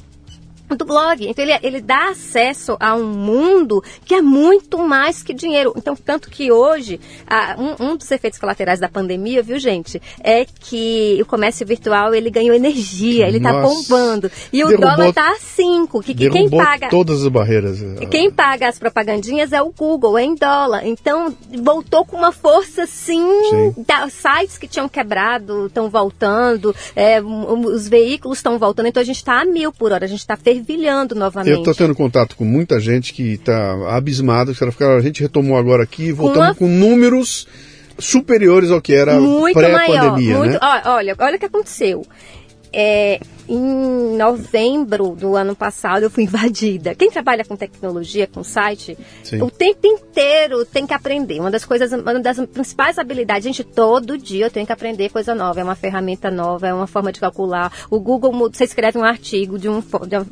[0.70, 1.28] do blog.
[1.28, 5.74] Então ele, ele dá acesso a um mundo que é muito mais que dinheiro.
[5.76, 7.00] Então, tanto que hoje,
[7.58, 12.30] um, um, dos efeitos colaterais da pandemia, viu, gente, é que o comércio virtual ele
[12.30, 14.32] ganhou energia, ele está bombando.
[14.52, 16.02] E o derrubou, dólar está a 5.
[16.02, 16.90] Que, que quem paga.
[16.90, 17.82] Todas as barreiras.
[17.82, 18.06] É.
[18.06, 20.86] Quem paga as propagandinhas é o Google, é em dólar.
[20.86, 23.26] Então, voltou com uma força assim.
[23.86, 28.88] Da, sites que tinham quebrado estão voltando, é, os veículos estão voltando.
[28.88, 31.52] Então a gente está a mil por hora, a gente está fervilhando novamente.
[31.52, 35.84] Eu estou tendo contato com muita gente que está abismada, que a gente retomou agora
[35.84, 36.80] aqui, voltamos com, uma...
[36.80, 37.48] com números
[37.98, 39.18] superiores ao que era
[39.54, 40.60] pré-pandemia, né?
[40.86, 42.06] Olha, olha o que aconteceu.
[42.72, 46.96] É, em novembro do ano passado eu fui invadida.
[46.96, 49.42] Quem trabalha com tecnologia, com site, Sim.
[49.42, 51.40] o tempo inteiro tem que aprender.
[51.40, 55.36] Uma das coisas, uma das principais habilidades, gente, todo dia eu tenho que aprender coisa
[55.36, 55.60] nova.
[55.60, 57.72] É uma ferramenta nova, é uma forma de calcular.
[57.90, 59.84] O Google, você escreve um artigo de, um,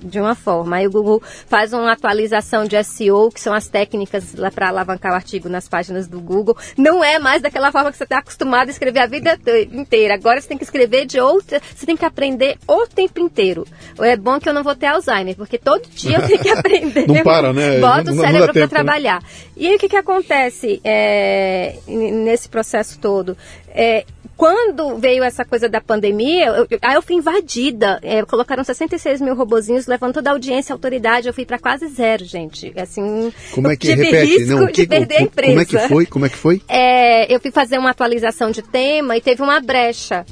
[0.04, 4.36] de uma forma, aí o Google faz uma atualização de SEO, que são as técnicas
[4.54, 6.58] para alavancar o artigo nas páginas do Google.
[6.78, 9.40] Não é mais daquela forma que você está acostumado a escrever a vida
[9.72, 10.14] inteira.
[10.14, 13.66] Agora você tem que escrever de outra, você tem que aprender o tempo inteiro.
[14.00, 17.08] É bom que eu não vou ter Alzheimer, porque todo dia eu tenho que aprender.
[17.08, 17.80] não para, né?
[17.82, 18.68] Bota o cérebro para né?
[18.68, 19.22] trabalhar.
[19.22, 19.28] Né?
[19.58, 23.38] E aí o que, que acontece é, nesse processo todo?
[23.70, 28.00] É, quando veio essa coisa da pandemia, eu, eu, aí eu fui invadida.
[28.02, 31.28] É, colocaram 66 mil robozinhos, levando toda a audiência e autoridade.
[31.28, 32.74] Eu fui para quase zero, gente.
[32.76, 34.38] Assim, como é que tive repete?
[34.38, 35.52] risco Não, de que, perder a empresa.
[35.52, 36.06] Como é que foi?
[36.06, 36.62] Como é que foi?
[36.68, 40.26] É, eu fui fazer uma atualização de tema e teve uma brecha.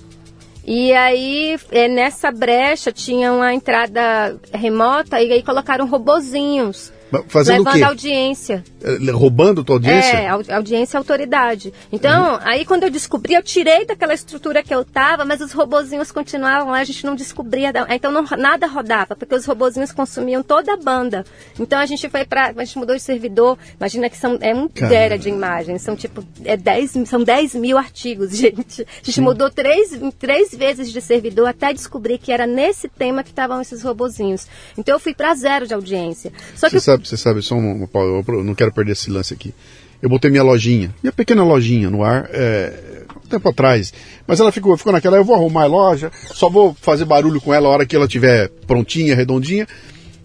[0.66, 6.92] E aí, é, nessa brecha, tinha uma entrada remota e aí colocaram robozinhos
[7.28, 8.64] Fazendo levando audiência.
[8.82, 10.18] É, roubando tua audiência?
[10.18, 11.74] É, audiência e autoridade.
[11.92, 12.40] Então, uhum.
[12.42, 16.72] aí quando eu descobri, eu tirei daquela estrutura que eu tava, mas os robozinhos continuavam
[16.72, 17.74] lá, a gente não descobria.
[17.90, 21.26] Então não, nada rodava, porque os robozinhos consumiam toda a banda.
[21.60, 23.58] Então a gente foi para A gente mudou de servidor.
[23.78, 25.82] Imagina que são, é um tera de imagens.
[25.82, 28.84] São tipo, é 10, são 10 mil artigos, gente.
[28.84, 29.22] A gente Sim.
[29.22, 33.84] mudou três, três vezes de servidor até descobrir que era nesse tema que estavam esses
[33.84, 34.48] robozinhos.
[34.78, 36.32] Então eu fui para zero de audiência.
[36.56, 39.54] Só Você que sabe, você sabe, só uma, eu não quero perder esse lance aqui.
[40.02, 43.94] Eu botei minha lojinha, minha pequena lojinha no ar, é, um tempo atrás.
[44.26, 47.54] Mas ela ficou, ficou naquela, eu vou arrumar a loja, só vou fazer barulho com
[47.54, 49.68] ela a hora que ela estiver prontinha, redondinha.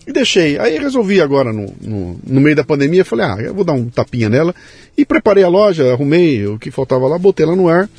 [0.07, 0.59] E deixei.
[0.59, 3.89] Aí resolvi agora, no, no, no, meio da pandemia, falei, ah, eu vou dar um
[3.89, 4.55] tapinha nela.
[4.97, 7.91] E preparei a loja, arrumei o que faltava lá, botei ela no ar.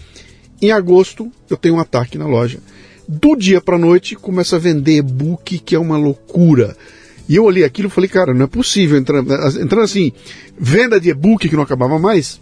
[0.62, 2.60] Em agosto, eu tenho um ataque na loja.
[3.08, 6.76] Do dia para noite, começa a vender e-book, que é uma loucura.
[7.28, 8.98] E eu olhei aquilo e falei, cara, não é possível.
[8.98, 10.12] Entrando, entrando assim,
[10.58, 12.40] venda de e-book que não acabava mais.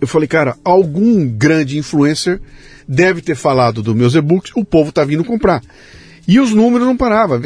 [0.00, 2.40] Eu falei, cara, algum grande influencer
[2.88, 5.62] deve ter falado dos meus e-books, o povo tá vindo comprar.
[6.26, 7.40] E os números não paravam.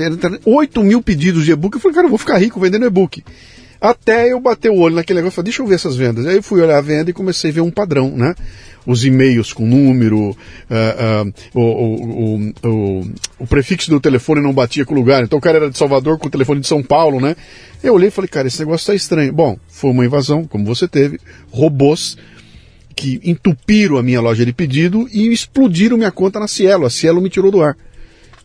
[0.44, 1.74] 8 mil pedidos de e-book.
[1.74, 3.22] Eu falei, cara, eu vou ficar rico vendendo e-book.
[3.80, 6.26] Até eu bater o olho naquele negócio e falei, deixa eu ver essas vendas.
[6.26, 8.34] Aí eu fui olhar a venda e comecei a ver um padrão, né?
[8.86, 13.10] Os e-mails com número, uh, uh, o, o, o,
[13.40, 15.24] o, prefixo do telefone não batia com o lugar.
[15.24, 17.34] Então o cara era de Salvador com o telefone de São Paulo, né?
[17.82, 19.32] Eu olhei e falei, cara, esse negócio tá estranho.
[19.32, 21.18] Bom, foi uma invasão, como você teve,
[21.50, 22.16] robôs
[22.94, 26.86] que entupiram a minha loja de pedido e explodiram minha conta na Cielo.
[26.86, 27.76] A Cielo me tirou do ar.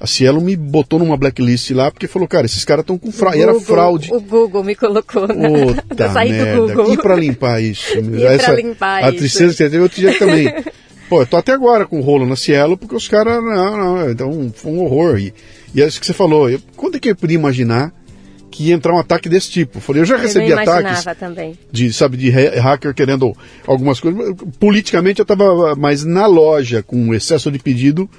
[0.01, 3.39] A Cielo me botou numa blacklist lá porque falou, cara, esses caras estão com fraude.
[3.39, 4.11] Era fraude.
[4.11, 5.47] O Google me colocou na.
[5.47, 6.55] Puta eu saí merda.
[6.55, 6.93] do Google.
[6.93, 7.93] E pra limpar isso?
[8.01, 9.09] e Essa, pra limpar a isso.
[9.09, 10.51] A tristeza que você teve outro dia também.
[11.07, 13.43] Pô, eu tô até agora com o rolo na Cielo porque os caras.
[13.43, 15.19] Não, não, então foi um horror.
[15.19, 15.31] E,
[15.75, 16.49] e é isso que você falou.
[16.49, 17.93] Eu, quando é que eu podia imaginar
[18.49, 19.77] que ia entrar um ataque desse tipo?
[19.77, 21.55] Eu falei, eu já recebi eu ataques também.
[21.71, 23.33] de, sabe, de hacker querendo
[23.67, 24.33] algumas coisas.
[24.59, 28.09] Politicamente eu estava mais na loja com excesso de pedido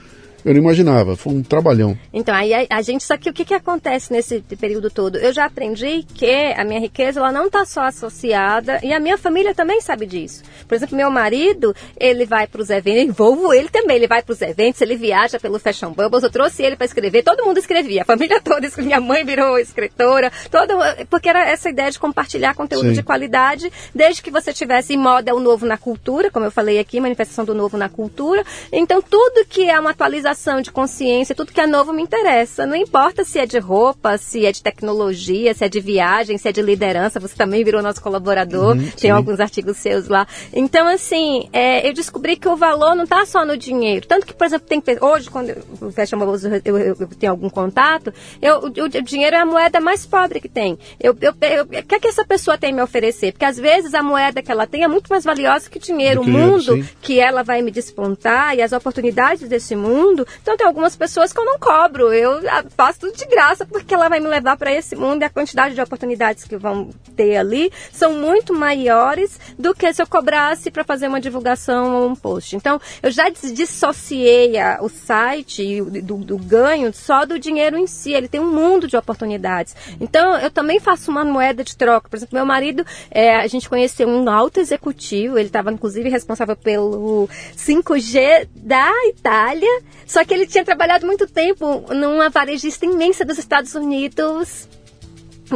[0.45, 1.97] eu não imaginava, foi um trabalhão.
[2.13, 5.17] Então, aí a, a gente, só que o que, que acontece nesse período todo?
[5.17, 9.17] Eu já aprendi que a minha riqueza, ela não está só associada, e a minha
[9.17, 10.43] família também sabe disso.
[10.67, 14.33] Por exemplo, meu marido, ele vai para os eventos, envolvo ele também, ele vai para
[14.33, 18.03] os eventos, ele viaja pelo Fashion Bubbles, eu trouxe ele para escrever, todo mundo escrevia,
[18.03, 20.75] a família toda, minha mãe virou escritora, todo,
[21.09, 22.95] porque era essa ideia de compartilhar conteúdo Sim.
[22.95, 26.79] de qualidade, desde que você tivesse moda é o novo na cultura, como eu falei
[26.79, 28.45] aqui, manifestação do novo na cultura.
[28.73, 30.32] Então, tudo que é uma atualização
[30.63, 32.67] de consciência, tudo que é novo me interessa.
[32.67, 36.49] Não importa se é de roupa, se é de tecnologia, se é de viagem, se
[36.49, 37.21] é de liderança.
[37.21, 40.27] Você também virou nosso colaborador, uhum, tem alguns artigos seus lá.
[40.53, 44.07] Então, assim, é, eu descobri que o valor não está só no dinheiro.
[44.07, 47.33] Tanto que, por exemplo, tem hoje, quando eu fecho uma bolsa, eu, eu, eu, tenho
[47.33, 50.79] algum contato, eu, o, o, dinheiro é a moeda mais pobre que tem.
[51.01, 53.33] Eu, eu, o que é que essa pessoa tem me oferecer?
[53.33, 56.23] Porque às vezes a moeda que ela tem é muito mais valiosa que o dinheiro.
[56.23, 56.89] o mundo sim.
[57.01, 60.29] que ela vai me despontar e as oportunidades desse mundo mundo.
[60.41, 62.41] Então tem algumas pessoas que eu não cobro, eu
[62.77, 65.75] faço tudo de graça porque ela vai me levar para esse mundo e a quantidade
[65.75, 70.85] de oportunidades que vão ter ali são muito maiores do que se eu cobrasse para
[70.85, 72.57] fazer uma divulgação ou um post.
[72.57, 78.13] Então eu já dissociei a, o site do, do ganho só do dinheiro em si,
[78.13, 79.75] ele tem um mundo de oportunidades.
[80.01, 82.09] Então eu também faço uma moeda de troca.
[82.09, 86.57] Por exemplo, meu marido, é, a gente conheceu um alto executivo, ele estava inclusive responsável
[86.57, 89.83] pelo 5G da Itália.
[90.13, 94.69] Só que ele tinha trabalhado muito tempo numa varejista imensa dos Estados Unidos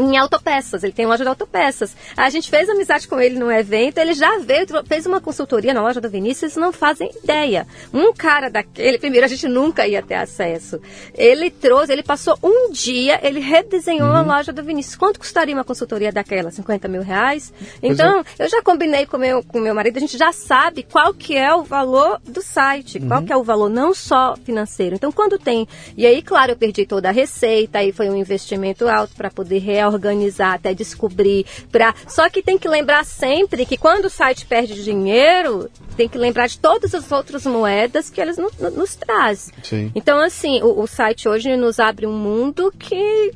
[0.00, 1.96] em autopeças, ele tem loja de autopeças.
[2.16, 5.82] A gente fez amizade com ele no evento, ele já veio, fez uma consultoria na
[5.82, 7.66] loja do Vinícius, não fazem ideia.
[7.92, 10.80] Um cara daquele, primeiro a gente nunca ia ter acesso.
[11.14, 14.16] Ele trouxe, ele passou um dia, ele redesenhou uhum.
[14.16, 14.96] a loja do Vinícius.
[14.96, 16.50] Quanto custaria uma consultoria daquela?
[16.50, 17.52] 50 mil reais?
[17.82, 18.44] então, é.
[18.44, 21.54] eu já combinei com meu, com meu marido, a gente já sabe qual que é
[21.54, 23.08] o valor do site, uhum.
[23.08, 24.96] qual que é o valor, não só financeiro.
[24.96, 25.66] Então, quando tem...
[25.96, 29.58] E aí, claro, eu perdi toda a receita, aí foi um investimento alto para poder
[29.88, 31.46] organizar, até descobrir.
[31.70, 31.94] Pra...
[32.06, 36.46] Só que tem que lembrar sempre que quando o site perde dinheiro, tem que lembrar
[36.46, 39.54] de todas as outras moedas que eles no, no, nos trazem.
[39.62, 39.92] Sim.
[39.94, 43.32] Então, assim, o, o, site hoje nos abre um mundo que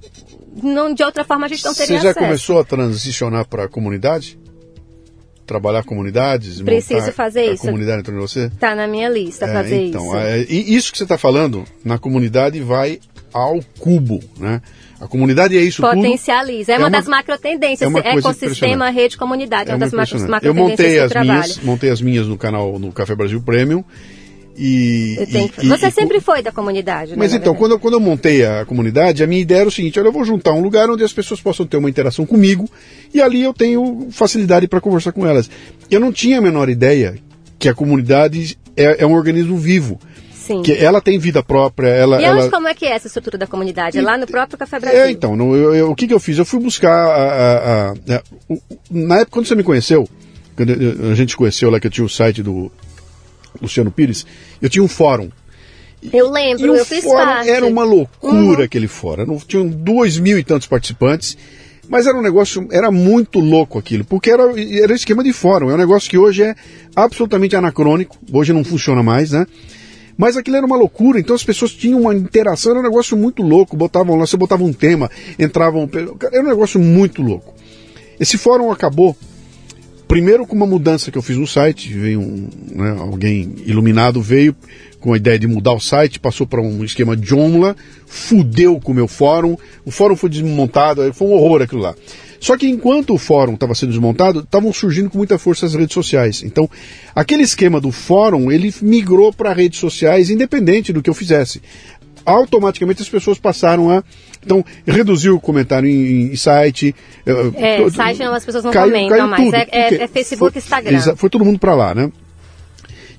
[0.62, 2.26] não, de outra forma a gente não teria Você já acesso.
[2.26, 4.38] começou a transicionar para a comunidade?
[5.46, 6.60] Trabalhar comunidades?
[6.60, 7.62] Preciso fazer isso.
[7.62, 8.44] comunidade entre você?
[8.44, 10.16] Está na minha lista é, fazer então, isso.
[10.16, 13.00] É, e isso que você está falando, na comunidade vai
[13.32, 14.60] ao cubo, né?
[15.00, 16.72] A comunidade é isso Potencializa.
[16.72, 16.74] Tudo.
[16.74, 17.94] É, uma, é uma das macro tendências.
[17.94, 19.70] É ecossistema, rede, comunidade.
[19.70, 22.78] É, é uma das macro, macro Eu montei as minhas, montei as minhas no canal
[22.78, 23.82] no Café Brasil Premium.
[24.62, 25.16] E,
[25.62, 28.44] e, Você e, sempre foi da comunidade, né, Mas então, quando eu, quando eu montei
[28.44, 31.02] a comunidade, a minha ideia era o seguinte: olha, eu vou juntar um lugar onde
[31.02, 32.68] as pessoas possam ter uma interação comigo
[33.14, 35.48] e ali eu tenho facilidade para conversar com elas.
[35.90, 37.16] Eu não tinha a menor ideia
[37.58, 39.98] que a comunidade é, é um organismo vivo.
[40.50, 40.62] Sim.
[40.62, 41.86] Que ela tem vida própria.
[41.86, 42.50] Ela, e ela...
[42.50, 43.96] como é que é essa estrutura da comunidade?
[43.96, 45.00] É lá no próprio Café Brasil?
[45.00, 46.38] É, então, no, eu, eu, o que, que eu fiz?
[46.38, 46.90] Eu fui buscar.
[46.90, 47.94] A, a, a,
[48.90, 50.08] na época, quando você me conheceu,
[50.56, 50.72] quando
[51.12, 52.70] a gente conheceu lá que eu tinha o site do
[53.62, 54.26] Luciano Pires,
[54.60, 55.30] eu tinha um fórum.
[56.12, 57.48] Eu lembro, e eu fiz parte.
[57.48, 58.64] Era uma loucura uhum.
[58.64, 59.38] aquele fórum.
[59.46, 61.38] Tinham dois mil e tantos participantes.
[61.88, 64.44] Mas era um negócio, era muito louco aquilo, porque era,
[64.80, 65.70] era esquema de fórum.
[65.70, 66.54] É um negócio que hoje é
[66.94, 69.44] absolutamente anacrônico, hoje não funciona mais, né?
[70.20, 73.42] Mas aquilo era uma loucura, então as pessoas tinham uma interação, era um negócio muito
[73.42, 73.74] louco.
[73.74, 75.88] Botavam lá, você botava um tema, entravam.
[76.30, 77.54] Era um negócio muito louco.
[78.20, 79.16] Esse fórum acabou
[80.06, 84.54] primeiro com uma mudança que eu fiz no site, veio um, né, alguém iluminado veio
[85.00, 87.74] com a ideia de mudar o site, passou para um esquema de Joomla,
[88.06, 91.94] fudeu com o meu fórum, o fórum foi desmontado, foi um horror aquilo lá.
[92.38, 95.92] Só que enquanto o fórum estava sendo desmontado, estavam surgindo com muita força as redes
[95.92, 96.42] sociais.
[96.42, 96.68] Então,
[97.14, 101.60] aquele esquema do fórum, ele migrou para redes sociais, independente do que eu fizesse.
[102.24, 104.02] Automaticamente as pessoas passaram a
[104.42, 106.94] então, reduziu o comentário em, em site.
[107.26, 109.44] Eh, é, site não, as pessoas não caiu, comentam caiu mais.
[109.44, 111.16] Tudo, é, é, é, Facebook Instagram.
[111.16, 112.10] Foi todo mundo para lá, né?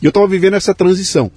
[0.02, 1.32] E eu estava vivendo essa transição.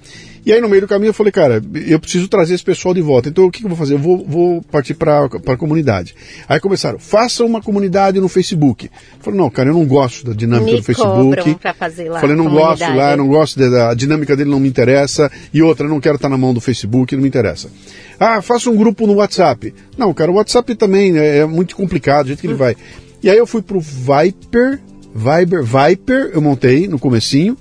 [0.44, 3.00] E aí no meio do caminho eu falei, cara, eu preciso trazer esse pessoal de
[3.00, 3.28] volta.
[3.28, 3.94] Então o que, que eu vou fazer?
[3.94, 6.14] Eu vou, vou partir para a comunidade.
[6.48, 8.86] Aí começaram, faça uma comunidade no Facebook.
[8.86, 8.90] Eu
[9.20, 11.54] falei, não, cara, eu não gosto da dinâmica me do Facebook.
[11.54, 14.68] Pra fazer lá, falei, não gosto lá, não gosto da a dinâmica dele, não me
[14.68, 15.30] interessa.
[15.52, 17.70] E outra, eu não quero estar na mão do Facebook, não me interessa.
[18.18, 19.74] Ah, faça um grupo no WhatsApp.
[19.96, 22.58] Não, cara, o WhatsApp também né, é muito complicado, do jeito que ele hum.
[22.58, 22.76] vai.
[23.22, 24.80] E aí eu fui pro Viper,
[25.14, 27.56] Viber, Viper, eu montei no comecinho.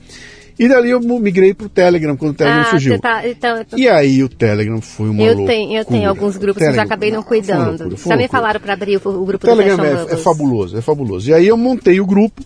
[0.57, 2.99] E dali eu migrei pro Telegram, quando o Telegram ah, surgiu.
[2.99, 6.59] Tá, então, então, e aí o Telegram foi uma Eu tenho, eu tenho alguns grupos
[6.59, 7.81] Telegram, que eu já acabei não cuidando.
[7.81, 10.81] Loucura, Também falaram para abrir o, o grupo o Telegram do é, é, fabuloso, é
[10.81, 11.29] fabuloso.
[11.29, 12.43] E aí eu montei o grupo,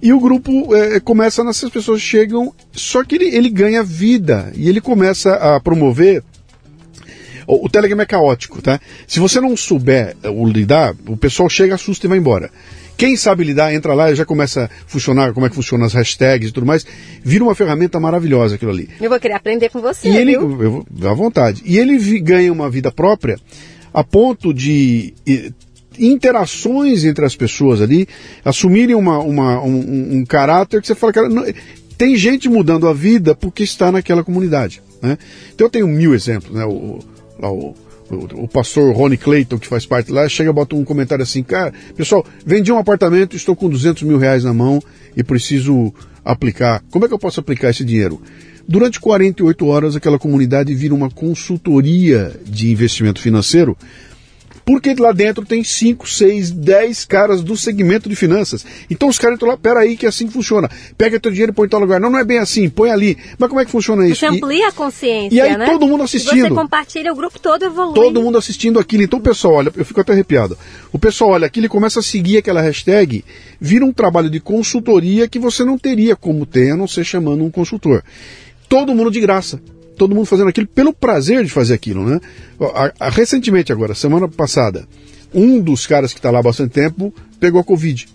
[0.00, 4.68] e o grupo é, começa, essas pessoas chegam, só que ele, ele ganha vida, e
[4.68, 6.22] ele começa a promover
[7.46, 8.80] o, Telegram é caótico, tá?
[9.06, 12.50] Se você não souber o lidar, o pessoal chega, assusta e vai embora.
[12.96, 15.92] Quem sabe lidar, entra lá e já começa a funcionar, como é que funciona as
[15.92, 16.86] hashtags e tudo mais.
[17.22, 18.88] Vira uma ferramenta maravilhosa aquilo ali.
[19.00, 20.08] Eu vou querer aprender com você.
[20.08, 20.62] E ele, viu?
[20.62, 21.62] Eu, eu, à vontade.
[21.64, 23.38] E ele ganha uma vida própria
[23.92, 25.14] a ponto de
[25.98, 28.06] interações entre as pessoas ali
[28.44, 31.44] assumirem uma, uma um, um, caráter que você fala, cara, não,
[31.96, 34.82] tem gente mudando a vida porque está naquela comunidade.
[35.00, 35.16] Né?
[35.54, 36.64] Então eu tenho mil exemplos, né?
[36.64, 37.00] O,
[37.38, 37.74] lá, o,
[38.10, 41.72] o, pastor Ronnie Clayton, que faz parte lá, chega e bota um comentário assim, cara,
[41.96, 44.80] pessoal, vendi um apartamento, estou com 200 mil reais na mão
[45.16, 45.92] e preciso
[46.24, 46.82] aplicar.
[46.90, 48.20] Como é que eu posso aplicar esse dinheiro?
[48.68, 53.76] Durante 48 horas, aquela comunidade vira uma consultoria de investimento financeiro
[54.66, 58.66] porque lá dentro tem 5, 6, 10 caras do segmento de finanças.
[58.90, 60.68] Então os caras estão lá, peraí, que é assim que funciona.
[60.98, 62.00] Pega teu dinheiro e põe em tal lugar.
[62.00, 63.16] Não, não é bem assim, põe ali.
[63.38, 64.18] Mas como é que funciona isso?
[64.18, 65.36] Você amplia e, a consciência.
[65.36, 65.66] E aí né?
[65.66, 66.46] todo mundo assistindo.
[66.46, 67.94] E você compartilha, o grupo todo evolui.
[67.94, 69.04] Todo mundo assistindo aquilo.
[69.04, 70.58] Então o pessoal olha, eu fico até arrepiado.
[70.92, 73.24] O pessoal olha aquilo e começa a seguir aquela hashtag,
[73.60, 77.44] vira um trabalho de consultoria que você não teria como ter, a não ser chamando
[77.44, 78.02] um consultor.
[78.68, 79.60] Todo mundo de graça
[79.96, 82.20] todo mundo fazendo aquilo pelo prazer de fazer aquilo, né?
[83.12, 84.86] Recentemente agora, semana passada,
[85.34, 88.08] um dos caras que está lá há bastante tempo pegou a Covid.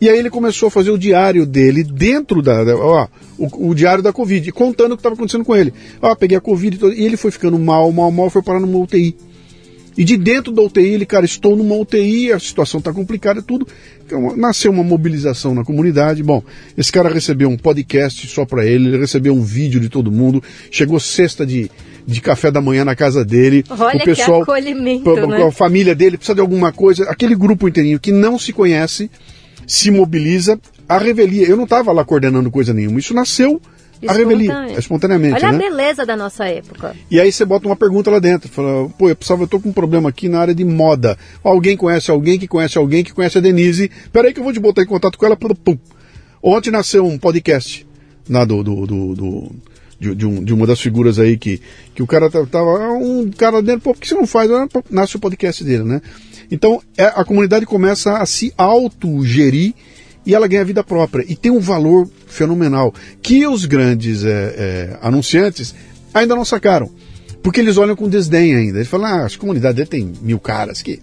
[0.00, 2.62] E aí ele começou a fazer o diário dele dentro da.
[2.76, 5.72] ó, o, o, diário da Covid, contando o que estava acontecendo com ele.
[6.00, 8.78] Ó, peguei a Covid e, e ele foi ficando mal, mal, mal, foi parar numa
[8.78, 9.16] UTI.
[9.98, 13.66] E de dentro da UTI, ele, cara, estou numa UTI, a situação está complicada, tudo.
[14.06, 16.22] Então, nasceu uma mobilização na comunidade.
[16.22, 16.40] Bom,
[16.76, 20.40] esse cara recebeu um podcast só para ele, ele recebeu um vídeo de todo mundo,
[20.70, 21.68] chegou cesta de,
[22.06, 23.64] de café da manhã na casa dele.
[23.68, 25.42] Olha o pessoal, que acolhimento, a, né?
[25.42, 27.02] a família dele precisa de alguma coisa.
[27.10, 29.10] Aquele grupo inteirinho que não se conhece,
[29.66, 30.60] se mobiliza.
[30.88, 33.60] A revelia, eu não estava lá coordenando coisa nenhuma, isso nasceu
[34.06, 35.34] a revelia, espontaneamente.
[35.34, 35.66] Olha né?
[35.66, 36.94] a beleza da nossa época.
[37.10, 39.70] E aí você bota uma pergunta lá dentro, fala, pô, eu precisava, eu tô com
[39.70, 41.16] um problema aqui na área de moda.
[41.42, 43.90] Alguém conhece alguém que conhece alguém que conhece a Denise.
[44.12, 45.36] Peraí que eu vou te botar em contato com ela.
[45.36, 45.78] Pum.
[46.42, 47.86] Ontem nasceu um podcast
[48.28, 49.50] na do, do, do, do
[49.98, 51.60] de, de, um, de, uma das figuras aí que,
[51.94, 54.50] que o cara tava, um cara dentro, pô, por que você não faz?
[54.50, 56.00] Ah, nasce o podcast dele, né?
[56.50, 59.74] Então é, a comunidade começa a se autogerir
[60.28, 61.24] e ela ganha vida própria.
[61.26, 62.92] E tem um valor fenomenal
[63.22, 65.74] que os grandes é, é, anunciantes
[66.12, 66.90] ainda não sacaram.
[67.42, 68.76] Porque eles olham com desdém ainda.
[68.76, 71.00] Eles falam, ah, a comunidade dele tem mil caras que.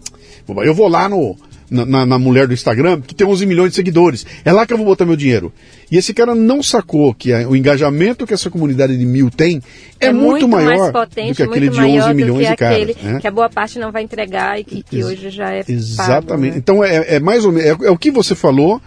[0.64, 1.36] Eu vou lá no,
[1.72, 4.28] na, na, mulher do Instagram, que tem 11 milhões de seguidores.
[4.46, 5.52] É lá que eu vou botar meu dinheiro.
[5.90, 9.60] E esse cara não sacou que a, o engajamento que essa comunidade de mil tem
[10.00, 12.96] é, é muito, muito, maior potente, do que aquele de 11 milhões de caras.
[12.98, 13.20] Né?
[13.20, 16.28] Que a boa parte não vai entregar e que, que hoje já é Exatamente.
[16.28, 16.54] Pago, né?
[16.56, 18.80] Então é, é, mais ou menos, é, é o que você falou,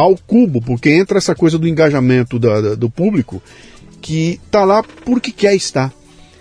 [0.00, 3.42] ao cubo, porque entra essa coisa do engajamento da, da, do público
[4.00, 5.92] que está lá porque quer estar.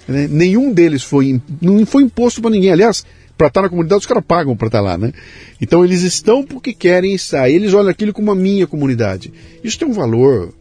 [0.08, 0.28] Né?
[0.30, 2.72] Nenhum deles foi, não foi imposto para ninguém.
[2.72, 3.06] Aliás,
[3.38, 5.12] para estar tá na comunidade, os caras pagam para estar tá lá, né?
[5.62, 7.50] Então eles estão porque querem estar.
[7.50, 9.32] Eles olham aquilo como a minha comunidade.
[9.64, 10.54] Isso tem um valor.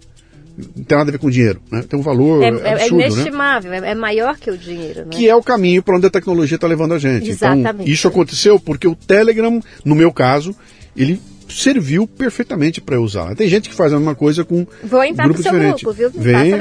[0.56, 1.84] Não tem nada a ver com dinheiro, né?
[1.88, 3.90] Tem um valor é, é absurdo, é inestimável, né?
[3.90, 5.10] é maior que o dinheiro, né?
[5.10, 7.30] Que é o caminho para onde a tecnologia está levando a gente.
[7.30, 7.82] Então, Exatamente.
[7.82, 10.52] Então, isso aconteceu porque o Telegram, no meu caso,
[10.96, 13.34] ele serviu perfeitamente para usar.
[13.34, 15.84] Tem gente que faz a mesma coisa com Vou entrar grupo diferente.
[15.84, 16.10] Grupo, viu?
[16.10, 16.52] Vem,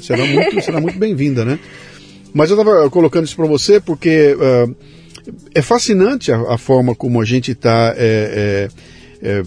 [0.00, 1.58] será muito, será muito bem-vinda, né?
[2.32, 4.76] Mas eu estava colocando isso para você porque uh,
[5.54, 8.68] é fascinante a, a, forma como a gente está é, é,
[9.22, 9.42] é,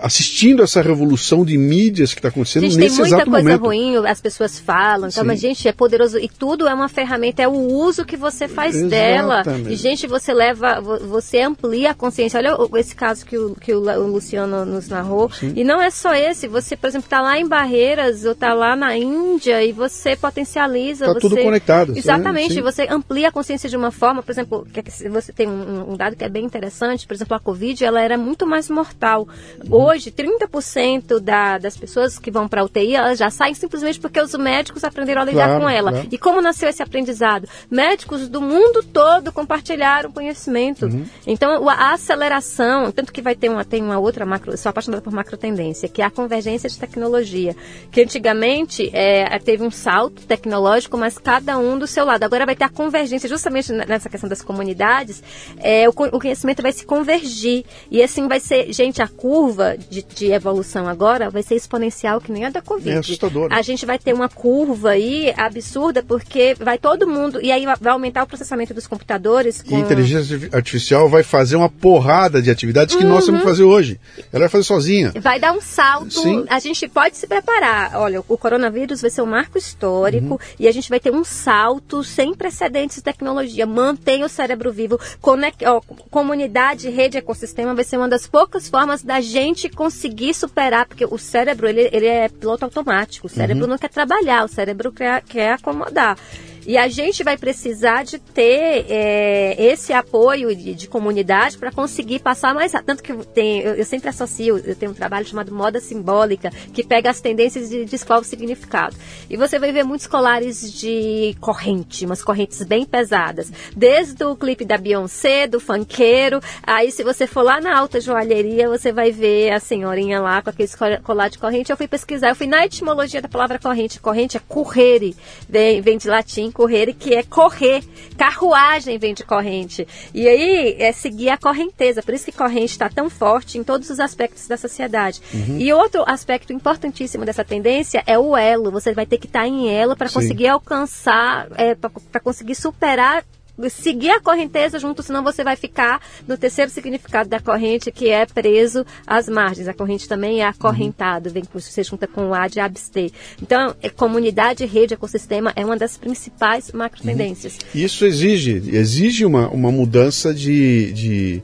[0.00, 3.34] assistindo essa revolução de mídias que está acontecendo gente, nesse exato momento.
[3.34, 6.74] Tem muita coisa ruim, as pessoas falam, então, mas gente, é poderoso e tudo é
[6.74, 8.90] uma ferramenta, é o uso que você faz Exatamente.
[8.90, 9.44] dela.
[9.68, 12.38] E gente, você leva, você amplia a consciência.
[12.38, 15.30] Olha esse caso que o, que o Luciano nos narrou.
[15.30, 15.52] Sim.
[15.56, 18.76] E não é só esse, você, por exemplo, está lá em Barreiras ou está lá
[18.76, 21.06] na Índia e você potencializa.
[21.06, 21.96] Está tudo conectado.
[21.96, 24.66] Exatamente, você amplia a consciência de uma forma, por exemplo,
[25.10, 28.18] você tem um, um dado que é bem interessante, por exemplo, a Covid, ela era
[28.18, 29.28] muito mais mortal hospital.
[29.70, 34.20] Hoje, 30% da, das pessoas que vão para a UTI, elas já saem simplesmente porque
[34.20, 35.90] os médicos aprenderam a lidar claro, com ela.
[35.92, 36.08] Claro.
[36.10, 37.48] E como nasceu esse aprendizado?
[37.70, 40.86] Médicos do mundo todo compartilharam conhecimento.
[40.86, 41.04] Uhum.
[41.26, 45.12] Então, a aceleração, tanto que vai ter uma, tem uma outra macro, sou apaixonada por
[45.12, 47.56] macro tendência, que é a convergência de tecnologia.
[47.90, 52.22] Que antigamente é, teve um salto tecnológico, mas cada um do seu lado.
[52.22, 55.22] Agora vai ter a convergência, justamente nessa questão das comunidades,
[55.58, 57.64] é, o, o conhecimento vai se convergir.
[57.90, 62.32] E assim vai ser, gente, a curva de, de evolução agora vai ser exponencial, que
[62.32, 62.90] nem a da Covid.
[62.90, 63.52] É assustador.
[63.52, 67.92] A gente vai ter uma curva aí absurda, porque vai todo mundo, e aí vai
[67.92, 69.62] aumentar o processamento dos computadores.
[69.62, 69.70] Com...
[69.70, 73.10] E a inteligência artificial vai fazer uma porrada de atividades que uhum.
[73.10, 74.00] nós temos que fazer hoje.
[74.32, 75.12] Ela vai fazer sozinha.
[75.20, 76.20] Vai dar um salto.
[76.20, 76.44] Sim.
[76.48, 77.96] A gente pode se preparar.
[77.96, 80.38] Olha, o coronavírus vai ser um marco histórico uhum.
[80.58, 83.66] e a gente vai ter um salto sem precedentes de tecnologia.
[83.66, 84.98] Mantenha o cérebro vivo.
[85.20, 85.64] Conect...
[85.66, 91.04] Ó, comunidade, rede, ecossistema vai ser uma das poucas formas da gente conseguir superar, porque
[91.04, 93.26] o cérebro ele, ele é piloto automático.
[93.26, 93.70] O cérebro uhum.
[93.70, 96.16] não quer trabalhar, o cérebro quer, quer acomodar.
[96.66, 102.18] E a gente vai precisar de ter é, esse apoio de, de comunidade para conseguir
[102.18, 102.86] passar mais rápido.
[102.86, 106.82] Tanto que tem, eu, eu, sempre associo, eu tenho um trabalho chamado Moda Simbólica, que
[106.82, 108.96] pega as tendências e descobre o significado.
[109.30, 113.52] E você vai ver muitos colares de corrente, umas correntes bem pesadas.
[113.76, 118.68] Desde o clipe da Beyoncé, do funkeiro, aí se você for lá na alta joalheria,
[118.68, 120.68] você vai ver a senhorinha lá com aquele
[121.04, 121.70] colar de corrente.
[121.70, 124.00] Eu fui pesquisar, eu fui na etimologia da palavra corrente.
[124.00, 125.14] Corrente é correre,
[125.48, 127.84] vem, vem de latim correr, que é correr.
[128.16, 129.86] Carruagem vem de corrente.
[130.14, 132.02] E aí é seguir a correnteza.
[132.02, 135.20] Por isso que corrente está tão forte em todos os aspectos da sociedade.
[135.34, 135.58] Uhum.
[135.58, 138.70] E outro aspecto importantíssimo dessa tendência é o elo.
[138.70, 143.22] Você vai ter que estar tá em elo para conseguir alcançar, é, para conseguir superar
[143.70, 148.26] seguir a correnteza junto, senão você vai ficar no terceiro significado da corrente, que é
[148.26, 149.68] preso às margens.
[149.68, 153.10] A corrente também é acorrentado, vem você junta com o A de abster.
[153.40, 157.54] Então, é, comunidade, rede, ecossistema é uma das principais macro tendências.
[157.54, 157.80] Uhum.
[157.80, 161.42] Isso exige, exige uma, uma mudança de, de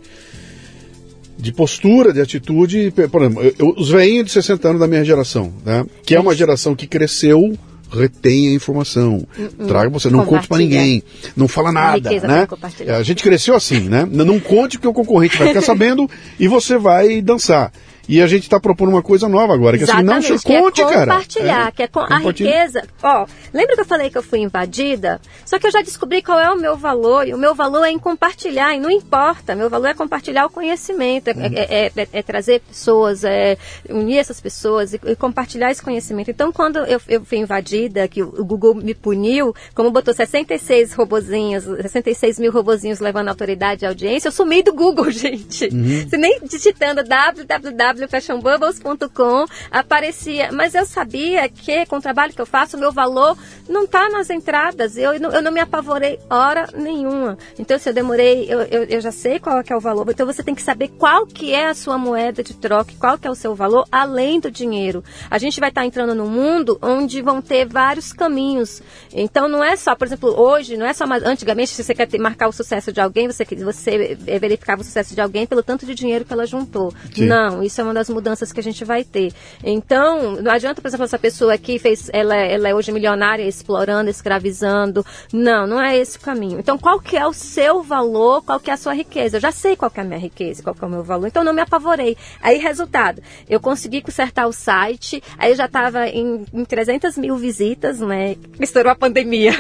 [1.43, 2.93] de postura, de atitude.
[3.11, 5.85] Por exemplo, eu, os veinhos de 60 anos da minha geração, né?
[6.05, 7.59] que é uma geração que cresceu
[7.93, 9.27] retenha a informação.
[9.39, 11.03] Uh Traga você, não conte para ninguém,
[11.37, 12.49] não fala nada, né?
[12.97, 14.07] A gente cresceu assim, né?
[14.11, 16.09] Não conte porque o concorrente vai ficar sabendo
[16.39, 17.73] e você vai dançar.
[18.09, 20.81] E a gente está propondo uma coisa nova agora, que Exatamente, assim, não, que conte,
[20.83, 21.73] é compartilhar, cara.
[21.73, 22.83] que é com a riqueza.
[23.03, 25.21] Ó, lembra que eu falei que eu fui invadida?
[25.45, 27.91] Só que eu já descobri qual é o meu valor, e o meu valor é
[27.91, 31.43] em compartilhar, e não importa, meu valor é compartilhar o conhecimento, é, uhum.
[31.55, 33.57] é, é, é trazer pessoas, é
[33.89, 36.31] unir essas pessoas e, e, compartilhar esse conhecimento.
[36.31, 40.93] Então, quando eu, eu fui invadida, que o, o Google me puniu, como botou 66
[40.95, 45.67] robozinhos, 66 mil robozinhos levando autoridade e audiência, eu sumi do Google, gente.
[45.67, 46.09] Uhum.
[46.09, 52.47] Se nem digitando www www.fashionbubbles.com aparecia, mas eu sabia que com o trabalho que eu
[52.47, 53.37] faço, o meu valor
[53.69, 54.97] não está nas entradas.
[54.97, 57.39] Eu, eu não me apavorei hora nenhuma.
[57.59, 60.07] Então, se eu demorei, eu, eu, eu já sei qual é, é o valor.
[60.11, 63.27] Então, você tem que saber qual que é a sua moeda de troca, qual que
[63.27, 65.03] é o seu valor, além do dinheiro.
[65.31, 68.83] A gente vai estar tá entrando num mundo onde vão ter vários caminhos.
[69.13, 71.23] Então, não é só, por exemplo, hoje, não é só mais.
[71.23, 75.15] Antigamente, se você quer ter, marcar o sucesso de alguém, você, você verificava o sucesso
[75.15, 76.93] de alguém pelo tanto de dinheiro que ela juntou.
[77.15, 77.27] Sim.
[77.27, 79.33] Não, isso é uma das mudanças que a gente vai ter.
[79.63, 84.11] Então, não adianta, por exemplo, essa pessoa aqui fez, ela, ela é hoje milionária, explorando,
[84.11, 85.05] escravizando.
[85.33, 86.59] Não, não é esse o caminho.
[86.59, 89.37] Então, qual que é o seu valor, qual que é a sua riqueza?
[89.37, 91.27] Eu já sei qual que é a minha riqueza, qual que é o meu valor,
[91.27, 92.17] então não me apavorei.
[92.41, 97.37] Aí, resultado, eu consegui consertar o site, aí eu já estava em, em 300 mil
[97.37, 98.37] visitas, né?
[98.61, 99.53] Estourou a pandemia.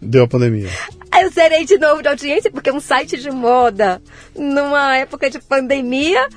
[0.00, 0.68] Deu a pandemia.
[1.22, 4.02] Eu zerei de novo de audiência, porque um site de moda,
[4.34, 6.28] numa época de pandemia,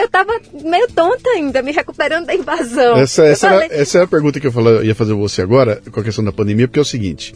[0.00, 2.96] eu tava meio tonta ainda, me recuperando da invasão.
[2.96, 3.66] Essa, essa, falei...
[3.66, 6.24] era, essa era a pergunta que eu falei, ia fazer você agora, com a questão
[6.24, 7.34] da pandemia, porque é o seguinte.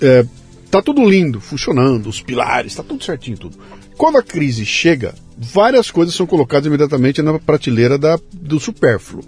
[0.00, 0.24] É,
[0.70, 3.56] tá tudo lindo, funcionando, os pilares, tá tudo certinho, tudo.
[3.96, 9.24] Quando a crise chega, várias coisas são colocadas imediatamente na prateleira da, do supérfluo.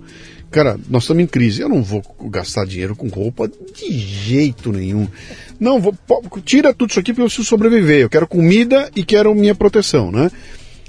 [0.50, 1.62] Cara, nós estamos em crise.
[1.62, 2.00] Eu não vou
[2.30, 5.08] gastar dinheiro com roupa de jeito nenhum.
[5.58, 5.94] Não, vou,
[6.44, 8.00] tira tudo isso aqui porque eu preciso sobreviver.
[8.00, 10.30] Eu quero comida e quero minha proteção, né?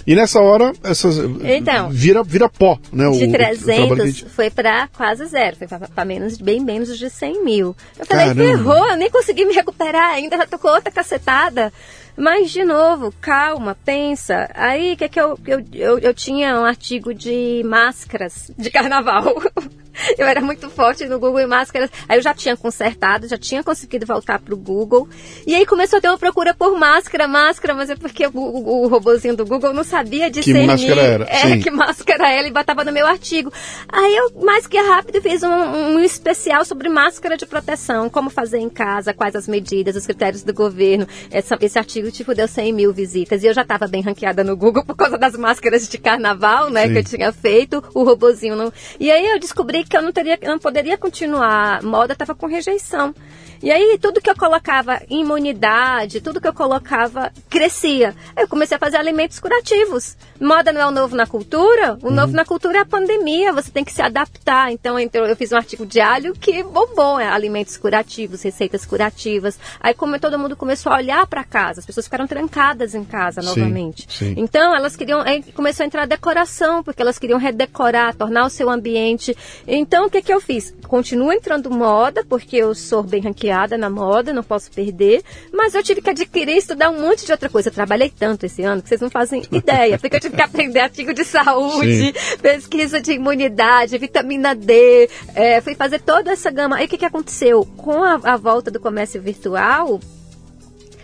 [0.08, 3.10] E nessa hora, essas então, vira, vira pó, né?
[3.10, 4.26] De o, 300 o gente...
[4.26, 7.76] foi para quase zero, foi para menos, bem menos de 100 mil.
[7.98, 8.44] Eu falei, Caramba.
[8.44, 11.74] ferrou, eu nem consegui me recuperar ainda, já tocou outra cacetada.
[12.16, 14.50] Mas, de novo, calma, pensa.
[14.54, 19.36] Aí, que é que eu, eu, eu, eu tinha um artigo de máscaras de carnaval.
[20.17, 21.89] eu era muito forte no Google e máscaras.
[22.07, 25.07] Aí eu já tinha consertado, já tinha conseguido voltar pro Google.
[25.45, 28.84] E aí começou a ter uma procura por máscara, máscara, mas é porque o, o,
[28.84, 30.61] o robozinho do Google não sabia discernir.
[30.61, 31.26] Que máscara era?
[31.35, 31.59] É, Sim.
[31.59, 33.51] que máscara era, e botava no meu artigo.
[33.89, 38.59] Aí eu, mais que rápido, fiz um, um especial sobre máscara de proteção, como fazer
[38.59, 41.07] em casa, quais as medidas, os critérios do governo.
[41.31, 43.43] Essa, esse artigo, tipo, deu 100 mil visitas.
[43.43, 46.88] E eu já estava bem ranqueada no Google por causa das máscaras de carnaval, né,
[46.88, 46.93] Sim.
[46.93, 47.84] que eu tinha feito.
[47.93, 48.72] O robozinho não...
[48.99, 51.82] E aí eu descobri que eu não, teria, não poderia continuar.
[51.84, 53.14] Moda estava com rejeição.
[53.62, 58.16] E aí, tudo que eu colocava imunidade, tudo que eu colocava crescia.
[58.36, 60.18] Eu comecei a fazer alimentos curativos.
[60.40, 61.98] Moda não é o novo na cultura?
[62.02, 62.14] O uhum.
[62.14, 64.72] novo na cultura é a pandemia, você tem que se adaptar.
[64.72, 69.57] Então, eu fiz um artigo de alho que bombou, é alimentos curativos, receitas curativas.
[69.80, 73.41] Aí, como todo mundo começou a olhar para casa, as pessoas ficaram trancadas em casa
[73.41, 74.07] sim, novamente.
[74.10, 74.34] Sim.
[74.38, 78.70] Então, elas queriam, aí começou a entrar decoração, porque elas queriam redecorar, tornar o seu
[78.70, 79.36] ambiente.
[79.66, 80.76] Então, o que que eu fiz?
[80.88, 85.84] Continua entrando moda, porque eu sou bem ranqueada na moda, não posso perder, mas eu
[85.84, 87.70] tive que adquirir e estudar um monte de outra coisa.
[87.70, 90.80] Eu trabalhei tanto esse ano que vocês não fazem ideia, porque eu tive que aprender
[90.80, 92.38] artigo de saúde, Sim.
[92.41, 96.77] pesquisa de imunidade, vitamina D, é, fui fazer toda essa gama.
[96.77, 97.65] Aí o que, que aconteceu?
[97.77, 99.99] Com a, a volta do comércio virtual,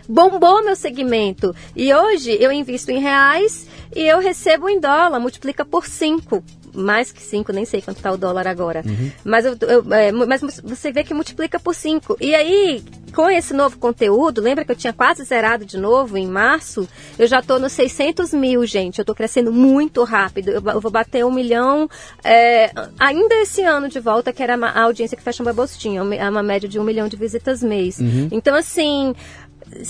[0.07, 1.55] bombou meu segmento.
[1.75, 6.43] E hoje eu invisto em reais e eu recebo em dólar, multiplica por 5
[6.73, 8.83] mais que 5, nem sei quanto está o dólar agora.
[8.85, 9.11] Uhum.
[9.23, 12.17] Mas, eu, eu, é, mas você vê que multiplica por 5.
[12.19, 12.83] E aí,
[13.13, 16.87] com esse novo conteúdo, lembra que eu tinha quase zerado de novo em março?
[17.17, 18.99] Eu já estou nos 600 mil, gente.
[18.99, 20.49] Eu estou crescendo muito rápido.
[20.49, 21.89] Eu, eu, vou bater um milhão
[22.23, 26.01] é, ainda esse ano de volta, que era a audiência que Fashion Bubbles tinha.
[26.15, 27.99] É uma média de um milhão de visitas mês.
[27.99, 28.29] Uhum.
[28.31, 29.13] Então, assim,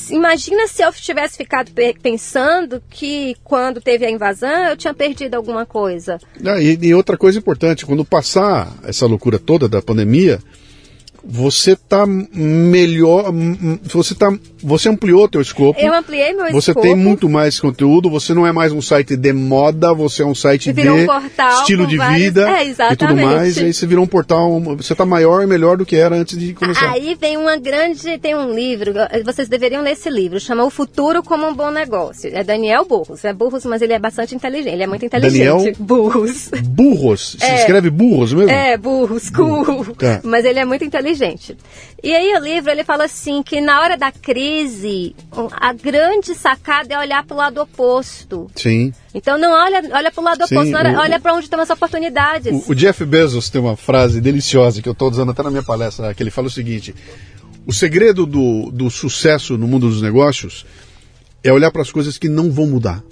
[0.10, 1.72] imagina se eu tivesse ficado
[2.02, 6.20] pensando que quando teve a invasão eu tinha perdido alguma coisa.
[6.46, 10.40] Ah, e, e, outra coisa importante, quando passar essa loucura toda da pandemia,
[11.24, 13.32] você tá melhor,
[13.84, 14.34] você tá,
[14.64, 15.80] você ampliou teu escopo.
[15.80, 16.82] Eu ampliei meu Você escopo.
[16.82, 20.34] tem muito mais conteúdo, você não é mais um site de moda, você é um
[20.34, 21.06] site de um
[21.60, 22.20] estilo de várias...
[22.20, 25.78] vida é, e tudo mais, aí você virou um portal, você tá maior e melhor
[25.78, 26.92] do que era antes de começar.
[26.92, 28.94] Aí vem uma grande, tem um livro,
[29.24, 32.32] vocês deveriam ler esse livro, chama O Futuro como um Bom Negócio.
[32.34, 35.38] É Daniel Burros, é Burros, mas ele é bastante inteligente, ele é muito inteligente.
[35.38, 36.50] Daniel Burros.
[36.64, 38.50] Burros, se é, escreve Burros mesmo?
[38.50, 39.86] É, Burros, cool.
[39.96, 40.22] Tá.
[40.24, 41.58] Mas ele é muito inteligente gente.
[42.04, 45.16] E aí o livro ele fala assim que na hora da crise
[45.60, 48.50] a grande sacada é olhar para o lado oposto.
[48.56, 48.94] Sim.
[49.14, 52.68] Então não olha, olha para o lado oposto, olha, olha para onde estão as oportunidades.
[52.68, 55.64] O, o, Jeff Bezos tem uma frase deliciosa que eu estou usando até na minha
[55.64, 56.96] palestra, que ele fala o seguinte:
[57.66, 60.66] o segredo do, do sucesso no mundo dos negócios
[61.44, 63.04] é olhar para as coisas que não vão mudar.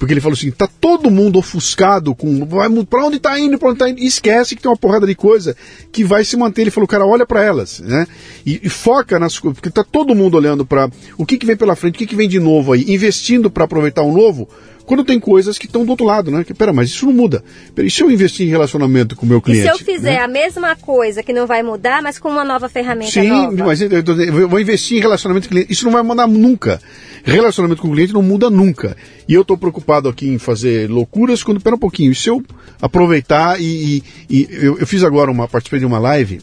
[0.00, 2.46] Porque ele falou assim: tá todo mundo ofuscado com.
[2.46, 4.00] Vai, pra onde tá indo, pra onde tá indo?
[4.00, 5.54] E esquece que tem uma porrada de coisa
[5.92, 6.62] que vai se manter.
[6.62, 8.06] Ele falou, cara, olha para elas, né?
[8.46, 11.54] E, e, foca nas coisas, porque tá todo mundo olhando para o que, que vem
[11.54, 14.48] pela frente, o que, que vem de novo aí, investindo para aproveitar o novo,
[14.90, 16.42] quando tem coisas que estão do outro lado, né?
[16.42, 17.44] Que, pera, mas isso não muda.
[17.76, 19.60] Pera, e se eu investir em relacionamento com o meu cliente?
[19.60, 20.18] E se eu fizer né?
[20.18, 23.66] a mesma coisa que não vai mudar, mas com uma nova ferramenta Sim, nova?
[23.66, 25.72] Mas eu, eu, vou investir em relacionamento com o cliente.
[25.72, 26.82] Isso não vai mudar nunca.
[27.22, 28.96] Relacionamento com o cliente não muda nunca.
[29.28, 32.42] E eu estou preocupado aqui em fazer loucuras quando, pera um pouquinho, e se eu
[32.82, 36.40] aproveitar e, e, e eu, eu, fiz agora uma, participei de uma live,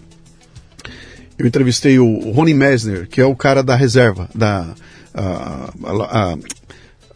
[1.37, 4.73] eu entrevistei o Rony Messner, que é o cara da reserva, da...
[5.13, 6.37] A, a, a,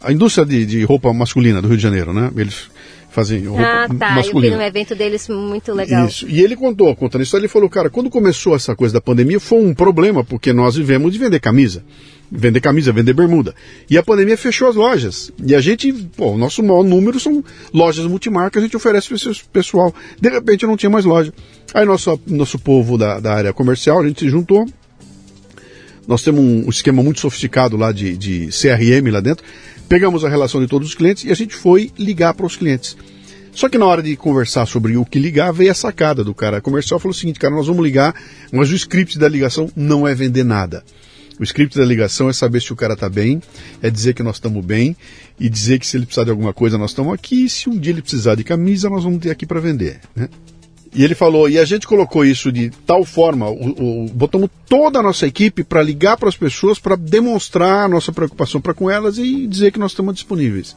[0.02, 2.30] a indústria de, de, roupa masculina do Rio de Janeiro, né?
[2.36, 2.70] Eles
[3.10, 4.10] fazem roupa ah, tá.
[4.12, 4.54] masculina.
[4.54, 6.06] Eu vi um evento deles muito legal.
[6.06, 6.26] Isso.
[6.28, 9.62] E ele contou, contando isso, ele falou, cara, quando começou essa coisa da pandemia foi
[9.62, 11.84] um problema, porque nós vivemos de vender camisa.
[12.34, 13.54] Vender camisa, vender bermuda.
[13.90, 15.30] E a pandemia fechou as lojas.
[15.44, 19.16] E a gente, pô, o nosso maior número são lojas multimarcas, a gente oferece para
[19.16, 19.94] esse pessoal.
[20.18, 21.32] De repente não tinha mais loja.
[21.74, 24.66] Aí nosso, nosso povo da, da área comercial, a gente se juntou,
[26.06, 29.44] nós temos um esquema muito sofisticado lá de, de CRM lá dentro.
[29.88, 32.96] Pegamos a relação de todos os clientes e a gente foi ligar para os clientes.
[33.54, 36.60] Só que na hora de conversar sobre o que ligar, veio a sacada do cara
[36.60, 36.98] comercial.
[36.98, 38.14] Falou o seguinte, cara, nós vamos ligar,
[38.50, 40.82] mas o script da ligação não é vender nada.
[41.38, 43.42] O script da ligação é saber se o cara está bem,
[43.82, 44.96] é dizer que nós estamos bem
[45.38, 47.44] e dizer que se ele precisar de alguma coisa, nós estamos aqui.
[47.44, 50.00] E se um dia ele precisar de camisa, nós vamos ter aqui para vender.
[50.14, 50.28] Né?
[50.94, 54.98] E ele falou, e a gente colocou isso de tal forma, o, o, botamos toda
[54.98, 58.90] a nossa equipe para ligar para as pessoas, para demonstrar a nossa preocupação para com
[58.90, 60.76] elas e dizer que nós estamos disponíveis.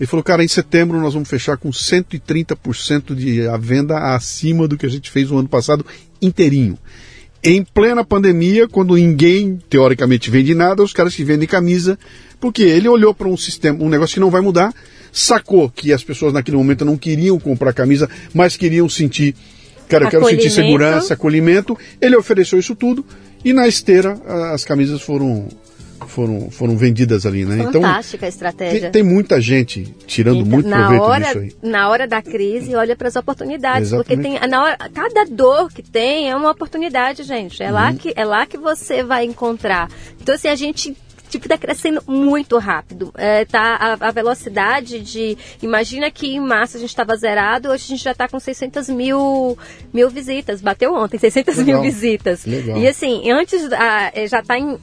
[0.00, 4.78] Ele falou, cara, em setembro nós vamos fechar com 130% de a venda acima do
[4.78, 5.84] que a gente fez o ano passado
[6.22, 6.78] inteirinho.
[7.42, 11.98] Em plena pandemia, quando ninguém teoricamente vende nada, os caras que vendem camisa,
[12.40, 14.74] porque ele olhou para um sistema, um negócio que não vai mudar,
[15.12, 19.34] sacou que as pessoas naquele momento não queriam comprar camisa, mas queriam sentir
[19.88, 21.76] cara, eu quero sentir segurança, acolhimento.
[22.00, 23.04] Ele ofereceu isso tudo
[23.44, 24.14] e na esteira
[24.52, 25.48] as camisas foram
[26.06, 27.56] foram, foram vendidas ali, né?
[27.56, 28.80] Então, Fantástica então, a estratégia.
[28.82, 31.56] Tem, tem, muita gente tirando então, muito proveito hora, disso aí.
[31.62, 34.22] Na hora da crise, olha para as oportunidades, Exatamente.
[34.30, 37.62] porque tem na hora, cada dor que tem é uma oportunidade, gente.
[37.62, 37.74] É uhum.
[37.74, 39.90] lá que é lá que você vai encontrar.
[40.20, 40.96] Então assim, a gente
[41.28, 43.12] tipo, está crescendo muito rápido.
[43.16, 45.36] É, tá a, a, velocidade de.
[45.62, 48.88] Imagina que em março a gente estava zerado, hoje a gente já está com 600
[48.88, 49.56] mil,
[49.92, 50.60] mil visitas.
[50.60, 51.82] Bateu ontem, 600 Legal.
[51.82, 52.44] mil visitas.
[52.44, 52.78] Legal.
[52.78, 54.78] E assim, antes a, já está em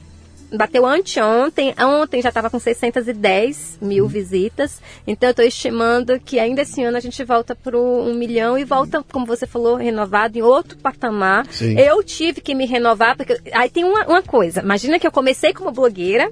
[0.56, 4.08] bateu anteontem, ontem já estava com 610 mil hum.
[4.08, 8.58] visitas, então eu estou estimando que ainda esse ano a gente volta para um milhão
[8.58, 11.46] e volta, como você falou, renovado em outro patamar.
[11.50, 11.78] Sim.
[11.78, 15.52] Eu tive que me renovar, porque aí tem uma, uma coisa, imagina que eu comecei
[15.52, 16.30] como blogueira,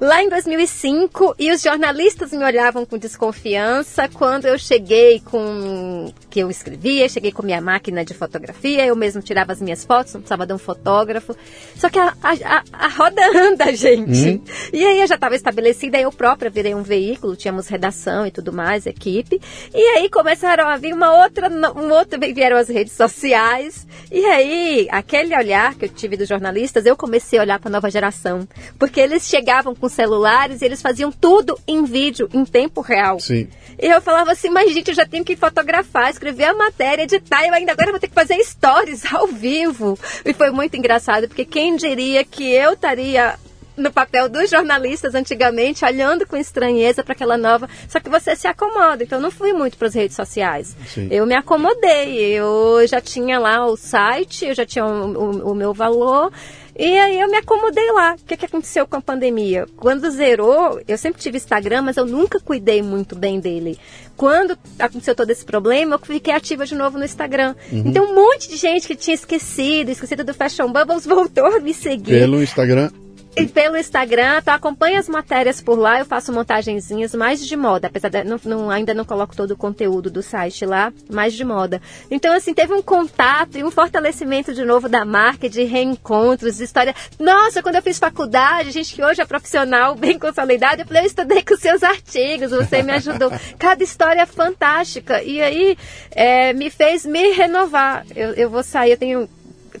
[0.00, 6.40] lá em 2005 e os jornalistas me olhavam com desconfiança quando eu cheguei com que
[6.40, 10.20] eu escrevia, cheguei com minha máquina de fotografia, eu mesmo tirava as minhas fotos, não
[10.20, 11.36] precisava de um fotógrafo.
[11.76, 14.28] Só que a, a, a roda anda, gente.
[14.28, 14.40] Hum.
[14.72, 18.52] E aí eu já estava estabelecida, eu própria virei um veículo, tínhamos redação e tudo
[18.52, 19.40] mais, equipe.
[19.74, 23.86] E aí começaram a vir uma outra, um outro, vieram as redes sociais.
[24.10, 27.72] E aí, aquele olhar que eu tive dos jornalistas, eu comecei a olhar para a
[27.72, 28.46] nova geração.
[28.78, 33.20] Porque eles chegavam com celulares e eles faziam tudo em vídeo, em tempo real.
[33.20, 33.48] Sim.
[33.80, 37.46] E eu falava assim, mas gente, eu já tenho que fotografar, escrever a matéria, editar,
[37.46, 39.98] eu ainda agora vou ter que fazer stories ao vivo.
[40.24, 43.38] E foi muito engraçado, porque quem diria que eu estaria
[43.78, 47.68] no papel dos jornalistas antigamente, olhando com estranheza para aquela nova.
[47.88, 49.02] Só que você se acomoda.
[49.02, 50.76] Então, eu não fui muito para as redes sociais.
[50.86, 51.08] Sim.
[51.10, 52.32] Eu me acomodei.
[52.32, 56.32] Eu já tinha lá o site, eu já tinha o, o, o meu valor.
[56.78, 58.14] E aí eu me acomodei lá.
[58.14, 59.66] O que, que aconteceu com a pandemia?
[59.76, 63.76] Quando zerou, eu sempre tive Instagram, mas eu nunca cuidei muito bem dele.
[64.16, 67.56] Quando aconteceu todo esse problema, eu fiquei ativa de novo no Instagram.
[67.72, 67.82] Uhum.
[67.86, 71.74] Então um monte de gente que tinha esquecido, esquecido do Fashion Bubbles, voltou a me
[71.74, 72.20] seguir.
[72.20, 72.90] Pelo Instagram
[73.38, 77.86] e pelo Instagram, tu acompanha as matérias por lá, eu faço montagenzinhas mais de moda,
[77.86, 81.44] apesar de não, não, ainda não coloco todo o conteúdo do site lá, mais de
[81.44, 81.80] moda.
[82.10, 86.64] Então, assim, teve um contato e um fortalecimento de novo da marca, de reencontros, de
[86.64, 86.94] história.
[87.18, 91.06] Nossa, quando eu fiz faculdade, gente que hoje é profissional, bem consolidado, eu falei, eu
[91.06, 93.30] estudei com seus artigos, você me ajudou.
[93.56, 95.22] Cada história é fantástica.
[95.22, 95.78] E aí,
[96.10, 98.04] é, me fez me renovar.
[98.16, 99.28] Eu, eu vou sair, eu tenho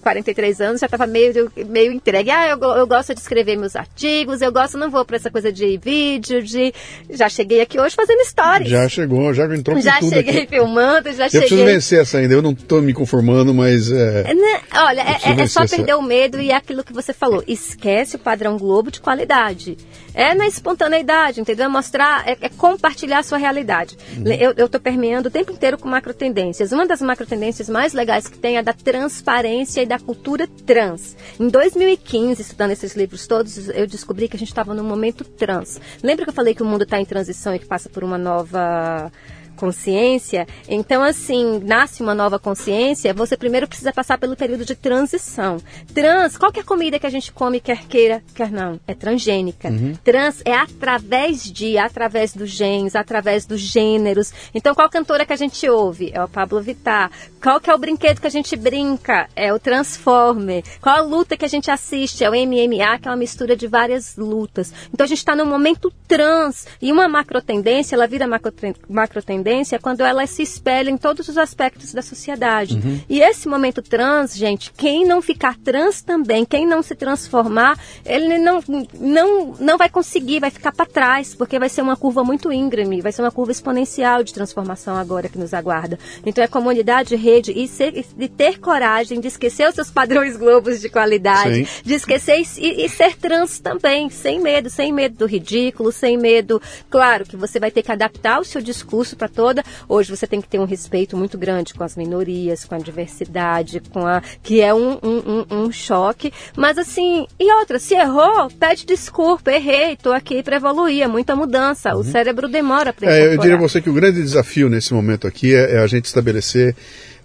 [0.00, 2.30] 43 anos, já estava meio, meio entregue.
[2.30, 5.52] Ah, eu, eu gosto de escrever meus artigos, eu gosto, não vou para essa coisa
[5.52, 6.72] de vídeo, de.
[7.10, 8.68] Já cheguei aqui hoje fazendo stories.
[8.68, 10.48] Já chegou, já entrou com Já tudo cheguei aqui.
[10.48, 11.38] filmando, já eu cheguei.
[11.38, 13.90] Eu preciso vencer essa ainda, eu não estou me conformando, mas.
[13.90, 14.24] É...
[14.26, 15.76] é né, olha, é, é, só essa...
[15.76, 17.42] perder o medo e é aquilo que você falou.
[17.46, 19.76] Esquece o padrão Globo de qualidade.
[20.18, 21.66] É na espontaneidade, entendeu?
[21.66, 23.96] É mostrar, é, é compartilhar a sua realidade.
[24.16, 24.52] Uhum.
[24.56, 26.72] Eu estou permeando o tempo inteiro com macro tendências.
[26.72, 31.16] Uma das macro tendências mais legais que tem é da transparência e da cultura trans.
[31.38, 35.80] Em 2015, estudando esses livros todos, eu descobri que a gente estava num momento trans.
[36.02, 38.18] Lembra que eu falei que o mundo está em transição e que passa por uma
[38.18, 39.12] nova
[39.58, 40.46] consciência.
[40.68, 45.58] Então, assim, nasce uma nova consciência, você primeiro precisa passar pelo período de transição.
[45.92, 49.68] Trans, qualquer comida que a gente come, quer queira, quer não, é transgênica.
[49.68, 49.94] Uhum.
[50.04, 54.32] Trans é através de, através dos genes, através dos gêneros.
[54.54, 56.10] Então, qual cantora que a gente ouve?
[56.14, 57.10] É o Pablo Vittar.
[57.42, 59.28] Qual que é o brinquedo que a gente brinca?
[59.34, 60.62] É o Transformer.
[60.80, 62.24] Qual a luta que a gente assiste?
[62.24, 64.72] É o MMA, que é uma mistura de várias lutas.
[64.92, 66.66] Então, a gente está num momento trans.
[66.80, 68.52] E uma macro tendência, ela vira macro,
[68.88, 72.74] macro tendência tendência quando ela se espelha em todos os aspectos da sociedade.
[72.74, 73.00] Uhum.
[73.08, 78.38] E esse momento trans, gente, quem não ficar trans também, quem não se transformar, ele
[78.38, 78.62] não,
[78.98, 83.00] não, não vai conseguir, vai ficar para trás, porque vai ser uma curva muito íngreme,
[83.00, 85.98] vai ser uma curva exponencial de transformação agora que nos aguarda.
[86.24, 90.80] Então é comunidade, rede e, ser, e ter coragem de esquecer os seus padrões globos
[90.80, 91.82] de qualidade, Sim.
[91.84, 96.60] de esquecer e, e ser trans também, sem medo, sem medo do ridículo, sem medo.
[96.90, 99.62] Claro que você vai ter que adaptar o seu discurso para toda.
[99.88, 103.80] Hoje você tem que ter um respeito muito grande com as minorias, com a diversidade,
[103.92, 106.32] com a que é um, um, um, um choque.
[106.56, 111.36] Mas assim, e outra, se errou, pede desculpa, errei, estou aqui para evoluir, é muita
[111.36, 111.94] mudança.
[111.94, 112.00] Uhum.
[112.00, 115.28] O cérebro demora para é, Eu diria a você que o grande desafio nesse momento
[115.28, 116.74] aqui é, é a gente estabelecer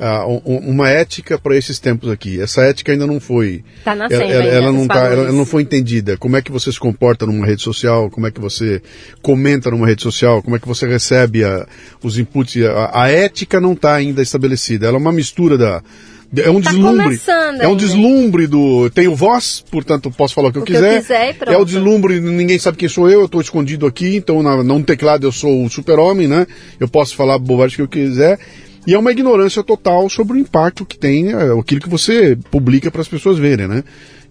[0.04, 2.40] uh, uma ética para esses tempos aqui.
[2.42, 3.64] Essa ética ainda não foi.
[3.84, 6.18] Tá nascendo ela, ela, ela não tá, ela, ela, não foi entendida.
[6.18, 8.10] Como é que você se comporta numa rede social?
[8.10, 8.82] Como é que você
[9.22, 10.44] comenta numa rede social?
[10.44, 11.66] Como é que você recebe a,
[12.02, 12.64] os inputs?
[12.66, 14.88] A, a ética não está ainda estabelecida.
[14.88, 15.82] Ela é uma mistura da
[16.42, 17.22] é um tá deslumbre.
[17.60, 18.90] É um deslumbre do.
[18.90, 20.96] Tenho voz, portanto posso falar o que, o eu, quiser.
[20.98, 21.38] eu quiser.
[21.48, 24.82] é o deslumbre, ninguém sabe quem sou eu, eu estou escondido aqui, então na, num
[24.82, 26.48] teclado eu sou o super-homem, né?
[26.80, 28.40] Eu posso falar bobagem que eu quiser.
[28.86, 32.92] E é uma ignorância total sobre o impacto que tem é, aquilo que você publica
[32.92, 33.84] para as pessoas verem, né?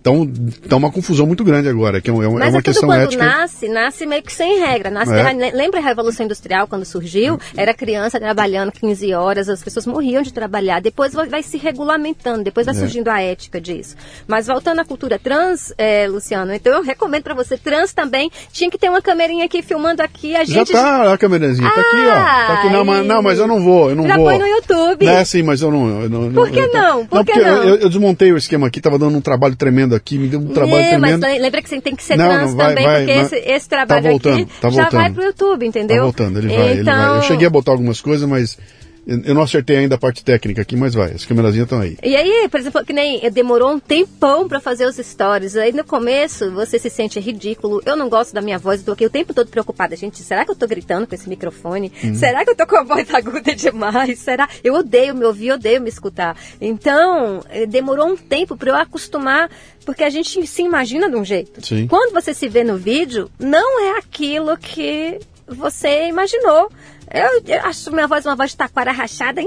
[0.03, 0.29] Então,
[0.69, 3.03] tá uma confusão muito grande agora, que é, uma, Mas é uma é questão quando
[3.03, 3.25] ética.
[3.25, 4.91] nasce, nasce meio que sem regra.
[4.91, 5.53] Nasce É.
[5.53, 7.39] Lembra a Revolução Industrial, quando surgiu?
[7.57, 10.81] Era criança trabalhando 15 horas, as pessoas morriam de trabalhar.
[10.81, 12.79] Depois vai, se regulamentando, depois vai É.
[12.79, 13.95] surgindo a ética disso.
[14.27, 18.69] Mas voltando à cultura trans, é, Luciano, então eu recomendo para você, trans também, tinha
[18.69, 20.73] que ter uma câmerinha aqui filmando aqui, a Já gente...
[20.73, 22.15] tá a câmerazinha, tá aqui, ó.
[22.15, 24.25] Tá aqui, não, mas, não, mas eu não vou, eu não Já vou.
[24.27, 25.07] põe no YouTube.
[25.07, 26.03] É, sim, mas eu não.
[26.03, 27.07] Eu não Por que eu- não?
[27.07, 27.63] Por que porque não?
[27.63, 30.47] Eu, eu desmontei o esquema aqui, tava dando um trabalho tremendo aqui, me deu um
[30.49, 31.43] trabalho É, mas tremendo.
[31.43, 33.51] lembra que você tem que ser Não, trans não, vai- também, vai, porque mas esse,
[33.51, 35.15] esse trabalho tá voltando, aqui tá já vai voltando.
[35.15, 35.97] pro YouTube, entendeu?
[35.99, 37.17] Tá voltando, ele vai, ele vai.
[37.19, 38.59] Eu cheguei a botar algumas coisas, mas
[39.07, 41.11] eu não acertei ainda a parte técnica aqui, mas vai.
[41.13, 41.99] As câmerazinhas estão aí.
[42.03, 45.57] E aí, por exemplo, que nem demorou um tempão pra fazer os stories.
[45.57, 47.83] Aí no começo você se sente ridículo.
[47.85, 49.97] Eu não gosto da minha voz, eu tô aqui o tempo todo preocupada.
[49.97, 51.93] Gente, será que eu tô gritando com esse microfone?
[52.03, 52.15] Uhum.
[52.15, 54.21] Será que eu tô com a voz aguda demais?
[54.21, 54.49] Será?
[54.63, 56.37] Eu odeio me ouvir, odeio me escutar.
[56.61, 59.51] Então, eh, demorou um tempo pra eu acostumar,
[59.85, 61.65] porque a gente se imagina de um jeito.
[61.65, 61.89] Sim.
[61.89, 65.19] Quando você se vê no vídeo, não é aquilo que
[65.49, 66.71] você imaginou.
[67.13, 69.43] Eu, eu acho minha voz uma voz de taquara rachada.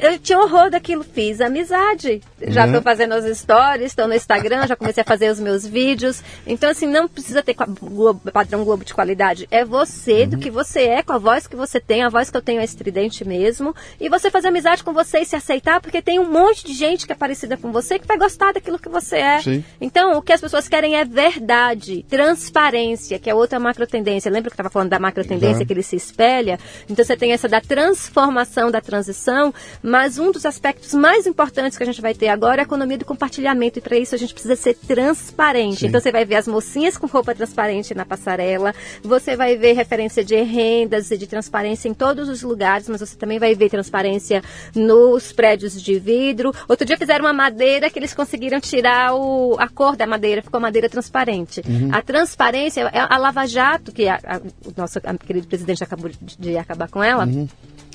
[0.00, 2.20] Eu tinha horror daquilo, fiz amizade.
[2.48, 6.22] Já estou fazendo as stories, estou no Instagram, já comecei a fazer os meus vídeos.
[6.46, 9.46] Então, assim, não precisa ter Globo- padrão Globo de qualidade.
[9.50, 10.28] É você, Uhum.
[10.30, 12.60] do que você é, com a voz que você tem, a voz que eu tenho
[12.60, 13.74] é estridente mesmo.
[14.00, 17.06] E você fazer amizade com você e se aceitar, porque tem um monte de gente
[17.06, 19.40] que é parecida com você que vai gostar daquilo que você é.
[19.40, 19.64] Sim.
[19.80, 24.30] Então, o que as pessoas querem é verdade, transparência, que é outra macro tendência.
[24.30, 26.58] Lembra que eu estava falando da macro tendência que ele se espelha?
[26.88, 29.52] Então, você tem essa da transformação, da transição,
[29.88, 32.98] mas um dos aspectos mais importantes que a gente vai ter agora é a economia
[32.98, 35.80] do compartilhamento, e para isso a gente precisa ser transparente.
[35.80, 35.86] Sim.
[35.86, 40.24] Então, você vai ver as mocinhas com roupa transparente na passarela, você vai ver referência
[40.24, 44.42] de rendas e de transparência em todos os lugares, mas você também vai ver transparência
[44.74, 46.52] nos prédios de vidro.
[46.68, 50.60] Outro dia fizeram uma madeira que eles conseguiram tirar o- a cor da madeira, ficou
[50.60, 51.62] madeira transparente.
[51.92, 56.18] A transparência é a Lava Jato, que a- a- o nosso querido presidente acabou de,
[56.38, 57.26] de acabar com ela.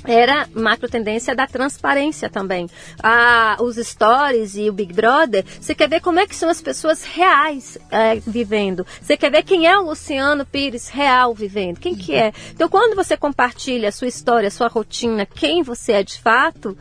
[0.06, 2.70] Era macro tendência da transparência também.
[3.02, 6.62] Ah, os stories e o Big Brother, você quer ver como é que são as
[6.62, 8.86] pessoas reais é, vivendo.
[9.02, 11.80] Você quer ver quem é o Luciano Pires real vivendo.
[11.80, 12.34] Quem que é?
[12.52, 16.78] Então, quando você compartilha a sua história, a sua rotina, quem você é de fato,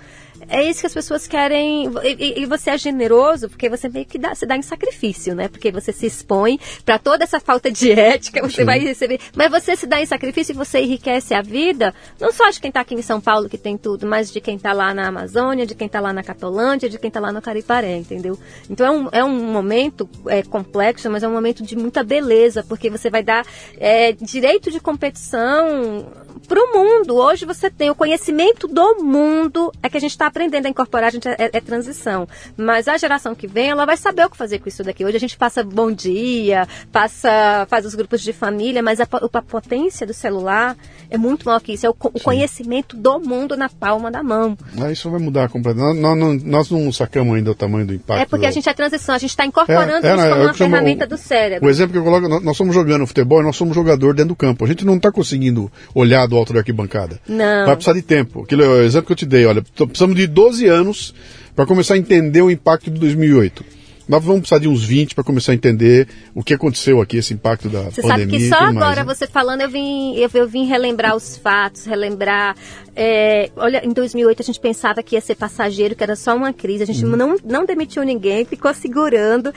[0.52, 1.90] é isso que as pessoas querem.
[2.04, 5.48] E, e- você é generoso porque você meio que dá, se dá em sacrifício, né?
[5.48, 8.64] Porque você se expõe para toda essa falta de ética, você Sim.
[8.64, 9.18] vai receber.
[9.34, 12.68] Mas você se dá em sacrifício e você enriquece a vida, não só de quem
[12.68, 15.64] está aqui em São Paulo que tem tudo, mas de quem está lá na Amazônia,
[15.64, 18.38] de quem está lá na Catolândia, de quem está lá no Cariparé, entendeu?
[18.68, 22.62] Então é um, é um momento é, complexo, mas é um momento de muita beleza,
[22.68, 23.46] porque você vai dar
[23.78, 26.06] é, direito de competição
[26.46, 27.14] para o mundo.
[27.16, 31.08] Hoje você tem o conhecimento do mundo, é que a gente está aprendendo a incorporar,
[31.08, 32.28] a gente é, é transição.
[32.56, 35.04] Mas a geração que vem, ela vai saber o que fazer com isso daqui.
[35.04, 39.42] Hoje a gente passa bom dia, passa, faz os grupos de família, mas a, a
[39.42, 40.76] potência do celular
[41.10, 41.86] é muito maior que isso.
[41.86, 44.56] É o, o conhecimento do mundo na palma da mão.
[44.80, 46.00] Ah, isso vai mudar completamente.
[46.00, 48.20] Nós, nós, nós não sacamos ainda o tamanho do impacto.
[48.22, 50.28] É porque a do- gente é transição, a gente está incorporando É, é, isso é,
[50.30, 51.66] como é uma ferramenta o- do cérebro.
[51.66, 54.30] O exemplo que eu coloco, nós, nós somos jogando futebol e nós somos jogador dentro
[54.30, 54.64] do campo.
[54.64, 57.20] A gente não está conseguindo olhar do alto da arquibancada.
[57.28, 57.66] Não.
[57.66, 58.42] Vai precisar de tempo.
[58.42, 59.44] Aquilo é o exemplo que eu te dei.
[59.46, 61.14] Olha, precisamos de 12 anos
[61.54, 63.64] para começar a entender o impacto de 2008.
[64.08, 67.32] Nós vamos precisar de uns 20 para começar a entender o que aconteceu aqui, esse
[67.32, 68.26] impacto da Você pandemia.
[68.26, 69.14] sabe que só mais, agora né?
[69.14, 72.56] você falando, eu vim, eu, eu vim relembrar os fatos, relembrar.
[72.96, 76.52] é, olha, em 2008 a gente pensava que ia ser passageiro, que era só uma
[76.52, 76.82] crise.
[76.82, 77.16] A gente Uhum.
[77.16, 79.52] não, não demitiu ninguém, ficou segurando.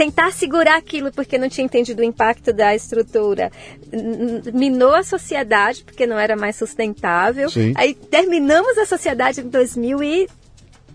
[0.00, 3.52] Tentar segurar aquilo porque não tinha entendido o impacto da estrutura.
[4.54, 7.50] Minou a sociedade porque não era mais sustentável.
[7.50, 7.74] Sim.
[7.74, 10.30] Aí terminamos a sociedade em 2012,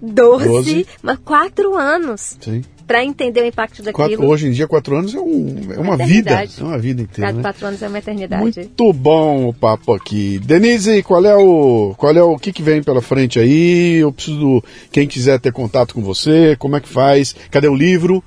[0.02, 0.88] Doze.
[1.03, 2.64] mas quatro anos Sim.
[2.88, 4.07] para entender o impacto daquilo.
[4.07, 6.32] Quatro- hoje em dia, quatro anos é, um, é uma vida.
[6.32, 6.56] eternidade.
[6.60, 7.27] É uma vida inteira.
[7.27, 7.44] Quatro, né?
[7.44, 8.41] quatro anos é uma eternidade.
[8.41, 10.40] Muito bom o papo aqui.
[10.40, 13.98] Denise, qual é o qual é o que, que vem pela frente aí?
[13.98, 17.36] Eu preciso quem quiser ter contato com você, como é que faz?
[17.52, 18.23] Cadê o livro?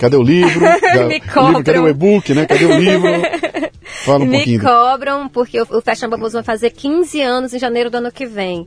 [0.00, 0.60] Cadê o livro?
[0.64, 1.84] Me o livro, cadê cobram.
[1.84, 2.46] o e-book, né?
[2.46, 3.10] Cadê o livro?
[4.04, 4.60] Fala um Me pouquinho.
[4.62, 8.24] cobram, porque o, o Fashion Bubbles vai fazer 15 anos em janeiro do ano que
[8.24, 8.66] vem.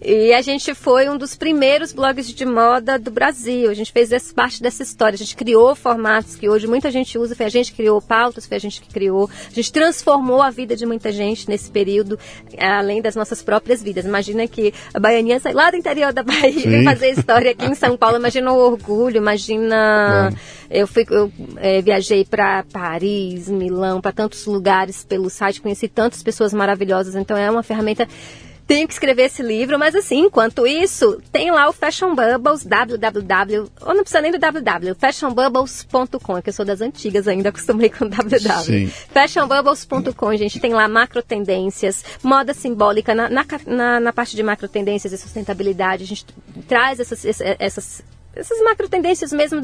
[0.00, 3.70] E a gente foi um dos primeiros blogs de moda do Brasil.
[3.70, 5.14] A gente fez essa, parte dessa história.
[5.14, 7.34] A gente criou formatos que hoje muita gente usa.
[7.34, 9.28] Foi a gente que criou pautas, foi a gente que criou.
[9.50, 12.18] A gente transformou a vida de muita gente nesse período,
[12.58, 14.04] além das nossas próprias vidas.
[14.04, 16.70] Imagina que a baianinha sai lá do interior da Bahia e Sim.
[16.70, 18.16] vem fazer história aqui em São Paulo.
[18.18, 20.28] Imagina o orgulho, imagina...
[20.30, 20.36] Claro.
[20.68, 26.24] Eu, fui, eu eh, viajei para Paris, Milão, para tantos lugares pelo site, conheci tantas
[26.24, 27.14] pessoas maravilhosas.
[27.14, 28.08] Então é uma ferramenta
[28.66, 33.70] tenho que escrever esse livro, mas assim, enquanto isso, tem lá o Fashion Bubbles, www,
[33.80, 38.08] ou não precisa nem do www, fashionbubbles.com, que eu sou das antigas ainda, acostumei com
[38.08, 38.90] www.
[39.12, 44.68] Fashionbubbles.com, gente, tem lá macro tendências, moda simbólica, na, na, na, na parte de macro
[44.68, 46.26] tendências e sustentabilidade, a gente
[46.66, 48.02] traz essas, essas
[48.36, 49.60] essas macro tendências mesmo,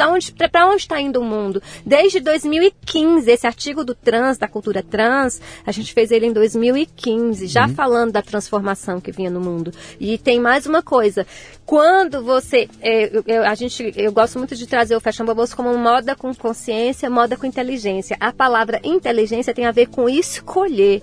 [0.50, 1.62] para onde está indo o mundo.
[1.84, 7.46] Desde 2015, esse artigo do trans, da cultura trans, a gente fez ele em 2015,
[7.46, 7.74] já uhum.
[7.74, 9.72] falando da transformação que vinha no mundo.
[10.00, 11.26] E tem mais uma coisa,
[11.66, 15.54] quando você, é, eu, eu, a gente, eu gosto muito de trazer o Fashion Bubbles
[15.54, 18.16] como moda com consciência, moda com inteligência.
[18.18, 21.02] A palavra inteligência tem a ver com escolher.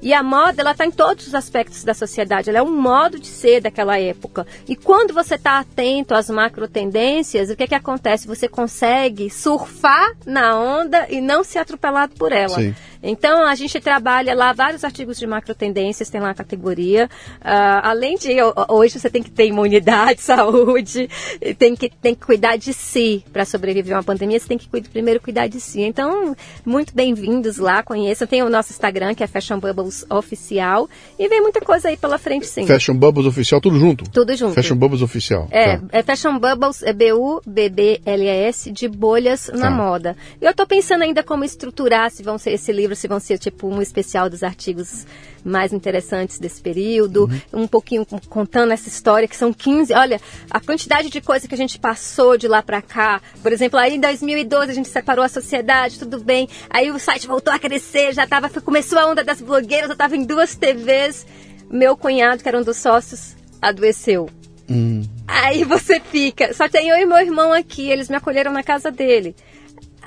[0.00, 3.18] E a moda, ela está em todos os aspectos da sociedade, ela é um modo
[3.18, 4.46] de ser daquela época.
[4.68, 8.26] E quando você está atento às macro tendências, o que, é que acontece?
[8.26, 12.54] Você consegue surfar na onda e não ser atropelado por ela.
[12.54, 12.74] Sim.
[13.06, 17.08] Então, a gente trabalha lá vários artigos de macro tendências, tem lá a categoria.
[17.36, 18.36] Uh, além de,
[18.68, 21.08] hoje você tem que ter imunidade, saúde,
[21.56, 24.68] tem que, tem que cuidar de si para sobreviver a uma pandemia, você tem que
[24.68, 25.82] primeiro cuidar de si.
[25.82, 26.34] Então,
[26.64, 28.26] muito bem-vindos lá, conheçam.
[28.26, 32.18] Tem o nosso Instagram, que é Fashion Bubbles Oficial, e vem muita coisa aí pela
[32.18, 32.66] frente, sim.
[32.66, 34.10] Fashion Bubbles Oficial, tudo junto?
[34.10, 34.54] Tudo junto.
[34.54, 35.46] Fashion Bubbles Oficial.
[35.52, 35.84] É, tá.
[35.92, 39.70] é Fashion Bubbles, é B-U-B-B-L-E-S, de bolhas na tá.
[39.70, 40.16] moda.
[40.40, 43.68] Eu estou pensando ainda como estruturar, se vão ser esse livro, se vão ser tipo
[43.68, 45.06] um especial dos artigos
[45.44, 47.62] mais interessantes desse período, uhum.
[47.62, 49.94] um pouquinho contando essa história, que são 15.
[49.94, 50.20] Olha,
[50.50, 53.20] a quantidade de coisa que a gente passou de lá para cá.
[53.42, 56.48] Por exemplo, aí em 2012 a gente separou a sociedade, tudo bem.
[56.68, 60.16] Aí o site voltou a crescer, já tava, começou a onda das blogueiras, eu estava
[60.16, 61.26] em duas TVs.
[61.70, 64.28] Meu cunhado, que era um dos sócios, adoeceu.
[64.68, 65.02] Hum.
[65.26, 66.52] Aí você fica.
[66.54, 69.34] Só tem eu e meu irmão aqui, eles me acolheram na casa dele.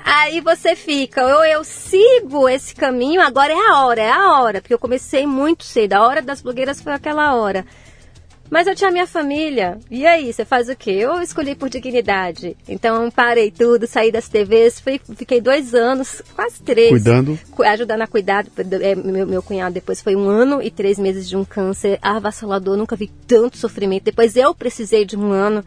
[0.04, 4.62] Aí você fica, ou eu sigo esse caminho, agora é a hora, é a hora,
[4.62, 7.66] porque eu comecei muito cedo, a hora das blogueiras foi aquela hora.
[8.50, 9.78] Mas eu tinha minha família.
[9.92, 10.92] E aí, você faz o quê?
[10.92, 12.58] Eu escolhi por dignidade.
[12.68, 16.90] Então parei tudo, saí das TVs, fui, fiquei dois anos, quase três.
[16.90, 17.40] Cuidando?
[17.60, 18.46] Ajudando a cuidar.
[18.82, 22.76] É, meu, meu cunhado depois foi um ano e três meses de um câncer avassalador.
[22.76, 24.06] Nunca vi tanto sofrimento.
[24.06, 25.64] Depois eu precisei de um ano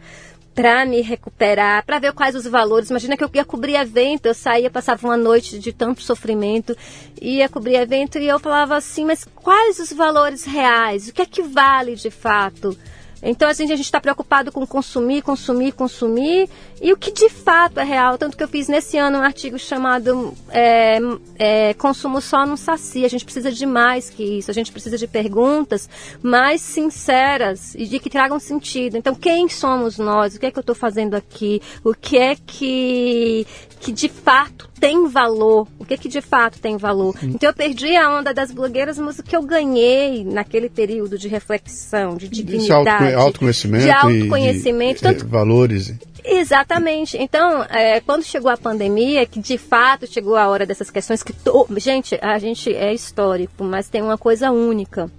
[0.53, 2.89] para me recuperar, para ver quais os valores.
[2.89, 6.75] Imagina que eu ia cobrir evento, eu saía, passava uma noite de tanto sofrimento,
[7.21, 11.07] ia cobrir evento e eu falava assim, mas quais os valores reais?
[11.07, 12.77] O que é que vale de fato?
[13.23, 16.49] Então, assim, a gente está preocupado com consumir, consumir, consumir,
[16.81, 18.17] e o que de fato é real.
[18.17, 20.99] Tanto que eu fiz nesse ano um artigo chamado é,
[21.39, 23.05] é, Consumo Só não sacia.
[23.05, 24.51] A gente precisa de mais que isso.
[24.51, 25.89] A gente precisa de perguntas
[26.21, 28.97] mais sinceras e de que tragam sentido.
[28.97, 30.35] Então, quem somos nós?
[30.35, 31.61] O que é que eu estou fazendo aqui?
[31.83, 33.47] O que é que,
[33.79, 37.15] que de fato tem valor, o que que de fato tem valor.
[37.23, 41.29] Então eu perdi a onda das blogueiras, mas o que eu ganhei naquele período de
[41.29, 45.93] reflexão, de dignidade, de autoconhecimento, de autoconhecimento, de, tanto, valores.
[46.23, 47.17] Exatamente.
[47.17, 51.33] Então, é, quando chegou a pandemia, que de fato chegou a hora dessas questões que
[51.33, 51.67] to...
[51.77, 55.11] gente, a gente é histórico, mas tem uma coisa única.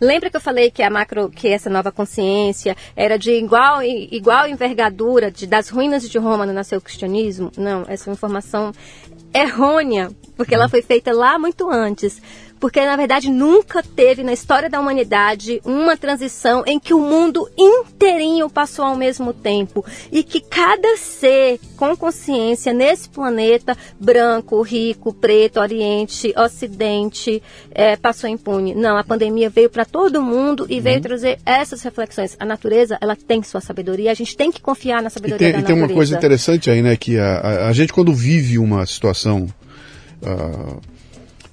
[0.00, 4.46] Lembra que eu falei que a macro, que essa nova consciência era de igual, igual
[4.46, 7.50] envergadura de, das ruínas de Roma no nasceu o cristianismo?
[7.56, 8.72] Não, essa é uma informação
[9.32, 12.20] errônea, porque ela foi feita lá muito antes
[12.64, 17.46] porque na verdade nunca teve na história da humanidade uma transição em que o mundo
[17.58, 25.12] inteirinho passou ao mesmo tempo e que cada ser com consciência nesse planeta, branco, rico,
[25.12, 28.74] preto, oriente, ocidente, é, passou impune.
[28.74, 30.82] Não, a pandemia veio para todo mundo e uhum.
[30.84, 32.34] veio trazer essas reflexões.
[32.40, 35.52] A natureza, ela tem sua sabedoria, a gente tem que confiar na sabedoria e tem,
[35.52, 35.82] da e natureza.
[35.82, 39.46] tem uma coisa interessante aí, né, que a, a, a gente quando vive uma situação
[40.22, 40.93] uh,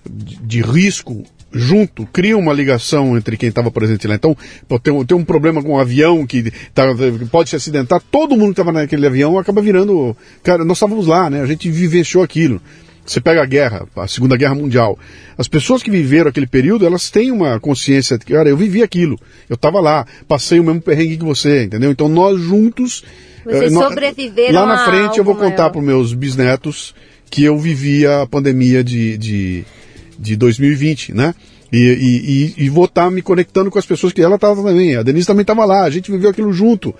[0.10, 1.23] de risco
[1.53, 4.15] junto, cria uma ligação entre quem estava presente lá.
[4.15, 4.36] Então,
[4.82, 6.84] tem, tem um problema com um avião que tá,
[7.30, 10.15] pode se acidentar, todo mundo que estava naquele avião acaba virando.
[10.44, 11.41] Cara, nós estávamos lá, né?
[11.41, 12.61] A gente vivenciou aquilo.
[13.06, 14.98] Você pega a guerra, a Segunda Guerra Mundial.
[15.38, 18.84] As pessoas que viveram aquele período, elas têm uma consciência de que, cara, eu vivi
[18.84, 19.19] aquilo,
[19.49, 21.91] eu estava lá, passei o mesmo perrengue que você, entendeu?
[21.91, 23.03] Então nós juntos.
[23.44, 26.94] Vocês eh, sobreviveram Lá na frente eu vou contar para os meus bisnetos
[27.30, 29.65] que eu vivia a pandemia de, de
[30.22, 31.34] de 2020, né?
[31.72, 34.61] E, e, e, e vou estar tá me conectando com as pessoas que ela estava
[34.61, 34.95] também.
[34.95, 36.93] A Denise também estava lá, a gente viveu aquilo junto.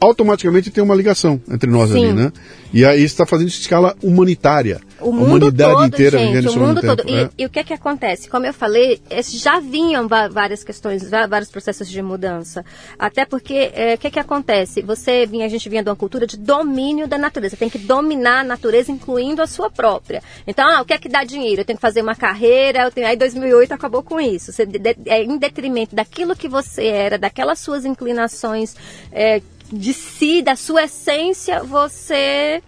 [0.00, 2.04] Automaticamente tem uma ligação entre nós Sim.
[2.04, 2.32] ali, né?
[2.72, 4.80] E aí está fazendo isso em escala humanitária.
[5.00, 7.04] O mundo humanidade todo, inteira gente, vivendo o mundo todo.
[7.06, 7.30] E, é.
[7.36, 8.28] e, o que é que acontece?
[8.28, 12.64] Como eu falei, já vinham várias questões, vários processos de mudança.
[12.98, 14.82] Até porque, é, o que é que acontece?
[14.82, 17.56] Você vinha, a gente vinha de uma cultura de domínio da natureza.
[17.56, 20.22] Tem que dominar a natureza, incluindo a sua própria.
[20.46, 21.62] Então, ah, o que é que dá dinheiro?
[21.62, 22.84] Eu tenho que fazer uma carreira.
[22.84, 23.06] Eu tenho...
[23.06, 24.52] Aí 2008 acabou com isso.
[24.52, 24.66] Você,
[25.06, 28.76] é em detrimento daquilo que você era, daquelas suas inclinações
[29.10, 32.62] é, de si, da sua essência, você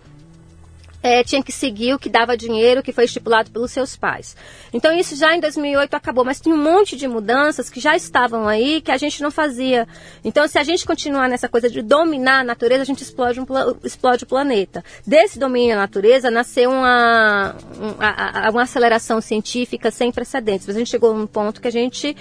[1.02, 4.36] é, tinha que seguir o que dava dinheiro, que foi estipulado pelos seus pais.
[4.72, 8.46] Então isso já em 2008 acabou, mas tem um monte de mudanças que já estavam
[8.46, 9.86] aí que a gente não fazia.
[10.24, 13.46] Então se a gente continuar nessa coisa de dominar a natureza, a gente explode, um,
[13.84, 14.84] explode o planeta.
[15.06, 20.66] Desse domínio da natureza nasceu uma, uma, uma aceleração científica sem precedentes.
[20.66, 22.16] Mas a gente chegou num ponto que a gente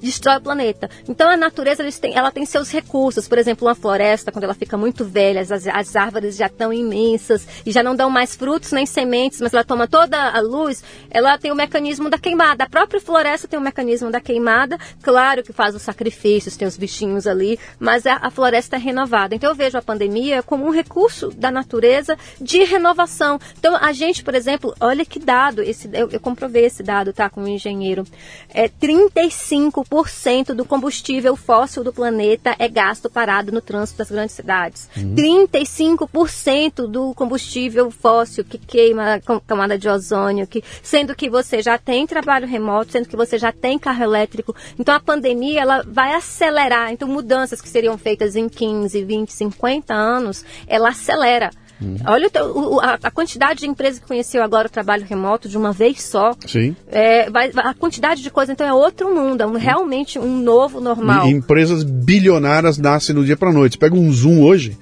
[0.00, 0.90] destrói o planeta.
[1.08, 3.28] Então a natureza tem, ela tem seus recursos.
[3.28, 7.46] Por exemplo, uma floresta, quando ela fica muito velha, as, as árvores já estão imensas
[7.64, 10.82] e já não dão mais mais frutos nem sementes, mas ela toma toda a luz,
[11.10, 12.64] ela tem o mecanismo da queimada.
[12.64, 16.78] A própria floresta tem o mecanismo da queimada, claro que faz os sacrifícios, tem os
[16.78, 19.34] bichinhos ali, mas a, a floresta é renovada.
[19.34, 23.38] Então eu vejo a pandemia como um recurso da natureza de renovação.
[23.58, 27.28] Então a gente, por exemplo, olha que dado, esse, eu, eu comprovei esse dado, tá,
[27.28, 28.04] com um engenheiro.
[28.48, 34.88] É 35% do combustível fóssil do planeta é gasto parado no trânsito das grandes cidades.
[34.96, 35.14] Uhum.
[35.14, 41.60] 35% do combustível fóssil fóssil que queima a camada de ozônio, que, sendo que você
[41.60, 44.54] já tem trabalho remoto, sendo que você já tem carro elétrico.
[44.78, 46.92] Então a pandemia ela vai acelerar.
[46.92, 51.50] Então mudanças que seriam feitas em 15, 20, 50 anos, ela acelera.
[51.80, 51.96] Uhum.
[52.06, 55.72] Olha o, a, a, quantidade de empresas que conheceu agora o trabalho remoto de uma
[55.72, 56.30] vez só.
[56.46, 56.76] Sim.
[56.86, 60.80] É, vai, a quantidade de coisa, então é outro mundo, é um, realmente um novo
[60.80, 61.26] normal.
[61.26, 63.76] E empresas bilionárias nascem do dia para noite.
[63.76, 64.78] Pega um Zoom hoje,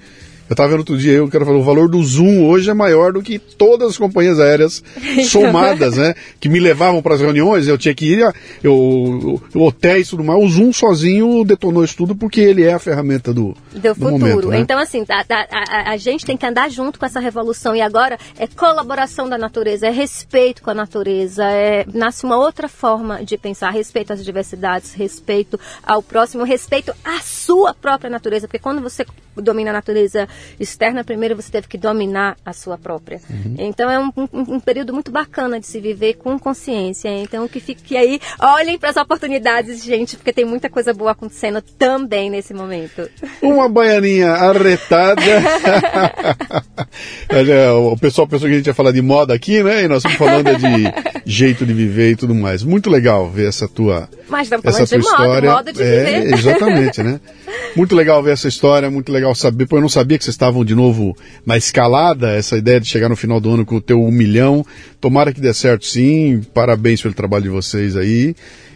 [0.53, 3.11] eu estava vendo outro dia, eu quero falar, o valor do Zoom hoje é maior
[3.11, 4.83] do que todas as companhias aéreas
[5.25, 6.13] somadas, né?
[6.39, 8.19] Que me levavam para as reuniões, eu tinha que ir,
[8.63, 10.41] eu, eu, hotéis e tudo mais.
[10.43, 14.11] O Zoom sozinho detonou isso tudo porque ele é a ferramenta do, do, do futuro.
[14.11, 14.59] Momento, né?
[14.59, 17.75] Então, assim, a, a, a, gente tem que andar junto com essa revolução.
[17.75, 22.67] E agora é colaboração da natureza, é respeito com a natureza, é, nasce uma outra
[22.67, 28.47] forma de pensar, respeito às diversidades, respeito ao próximo, respeito à sua própria natureza.
[28.47, 29.03] Porque quando você
[29.35, 30.27] domina a natureza
[30.59, 33.19] externa, primeiro você teve que dominar a sua própria.
[33.29, 33.55] Uhum.
[33.57, 37.09] Então é um, um, um, período muito bacana de se viver com consciência.
[37.09, 41.61] Então que fique aí, olhem para as oportunidades, gente, porque tem muita coisa boa acontecendo
[41.61, 43.09] também nesse momento.
[43.41, 45.21] Uma baianinha arretada.
[47.91, 49.83] o pessoal pensou que a gente ia falar de moda aqui, né?
[49.83, 52.63] E nós estamos falando de jeito de viver e tudo mais.
[52.63, 55.49] Muito legal ver essa tua, Mas estamos essa tua de história.
[55.49, 56.33] Moda, moda de é, viver.
[56.33, 57.19] Exatamente, né?
[57.75, 60.63] Muito legal ver essa história, muito legal saber, porque eu não sabia que vocês estavam
[60.63, 64.01] de novo na escalada, essa ideia de chegar no final do ano com o teu
[64.01, 64.65] um milhão.
[65.01, 68.35] Tomara que dê certo sim, parabéns pelo trabalho de vocês aí.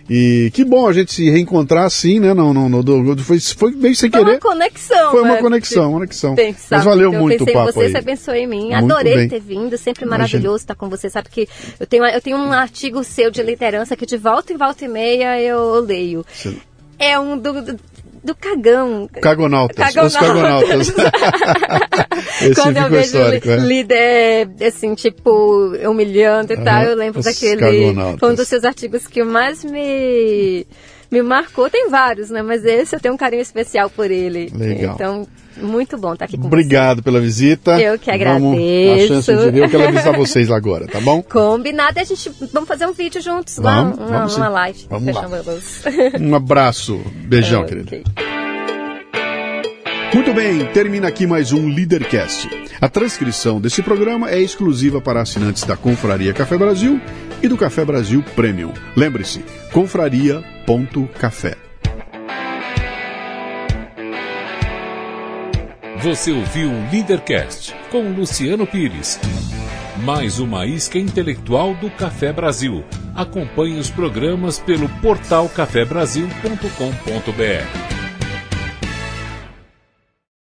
[0.10, 2.34] E que bom a gente se reencontrar assim, né?
[2.34, 4.40] Não, não, não, foi, foi bem sem foi querer.
[4.40, 5.12] Foi uma conexão.
[5.12, 5.42] Foi uma né?
[5.42, 6.36] conexão, uma conexão.
[6.36, 7.92] Pensar, Mas valeu então, muito o papo você, aí.
[7.92, 8.70] Você abençoe em mim.
[8.70, 9.30] Muito Adorei bem.
[9.30, 11.10] ter vindo, sempre maravilhoso estar com você.
[11.10, 11.48] Sabe que
[11.78, 14.88] eu tenho, eu tenho um artigo seu de liderança que de volta em volta e
[14.88, 16.26] meia eu leio.
[16.34, 16.58] Sim.
[16.98, 17.78] É um do,
[18.28, 19.10] do cagão.
[19.22, 19.94] Cagonautas.
[19.94, 20.14] Cagonautas.
[20.14, 20.94] Os cagonautas.
[22.56, 23.56] Quando eu vejo é?
[23.58, 26.64] líder, assim, tipo, humilhando e uhum.
[26.64, 27.96] tal, eu lembro daquele.
[28.20, 30.68] Foi um dos seus artigos que mais me,
[31.12, 31.70] me marcou.
[31.70, 32.42] Tem vários, né?
[32.42, 34.52] Mas esse eu tenho um carinho especial por ele.
[34.54, 34.96] Legal.
[34.96, 35.28] Então,
[35.58, 37.04] muito bom estar aqui com Obrigado você.
[37.04, 37.80] pela visita.
[37.80, 38.44] Eu que agradeço.
[38.44, 41.22] Vamos, a chance de ver, eu quero avisar vocês agora, tá bom?
[41.28, 44.88] Combinado, a gente vamos fazer um vídeo juntos vamos, lá, uma, vamos uma live.
[44.90, 45.28] Vamos lá.
[46.20, 47.84] Um abraço, beijão, okay.
[47.84, 48.12] querido.
[50.14, 52.50] Muito bem, termina aqui mais um Leadercast.
[52.80, 57.00] A transcrição desse programa é exclusiva para assinantes da Confraria Café Brasil
[57.42, 58.74] e do Café Brasil Premium.
[58.96, 61.56] Lembre-se, confraria.café.
[66.02, 69.20] Você ouviu o Leadercast com Luciano Pires.
[70.04, 72.86] Mais uma isca intelectual do Café Brasil.
[73.16, 77.97] Acompanhe os programas pelo portal cafebrasil.com.br.